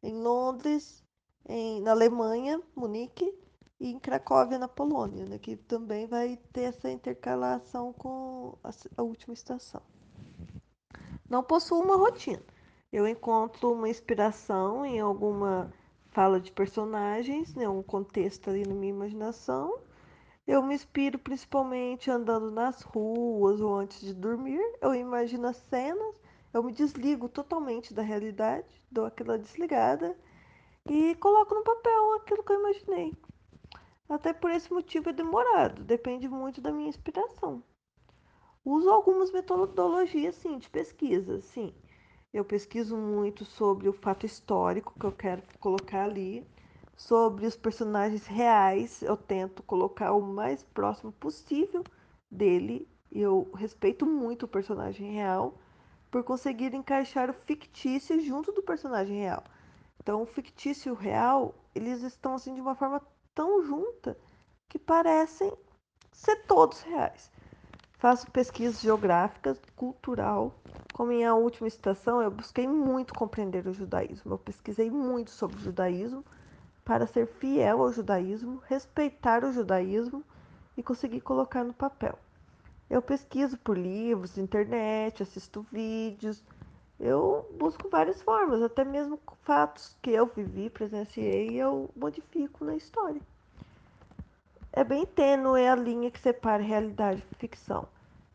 em 0.02 0.14
Londres, 0.14 1.04
em, 1.48 1.80
na 1.80 1.90
Alemanha, 1.92 2.60
Munique, 2.76 3.34
e 3.80 3.90
em 3.90 3.98
Cracóvia, 3.98 4.58
na 4.58 4.68
Polônia, 4.68 5.24
né, 5.24 5.38
que 5.38 5.56
também 5.56 6.06
vai 6.06 6.38
ter 6.52 6.64
essa 6.64 6.90
intercalação 6.90 7.92
com 7.94 8.58
a, 8.62 8.70
a 8.98 9.02
última 9.02 9.32
estação. 9.32 9.80
Não 11.28 11.42
possuo 11.42 11.82
uma 11.82 11.96
rotina. 11.96 12.42
Eu 12.92 13.08
encontro 13.08 13.72
uma 13.72 13.88
inspiração 13.88 14.84
em 14.84 15.00
alguma 15.00 15.72
fala 16.10 16.40
de 16.40 16.52
personagens, 16.52 17.54
né, 17.54 17.68
um 17.68 17.82
contexto 17.82 18.50
ali 18.50 18.66
na 18.66 18.74
minha 18.74 18.92
imaginação. 18.92 19.78
Eu 20.46 20.62
me 20.62 20.74
inspiro 20.74 21.18
principalmente 21.18 22.10
andando 22.10 22.50
nas 22.50 22.82
ruas 22.82 23.60
ou 23.60 23.74
antes 23.74 24.00
de 24.00 24.12
dormir. 24.12 24.60
Eu 24.82 24.94
imagino 24.94 25.46
as 25.46 25.56
cenas, 25.56 26.19
eu 26.53 26.62
me 26.62 26.72
desligo 26.72 27.28
totalmente 27.28 27.94
da 27.94 28.03
realidade, 28.03 28.82
dou 28.90 29.05
aquela 29.05 29.38
desligada 29.38 30.16
e 30.88 31.14
coloco 31.16 31.55
no 31.55 31.62
papel 31.62 32.14
aquilo 32.14 32.42
que 32.42 32.53
eu 32.53 32.61
imaginei. 32.61 33.14
Até 34.09 34.32
por 34.32 34.51
esse 34.51 34.72
motivo 34.72 35.11
é 35.11 35.12
demorado, 35.12 35.84
depende 35.84 36.28
muito 36.28 36.61
da 36.61 36.72
minha 36.72 36.88
inspiração. 36.88 37.62
Uso 38.64 38.90
algumas 38.90 39.30
metodologias, 39.30 40.34
sim, 40.34 40.59
de 40.59 40.68
pesquisa, 40.68 41.40
sim. 41.40 41.72
Eu 42.32 42.44
pesquiso 42.44 42.96
muito 42.96 43.44
sobre 43.44 43.88
o 43.88 43.92
fato 43.92 44.26
histórico 44.26 44.94
que 44.98 45.07
eu 45.07 45.12
quero 45.12 45.42
colocar 45.61 46.05
ali, 46.05 46.46
sobre 46.96 47.46
os 47.46 47.57
personagens 47.57 48.26
reais, 48.26 49.03
eu 49.03 49.16
tento 49.16 49.62
colocar 49.62 50.12
o 50.12 50.20
mais 50.20 50.62
próximo 50.62 51.11
possível 51.12 51.82
dele. 52.30 52.86
Eu 53.11 53.51
respeito 53.55 54.05
muito 54.05 54.44
o 54.44 54.48
personagem 54.48 55.12
real 55.12 55.55
por 56.11 56.24
conseguir 56.24 56.74
encaixar 56.74 57.30
o 57.30 57.34
fictício 57.34 58.20
junto 58.20 58.52
do 58.52 58.62
personagem 58.62 59.20
real. 59.20 59.44
Então, 60.02 60.22
o 60.22 60.26
fictício 60.26 60.88
e 60.88 60.92
o 60.92 60.96
real, 60.96 61.54
eles 61.74 62.02
estão 62.02 62.34
assim 62.34 62.54
de 62.54 62.61
uma 62.61 62.74
forma 62.74 63.00
tão 63.34 63.62
junta 63.62 64.16
que 64.68 64.78
parecem 64.78 65.52
ser 66.12 66.36
todos 66.46 66.80
reais. 66.82 67.30
Faço 67.98 68.30
pesquisas 68.30 68.80
geográficas, 68.80 69.61
cultural. 69.76 70.54
Como 70.94 71.11
minha 71.11 71.34
última 71.34 71.68
estação, 71.68 72.22
eu 72.22 72.30
busquei 72.30 72.66
muito 72.66 73.12
compreender 73.12 73.66
o 73.66 73.74
judaísmo. 73.74 74.32
Eu 74.32 74.38
pesquisei 74.38 74.90
muito 74.90 75.30
sobre 75.30 75.58
o 75.58 75.61
judaísmo 75.61 76.24
para 76.82 77.06
ser 77.06 77.26
fiel 77.26 77.82
ao 77.82 77.92
judaísmo, 77.92 78.62
respeitar 78.66 79.44
o 79.44 79.52
judaísmo 79.52 80.24
e 80.76 80.82
conseguir 80.82 81.20
colocar 81.20 81.62
no 81.62 81.74
papel. 81.74 82.18
Eu 82.91 83.01
pesquiso 83.01 83.57
por 83.57 83.78
livros, 83.78 84.36
internet, 84.36 85.22
assisto 85.22 85.64
vídeos. 85.70 86.43
Eu 86.99 87.49
busco 87.57 87.88
várias 87.88 88.20
formas, 88.20 88.61
até 88.61 88.84
mesmo 88.84 89.16
fatos 89.45 89.97
que 90.03 90.11
eu 90.11 90.26
vivi, 90.26 90.68
presenciei, 90.68 91.55
eu 91.55 91.88
modifico 91.95 92.64
na 92.64 92.74
história. 92.74 93.22
É 94.72 94.82
bem 94.82 95.07
tênue 95.07 95.68
a 95.68 95.76
linha 95.76 96.11
que 96.11 96.18
separa 96.18 96.62
realidade 96.62 97.24
e 97.30 97.34
ficção, 97.36 97.86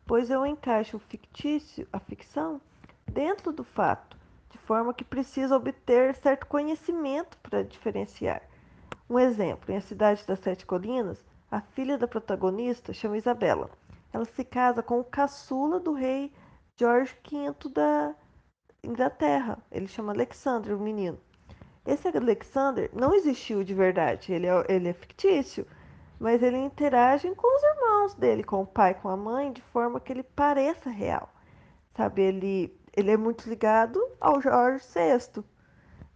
pois 0.08 0.30
eu 0.30 0.46
encaixo 0.46 0.98
o 0.98 1.02
fictício, 1.02 1.86
a 1.92 2.00
ficção, 2.00 2.62
dentro 3.06 3.52
do 3.52 3.64
fato, 3.64 4.18
de 4.52 4.58
forma 4.60 4.94
que 4.94 5.04
precisa 5.04 5.58
obter 5.58 6.16
certo 6.16 6.48
conhecimento 6.48 7.38
para 7.44 7.62
diferenciar. 7.62 8.42
Um 9.10 9.20
exemplo, 9.20 9.72
em 9.74 9.78
A 9.78 9.82
Cidade 9.82 10.26
das 10.26 10.40
Sete 10.40 10.66
Colinas, 10.66 11.22
a 11.52 11.60
filha 11.60 11.98
da 11.98 12.08
protagonista 12.08 12.94
chama 12.94 13.18
Isabela. 13.18 13.70
Ela 14.16 14.26
se 14.26 14.44
casa 14.44 14.82
com 14.82 15.00
o 15.00 15.04
caçula 15.04 15.80
do 15.80 15.94
rei 15.94 16.34
George 16.78 17.16
V 17.30 17.70
da 17.70 18.16
Inglaterra. 18.84 19.58
Ele 19.72 19.88
chama 19.88 20.14
Alexander, 20.14 20.76
o 20.76 20.80
menino. 20.80 21.20
Esse 21.86 22.08
Alexander 22.08 22.90
não 22.94 23.14
existiu 23.14 23.64
de 23.64 23.74
verdade, 23.74 24.34
ele 24.34 24.48
é, 24.48 24.66
ele 24.70 24.90
é 24.90 24.94
fictício 24.94 25.68
mas 26.20 26.42
ele 26.42 26.58
interage 26.58 27.34
com 27.36 27.56
os 27.56 27.64
irmãos 27.64 28.14
dele, 28.16 28.44
com 28.44 28.62
o 28.62 28.66
pai, 28.66 28.94
com 28.94 29.10
a 29.10 29.18
mãe, 29.18 29.52
de 29.52 29.62
forma 29.62 30.00
que 30.00 30.14
ele 30.14 30.24
pareça 30.24 30.90
real. 30.90 31.30
Sabe, 31.96 32.22
ele, 32.22 32.80
ele 32.96 33.12
é 33.12 33.18
muito 33.18 33.48
ligado 33.50 34.00
ao 34.20 34.42
Jorge 34.42 34.84
VI. 34.94 35.44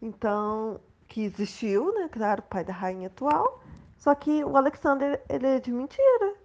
Então, 0.02 0.80
que 1.08 1.24
existiu, 1.24 1.94
né? 1.94 2.10
Claro, 2.10 2.42
o 2.42 2.50
pai 2.50 2.64
da 2.64 2.74
rainha 2.74 3.08
atual. 3.08 3.62
Só 3.98 4.16
que 4.16 4.44
o 4.44 4.56
Alexander, 4.56 5.22
ele 5.30 5.48
é 5.48 5.60
de 5.60 5.72
mentira. 5.72 6.36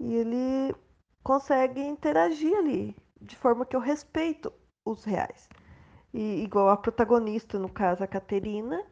E 0.00 0.14
ele 0.14 0.74
consegue 1.24 1.80
interagir 1.80 2.54
ali, 2.54 2.94
de 3.20 3.34
forma 3.34 3.64
que 3.64 3.74
eu 3.74 3.80
respeito 3.80 4.52
os 4.84 5.02
reais. 5.04 5.48
E 6.12 6.44
igual 6.44 6.68
a 6.68 6.76
protagonista, 6.76 7.58
no 7.58 7.68
caso, 7.68 8.04
a 8.04 8.06
Caterina, 8.06 8.84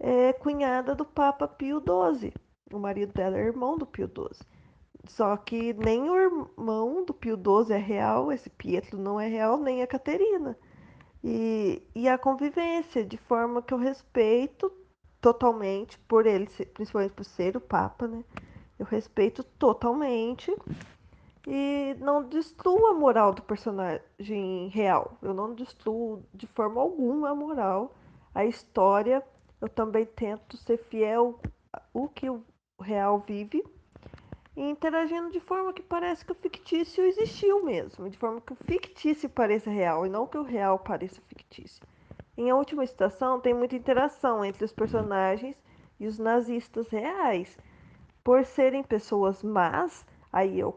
é 0.00 0.32
cunhada 0.32 0.94
do 0.94 1.04
Papa 1.04 1.46
Pio 1.46 1.80
XII. 1.80 2.32
O 2.72 2.78
marido 2.78 3.12
dela 3.12 3.36
é 3.36 3.42
irmão 3.42 3.76
do 3.76 3.86
Pio 3.86 4.08
XII. 4.08 4.46
Só 5.04 5.36
que 5.36 5.72
nem 5.74 6.10
o 6.10 6.16
irmão 6.16 7.04
do 7.04 7.14
Pio 7.14 7.36
XII 7.36 7.74
é 7.74 7.78
real, 7.78 8.32
esse 8.32 8.50
Pietro 8.50 8.98
não 8.98 9.20
é 9.20 9.28
real, 9.28 9.58
nem 9.58 9.82
a 9.82 9.86
Caterina. 9.86 10.58
E, 11.22 11.82
e 11.94 12.08
a 12.08 12.16
convivência, 12.16 13.04
de 13.04 13.16
forma 13.16 13.62
que 13.62 13.74
eu 13.74 13.78
respeito 13.78 14.72
totalmente 15.20 15.98
por 16.00 16.26
ele, 16.26 16.46
principalmente 16.72 17.12
por 17.12 17.24
ser 17.24 17.56
o 17.56 17.60
Papa, 17.60 18.08
né? 18.08 18.24
Eu 18.78 18.86
respeito 18.86 19.42
totalmente 19.42 20.54
e 21.50 21.96
não 21.98 22.22
destruo 22.22 22.88
a 22.88 22.94
moral 22.94 23.32
do 23.32 23.40
personagem 23.40 24.68
real. 24.68 25.16
Eu 25.22 25.32
não 25.32 25.54
destruo 25.54 26.22
de 26.34 26.46
forma 26.46 26.78
alguma 26.78 27.30
a 27.30 27.34
moral. 27.34 27.94
A 28.34 28.44
história, 28.44 29.24
eu 29.58 29.68
também 29.68 30.04
tento 30.04 30.58
ser 30.58 30.76
fiel 30.76 31.40
o 31.94 32.06
que 32.06 32.28
o 32.28 32.44
real 32.78 33.24
vive 33.26 33.64
e 34.54 34.60
interagindo 34.60 35.30
de 35.30 35.40
forma 35.40 35.72
que 35.72 35.82
parece 35.82 36.22
que 36.22 36.32
o 36.32 36.34
fictício 36.34 37.02
existiu 37.04 37.64
mesmo, 37.64 38.10
de 38.10 38.18
forma 38.18 38.42
que 38.42 38.52
o 38.52 38.56
fictício 38.56 39.30
pareça 39.30 39.70
real 39.70 40.04
e 40.04 40.10
não 40.10 40.26
que 40.26 40.36
o 40.36 40.42
real 40.42 40.78
pareça 40.78 41.22
fictício. 41.28 41.82
Em 42.36 42.50
A 42.50 42.56
Última 42.56 42.84
Estação 42.84 43.40
tem 43.40 43.54
muita 43.54 43.74
interação 43.74 44.44
entre 44.44 44.64
os 44.64 44.72
personagens 44.72 45.56
e 45.98 46.06
os 46.06 46.18
nazistas 46.18 46.88
reais. 46.88 47.56
Por 48.22 48.44
serem 48.44 48.82
pessoas 48.82 49.42
más, 49.42 50.04
aí 50.32 50.60
eu 50.60 50.76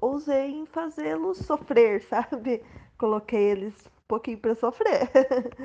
ousei 0.00 0.50
em 0.50 0.66
fazê-los 0.66 1.38
sofrer, 1.38 2.02
sabe? 2.08 2.62
Coloquei 2.98 3.50
eles 3.50 3.74
um 3.86 4.08
pouquinho 4.08 4.38
para 4.38 4.54
sofrer. 4.54 5.10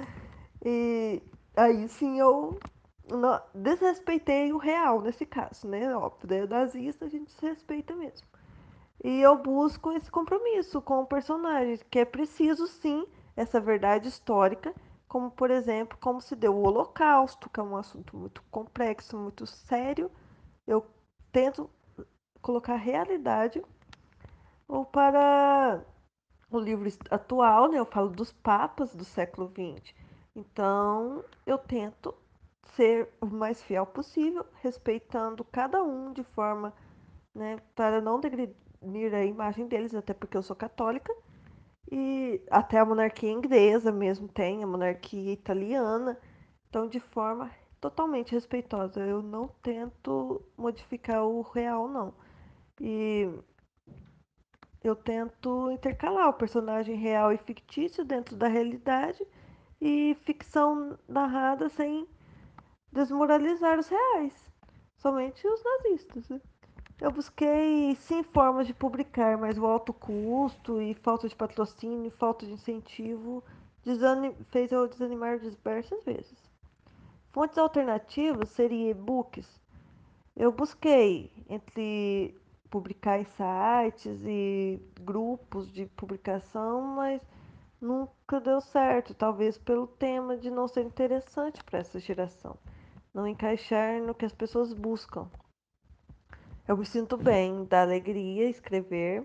e 0.64 1.22
aí 1.56 1.88
sim 1.90 2.20
eu 2.20 2.58
desrespeitei 3.54 4.54
o 4.54 4.58
real 4.58 5.02
nesse 5.02 5.26
caso, 5.26 5.68
né? 5.68 5.96
Óbvio, 5.96 6.48
nazista 6.48 7.06
a 7.06 7.10
gente 7.10 7.32
se 7.32 7.46
respeita 7.46 7.96
mesmo. 7.96 8.28
E 9.04 9.22
eu 9.22 9.38
busco 9.38 9.92
esse 9.92 10.10
compromisso 10.10 10.82
com 10.82 11.02
o 11.02 11.06
personagem, 11.06 11.80
que 11.90 12.00
é 12.00 12.06
preciso 12.06 12.68
sim 12.68 13.06
essa 13.36 13.60
verdade 13.60 14.08
histórica, 14.08 14.74
como 15.08 15.30
por 15.30 15.52
exemplo, 15.52 15.98
como 16.00 16.22
se 16.22 16.36
deu 16.36 16.56
o 16.56 16.66
Holocausto, 16.66 17.50
que 17.50 17.60
é 17.60 17.64
um 17.64 17.76
assunto 17.76 18.16
muito 18.16 18.42
complexo, 18.50 19.18
muito 19.18 19.46
sério. 19.46 20.10
Eu 20.66 20.86
tento 21.32 21.70
colocar 22.44 22.76
realidade 22.76 23.64
ou 24.68 24.86
para 24.86 25.82
um 26.52 26.60
livro 26.60 26.88
atual, 27.10 27.72
né? 27.72 27.80
Eu 27.80 27.86
falo 27.86 28.10
dos 28.10 28.32
papas 28.32 28.94
do 28.94 29.04
século 29.04 29.50
XX. 29.50 29.96
Então, 30.36 31.24
eu 31.48 31.58
tento 31.58 32.14
ser 32.76 33.10
o 33.22 33.26
mais 33.26 33.62
fiel 33.64 33.86
possível, 33.86 34.46
respeitando 34.62 35.44
cada 35.46 35.84
um 35.84 36.12
de 36.12 36.24
forma, 36.24 36.74
né, 37.34 37.58
para 37.76 38.02
não 38.02 38.20
degradar 38.20 38.56
a 39.14 39.26
imagem 39.26 39.68
deles, 39.68 39.96
até 39.96 40.14
porque 40.14 40.38
eu 40.38 40.44
sou 40.44 40.56
católica. 40.56 41.14
E 41.92 42.42
até 42.50 42.80
a 42.80 42.86
monarquia 42.86 43.32
inglesa 43.32 43.92
mesmo 43.92 44.28
tem, 44.28 44.64
a 44.64 44.68
monarquia 44.68 45.32
italiana. 45.34 46.18
Então, 46.70 46.88
de 46.88 47.00
forma 47.00 47.52
totalmente 47.84 48.32
respeitosa. 48.32 49.02
Eu 49.02 49.22
não 49.22 49.50
tento 49.62 50.42
modificar 50.58 51.26
o 51.26 51.42
real, 51.42 51.88
não. 51.88 52.14
E 52.86 53.30
eu 54.84 54.94
tento 54.94 55.72
intercalar 55.72 56.28
o 56.28 56.34
personagem 56.34 56.98
real 56.98 57.32
e 57.32 57.38
fictício 57.38 58.04
dentro 58.04 58.36
da 58.36 58.50
realidade 58.50 59.26
e 59.80 60.18
ficção 60.26 61.00
narrada 61.08 61.70
sem 61.70 62.06
desmoralizar 62.92 63.80
os 63.80 63.88
reais, 63.88 64.34
somente 64.98 65.48
os 65.48 65.64
nazistas. 65.64 66.28
Né? 66.28 66.42
Eu 67.00 67.10
busquei 67.10 67.96
sim 67.96 68.22
formas 68.22 68.68
de 68.68 68.74
publicar, 68.74 69.38
mas 69.38 69.58
o 69.58 69.66
alto 69.66 69.94
custo 69.94 70.82
e 70.82 70.94
falta 70.94 71.30
de 71.30 71.36
patrocínio, 71.38 72.12
falta 72.12 72.46
de 72.46 72.52
incentivo 72.52 73.42
fez 74.50 74.74
eu 74.74 74.90
desanimar 74.90 75.40
diversas 75.40 76.04
vezes. 76.04 76.52
Fontes 77.32 77.58
alternativas 77.58 78.50
seriam 78.50 78.90
e-books. 78.90 79.48
Eu 80.36 80.52
busquei 80.52 81.32
entre 81.50 82.36
publicar 82.74 83.20
em 83.20 83.26
sites 83.26 84.20
e 84.26 84.82
grupos 85.02 85.72
de 85.72 85.86
publicação, 85.86 86.82
mas 86.82 87.22
nunca 87.80 88.42
deu 88.42 88.60
certo, 88.60 89.14
talvez 89.14 89.60
pelo 89.60 89.86
tema 89.86 90.36
de 90.36 90.50
não 90.50 90.68
ser 90.68 90.82
interessante 90.84 91.64
para 91.64 91.78
essa 91.78 92.00
geração, 92.00 92.58
não 93.14 93.28
encaixar 93.28 94.02
no 94.02 94.16
que 94.16 94.26
as 94.26 94.34
pessoas 94.34 94.74
buscam. 94.74 95.30
Eu 96.68 96.76
me 96.76 96.84
sinto 96.84 97.16
bem, 97.16 97.64
dá 97.66 97.84
alegria 97.84 98.50
escrever, 98.50 99.24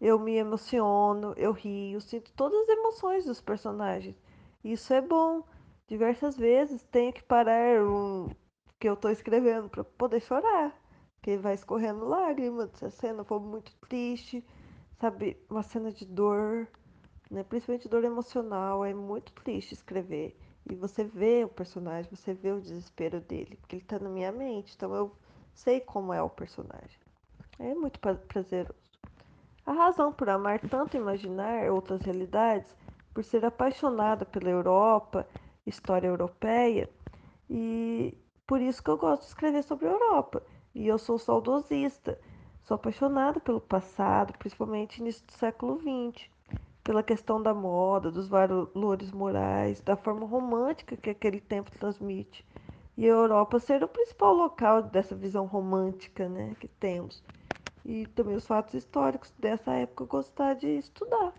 eu 0.00 0.18
me 0.18 0.36
emociono, 0.36 1.34
eu 1.36 1.52
rio, 1.52 2.00
sinto 2.00 2.32
todas 2.32 2.62
as 2.62 2.68
emoções 2.70 3.26
dos 3.26 3.42
personagens. 3.42 4.16
Isso 4.64 4.94
é 4.94 5.02
bom. 5.02 5.44
Diversas 5.86 6.34
vezes 6.34 6.82
tenho 6.84 7.12
que 7.12 7.22
parar 7.22 7.82
o 7.82 8.30
que 8.78 8.88
eu 8.88 8.94
estou 8.94 9.10
escrevendo 9.10 9.68
para 9.68 9.84
poder 9.84 10.20
chorar 10.20 10.79
que 11.22 11.36
vai 11.36 11.54
escorrendo 11.54 12.08
lágrimas 12.08 12.70
se 12.74 12.84
a 12.84 12.90
cena 12.90 13.24
for 13.24 13.40
muito 13.40 13.74
triste, 13.88 14.44
sabe? 14.98 15.36
Uma 15.48 15.62
cena 15.62 15.92
de 15.92 16.04
dor, 16.04 16.68
né? 17.30 17.42
Principalmente 17.44 17.88
dor 17.88 18.04
emocional, 18.04 18.84
é 18.84 18.94
muito 18.94 19.32
triste 19.32 19.74
escrever. 19.74 20.36
E 20.70 20.74
você 20.74 21.04
vê 21.04 21.44
o 21.44 21.48
personagem, 21.48 22.10
você 22.10 22.34
vê 22.34 22.52
o 22.52 22.60
desespero 22.60 23.20
dele, 23.20 23.56
porque 23.56 23.76
ele 23.76 23.82
está 23.82 23.98
na 23.98 24.08
minha 24.08 24.30
mente, 24.32 24.74
então 24.76 24.94
eu 24.94 25.12
sei 25.52 25.80
como 25.80 26.12
é 26.12 26.22
o 26.22 26.30
personagem. 26.30 26.98
É 27.58 27.74
muito 27.74 27.98
prazeroso. 28.00 28.74
A 29.66 29.72
razão 29.72 30.12
por 30.12 30.28
amar 30.28 30.58
tanto 30.60 30.96
imaginar 30.96 31.70
outras 31.70 32.00
realidades, 32.02 32.74
por 33.12 33.22
ser 33.24 33.44
apaixonada 33.44 34.24
pela 34.24 34.48
Europa, 34.48 35.26
história 35.66 36.08
europeia, 36.08 36.88
e 37.48 38.16
por 38.46 38.60
isso 38.60 38.82
que 38.82 38.90
eu 38.90 38.96
gosto 38.96 39.22
de 39.22 39.28
escrever 39.28 39.62
sobre 39.62 39.86
a 39.86 39.90
Europa. 39.90 40.42
E 40.72 40.86
eu 40.86 40.98
sou 40.98 41.18
saudosista. 41.18 42.18
Sou 42.62 42.76
apaixonada 42.76 43.40
pelo 43.40 43.60
passado, 43.60 44.32
principalmente 44.38 45.00
início 45.00 45.26
do 45.26 45.32
século 45.32 45.80
XX, 45.80 46.28
pela 46.84 47.02
questão 47.02 47.42
da 47.42 47.52
moda, 47.52 48.10
dos 48.10 48.28
valores 48.28 49.10
morais, 49.10 49.80
da 49.80 49.96
forma 49.96 50.24
romântica 50.26 50.96
que 50.96 51.10
aquele 51.10 51.40
tempo 51.40 51.72
transmite. 51.72 52.46
E 52.96 53.04
a 53.06 53.08
Europa 53.08 53.58
ser 53.58 53.82
o 53.82 53.88
principal 53.88 54.32
local 54.32 54.82
dessa 54.82 55.16
visão 55.16 55.46
romântica 55.46 56.28
né, 56.28 56.54
que 56.60 56.68
temos. 56.68 57.22
E 57.84 58.06
também 58.08 58.36
os 58.36 58.46
fatos 58.46 58.74
históricos 58.74 59.32
dessa 59.38 59.72
época 59.72 60.04
eu 60.04 60.06
gostar 60.06 60.54
de 60.54 60.68
estudar. 60.68 61.32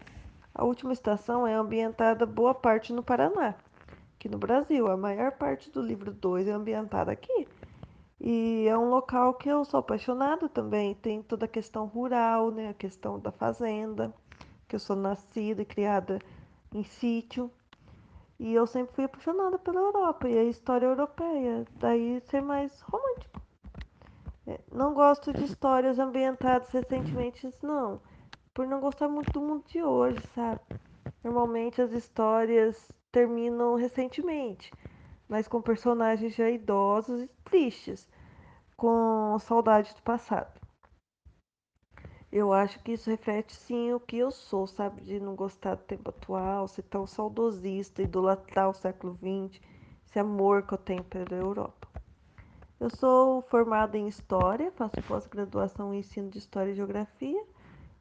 A 0.53 0.65
última 0.65 0.91
estação 0.91 1.47
é 1.47 1.53
ambientada 1.53 2.25
boa 2.25 2.53
parte 2.53 2.91
no 2.91 3.01
Paraná, 3.01 3.55
aqui 4.15 4.27
no 4.27 4.37
Brasil. 4.37 4.87
A 4.87 4.97
maior 4.97 5.31
parte 5.31 5.71
do 5.71 5.81
livro 5.81 6.11
2 6.11 6.49
é 6.49 6.51
ambientada 6.51 7.11
aqui. 7.11 7.47
E 8.23 8.67
é 8.67 8.77
um 8.77 8.87
local 8.87 9.33
que 9.33 9.49
eu 9.49 9.65
sou 9.65 9.79
apaixonada 9.79 10.47
também. 10.47 10.93
Tem 10.93 11.23
toda 11.23 11.45
a 11.45 11.47
questão 11.47 11.87
rural, 11.87 12.51
né? 12.51 12.69
A 12.69 12.73
questão 12.73 13.19
da 13.19 13.31
fazenda, 13.31 14.13
que 14.67 14.75
eu 14.75 14.79
sou 14.79 14.95
nascida 14.95 15.63
e 15.63 15.65
criada 15.65 16.19
em 16.71 16.83
sítio. 16.83 17.51
E 18.39 18.53
eu 18.53 18.67
sempre 18.67 18.93
fui 18.93 19.05
apaixonada 19.05 19.57
pela 19.57 19.79
Europa 19.79 20.29
e 20.29 20.37
a 20.37 20.43
história 20.43 20.85
europeia. 20.85 21.65
Daí 21.79 22.21
ser 22.27 22.41
mais 22.41 22.79
romântico. 22.81 23.41
É, 24.45 24.59
não 24.71 24.93
gosto 24.93 25.33
de 25.33 25.43
histórias 25.43 25.97
ambientadas 25.97 26.69
recentemente, 26.69 27.49
não. 27.63 27.99
Por 28.53 28.67
não 28.67 28.79
gostar 28.79 29.07
muito 29.07 29.31
do 29.31 29.41
mundo 29.41 29.63
de 29.65 29.81
hoje, 29.81 30.21
sabe? 30.35 30.61
Normalmente 31.23 31.81
as 31.81 31.91
histórias 31.91 32.91
terminam 33.11 33.75
recentemente, 33.75 34.71
mas 35.27 35.47
com 35.47 35.61
personagens 35.61 36.35
já 36.35 36.49
idosos 36.49 37.21
e 37.23 37.29
tristes 37.45 38.10
com 38.81 39.37
saudade 39.37 39.93
do 39.93 40.01
passado. 40.01 40.59
Eu 42.31 42.51
acho 42.51 42.79
que 42.79 42.93
isso 42.93 43.11
reflete 43.11 43.53
sim 43.53 43.93
o 43.93 43.99
que 43.99 44.17
eu 44.17 44.31
sou, 44.31 44.65
sabe? 44.65 45.01
De 45.01 45.19
não 45.19 45.35
gostar 45.35 45.75
do 45.75 45.83
tempo 45.83 46.09
atual, 46.09 46.67
ser 46.67 46.81
tão 46.81 47.05
saudosista, 47.05 48.01
idolatrar 48.01 48.67
o 48.71 48.73
século 48.73 49.13
XX, 49.13 49.61
esse 50.03 50.17
amor 50.17 50.63
que 50.63 50.73
eu 50.73 50.79
tenho 50.79 51.03
pela 51.03 51.35
Europa. 51.35 51.87
Eu 52.79 52.89
sou 52.89 53.43
formada 53.43 53.99
em 53.99 54.07
História, 54.07 54.71
faço 54.71 54.99
pós-graduação 55.07 55.93
em 55.93 55.99
Ensino 55.99 56.31
de 56.31 56.39
História 56.39 56.71
e 56.71 56.75
Geografia. 56.75 57.45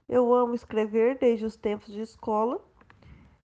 Eu 0.09 0.33
amo 0.33 0.55
escrever 0.55 1.19
desde 1.19 1.45
os 1.45 1.57
tempos 1.59 1.93
de 1.93 2.01
escola. 2.01 2.59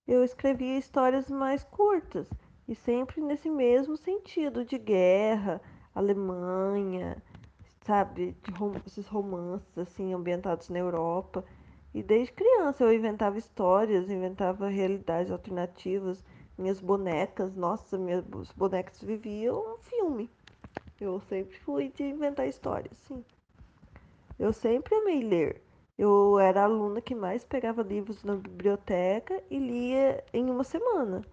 Eu 0.07 0.23
escrevia 0.23 0.79
histórias 0.79 1.29
mais 1.29 1.63
curtas 1.65 2.27
e 2.67 2.73
sempre 2.73 3.21
nesse 3.21 3.47
mesmo 3.47 3.95
sentido 3.95 4.65
de 4.65 4.79
guerra, 4.79 5.61
Alemanha, 5.93 7.21
sabe, 7.87 8.35
rom 8.53 8.73
esses 8.85 9.07
romances 9.07 9.77
assim 9.77 10.13
ambientados 10.13 10.69
na 10.69 10.77
Europa. 10.77 11.43
E 11.93 12.03
desde 12.03 12.33
criança 12.33 12.83
eu 12.83 12.93
inventava 12.93 13.37
histórias, 13.37 14.11
inventava 14.11 14.67
realidades 14.67 15.31
alternativas. 15.31 16.23
Minhas 16.57 16.81
bonecas, 16.81 17.55
nossa, 17.55 17.97
minhas 17.97 18.23
bonecas 18.55 19.01
viviam 19.01 19.75
um 19.75 19.77
filme. 19.77 20.29
Eu 20.99 21.19
sempre 21.21 21.57
fui 21.59 21.89
de 21.95 22.03
inventar 22.03 22.47
histórias, 22.47 22.97
sim. 23.07 23.23
Eu 24.37 24.51
sempre 24.51 24.93
amei 24.95 25.23
ler. 25.23 25.63
Eu 25.97 26.37
era 26.39 26.61
a 26.61 26.65
aluna 26.65 27.01
que 27.01 27.15
mais 27.15 27.43
pegava 27.43 27.81
livros 27.81 28.23
na 28.23 28.35
biblioteca 28.35 29.41
e 29.49 29.57
lia 29.57 30.23
em 30.33 30.49
uma 30.49 30.63
semana 30.63 31.23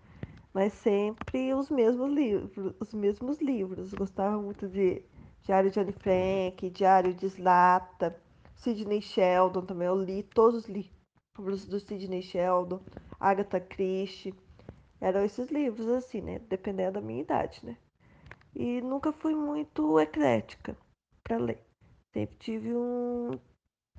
mas 0.54 0.72
sempre 0.72 1.52
os 1.52 1.68
mesmos 1.68 2.12
livros, 2.12 2.72
os 2.78 2.94
mesmos 2.94 3.40
livros. 3.40 3.92
Gostava 3.92 4.40
muito 4.40 4.68
de 4.68 5.02
Diário 5.44 5.70
de 5.70 5.78
Anne 5.78 5.92
Frank, 5.92 6.70
Diário 6.70 7.12
de 7.12 7.26
Slata, 7.26 8.18
Sidney 8.56 9.02
Sheldon 9.02 9.66
também. 9.66 9.86
Eu 9.86 9.94
li 9.94 10.22
todos 10.22 10.64
os 10.64 10.68
livros 10.68 11.66
do 11.66 11.78
Sidney 11.78 12.22
Sheldon, 12.22 12.80
Agatha 13.20 13.60
Christie. 13.60 14.34
Eram 14.98 15.22
esses 15.22 15.50
livros 15.50 15.86
assim, 15.88 16.22
né? 16.22 16.38
Dependendo 16.48 16.92
da 16.92 17.00
minha 17.02 17.20
idade, 17.20 17.60
né? 17.62 17.76
E 18.54 18.80
nunca 18.80 19.12
fui 19.12 19.34
muito 19.34 20.00
eclética 20.00 20.74
para 21.22 21.36
ler. 21.36 21.62
Sempre 22.14 22.36
tive 22.38 22.74
um 22.74 23.38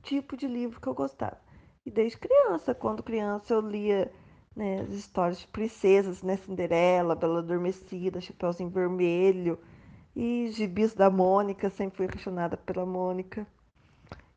tipo 0.02 0.36
de 0.36 0.48
livro 0.48 0.82
que 0.82 0.88
eu 0.88 0.96
gostava. 0.96 1.39
E 1.86 1.91
desde 1.91 2.18
criança, 2.18 2.74
quando 2.74 3.04
criança 3.04 3.54
eu 3.54 3.62
lia 3.62 4.12
né, 4.56 4.82
as 4.82 4.93
histórias 4.93 5.41
de 5.41 5.48
princesas, 5.48 6.24
né, 6.24 6.38
Cinderela, 6.38 7.14
Bela 7.14 7.39
Adormecida, 7.39 8.20
Chapeuzinho 8.20 8.70
Vermelho 8.70 9.60
e 10.16 10.47
Gibis 10.51 10.93
da 10.93 11.09
Mônica, 11.09 11.70
sempre 11.70 11.97
fui 11.97 12.05
apaixonada 12.05 12.55
pela 12.55 12.86
Mônica. 12.86 13.45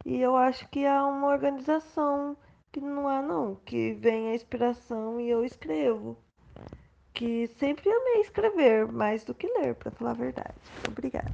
E 0.04 0.20
eu 0.20 0.36
acho 0.36 0.68
que 0.68 0.84
há 0.84 1.06
uma 1.06 1.28
organização 1.28 2.36
que 2.72 2.80
não 2.80 3.06
há 3.06 3.22
não, 3.22 3.54
que 3.56 3.92
vem 3.94 4.28
a 4.28 4.34
inspiração 4.34 5.20
e 5.20 5.28
eu 5.28 5.44
escrevo. 5.44 6.16
Que 7.14 7.46
sempre 7.58 7.90
amei 7.90 8.20
escrever 8.20 8.86
mais 8.90 9.24
do 9.24 9.34
que 9.34 9.46
ler, 9.46 9.74
para 9.74 9.90
falar 9.90 10.10
a 10.12 10.14
verdade. 10.14 10.54
Obrigada. 10.88 11.32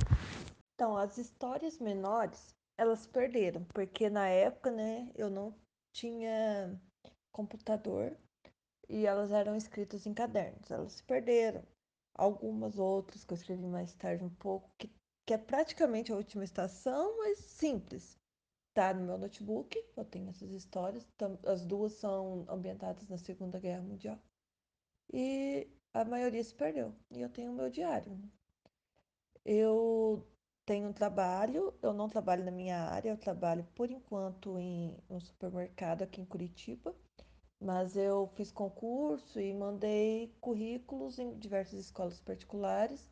Então, 0.74 0.96
as 0.96 1.18
histórias 1.18 1.78
menores, 1.78 2.54
elas 2.76 3.06
perderam, 3.06 3.64
porque 3.72 4.10
na 4.10 4.28
época, 4.28 4.70
né, 4.70 5.10
eu 5.14 5.30
não 5.30 5.54
tinha 5.92 6.78
computador 7.32 8.16
e 8.88 9.06
elas 9.06 9.30
eram 9.30 9.56
escritas 9.56 10.06
em 10.06 10.14
cadernos. 10.14 10.70
Elas 10.70 10.92
se 10.94 11.02
perderam. 11.02 11.62
Algumas 12.14 12.78
outras 12.78 13.24
que 13.24 13.32
eu 13.32 13.36
escrevi 13.36 13.66
mais 13.66 13.92
tarde 13.94 14.24
um 14.24 14.30
pouco, 14.30 14.70
que, 14.78 14.90
que 15.26 15.34
é 15.34 15.38
praticamente 15.38 16.12
a 16.12 16.16
última 16.16 16.44
estação, 16.44 17.18
mas 17.18 17.38
simples. 17.38 18.18
tá 18.74 18.94
no 18.94 19.04
meu 19.06 19.18
notebook, 19.18 19.76
eu 19.96 20.04
tenho 20.04 20.30
essas 20.30 20.50
histórias, 20.52 21.06
as 21.46 21.64
duas 21.66 21.92
são 21.94 22.46
ambientadas 22.48 23.08
na 23.08 23.18
Segunda 23.18 23.58
Guerra 23.60 23.82
Mundial. 23.82 24.18
E 25.12 25.68
a 25.94 26.04
maioria 26.04 26.44
se 26.44 26.54
perdeu. 26.54 26.94
E 27.10 27.20
eu 27.22 27.30
tenho 27.30 27.52
o 27.52 27.54
meu 27.54 27.70
diário. 27.70 28.18
Eu 29.44 30.26
tenho 30.66 30.88
um 30.88 30.92
trabalho, 30.92 31.72
eu 31.82 31.92
não 31.92 32.08
trabalho 32.08 32.44
na 32.44 32.50
minha 32.50 32.78
área, 32.78 33.10
eu 33.10 33.16
trabalho 33.18 33.64
por 33.74 33.90
enquanto 33.90 34.58
em 34.58 34.96
um 35.08 35.20
supermercado 35.20 36.02
aqui 36.02 36.20
em 36.20 36.24
Curitiba, 36.26 36.94
mas 37.64 37.96
eu 37.96 38.26
fiz 38.36 38.52
concurso 38.52 39.40
e 39.40 39.54
mandei 39.54 40.36
currículos 40.38 41.18
em 41.18 41.38
diversas 41.38 41.80
escolas 41.80 42.20
particulares. 42.20 43.10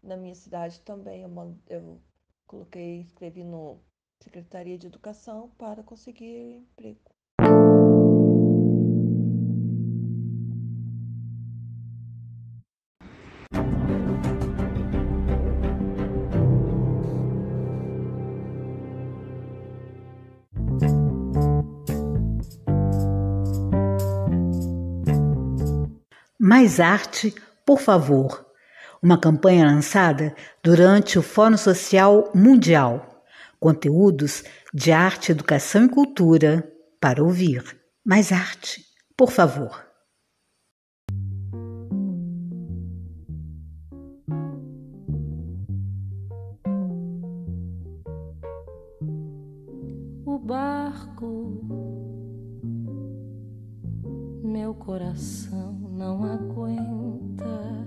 Na 0.00 0.16
minha 0.16 0.34
cidade 0.34 0.80
também 0.82 1.22
eu, 1.22 1.58
eu 1.66 2.00
coloquei, 2.46 3.00
escrevi 3.00 3.42
no 3.42 3.80
Secretaria 4.22 4.78
de 4.78 4.86
Educação 4.86 5.50
para 5.58 5.82
conseguir 5.82 6.58
emprego. 6.58 7.09
Mais 26.50 26.80
arte, 26.80 27.32
por 27.64 27.78
favor. 27.78 28.44
Uma 29.00 29.16
campanha 29.16 29.64
lançada 29.64 30.34
durante 30.64 31.16
o 31.16 31.22
Fórum 31.22 31.56
Social 31.56 32.28
Mundial. 32.34 33.22
Conteúdos 33.60 34.42
de 34.74 34.90
arte, 34.90 35.30
educação 35.30 35.84
e 35.84 35.88
cultura 35.88 36.68
para 37.00 37.22
ouvir. 37.22 37.62
Mais 38.04 38.32
arte, 38.32 38.84
por 39.16 39.30
favor. 39.30 39.86
O 50.26 50.36
barco, 50.36 51.62
meu 54.42 54.74
coração 54.74 55.69
não 56.00 56.24
aguenta 56.24 57.84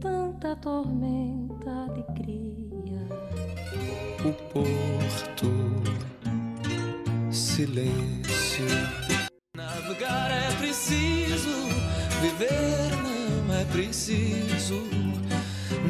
tanta 0.00 0.56
tormenta, 0.56 1.70
alegria. 1.70 3.06
O 4.24 4.32
porto, 4.52 5.48
silêncio. 7.30 8.66
Navegar 9.56 10.32
é 10.32 10.56
preciso, 10.56 11.54
viver 12.20 12.90
não 13.00 13.54
é 13.54 13.64
preciso. 13.66 14.82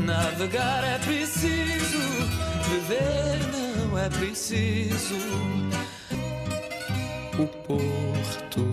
Navegar 0.05 0.85
é 0.85 0.99
preciso, 0.99 2.03
viver 2.69 3.39
não 3.51 3.99
é 3.99 4.11
preciso. 4.11 5.17
O 7.39 7.47
porto 7.67 8.72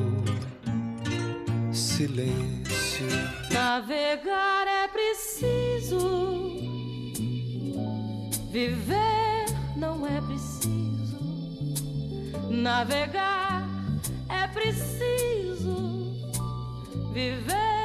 silêncio. 1.99 3.07
Navegar 3.51 4.65
é 4.67 4.87
preciso, 4.87 5.99
viver 8.49 9.45
não 9.75 10.07
é 10.07 10.21
preciso. 10.21 11.19
Navegar 12.49 13.67
é 14.29 14.47
preciso, 14.47 15.75
viver 17.11 17.78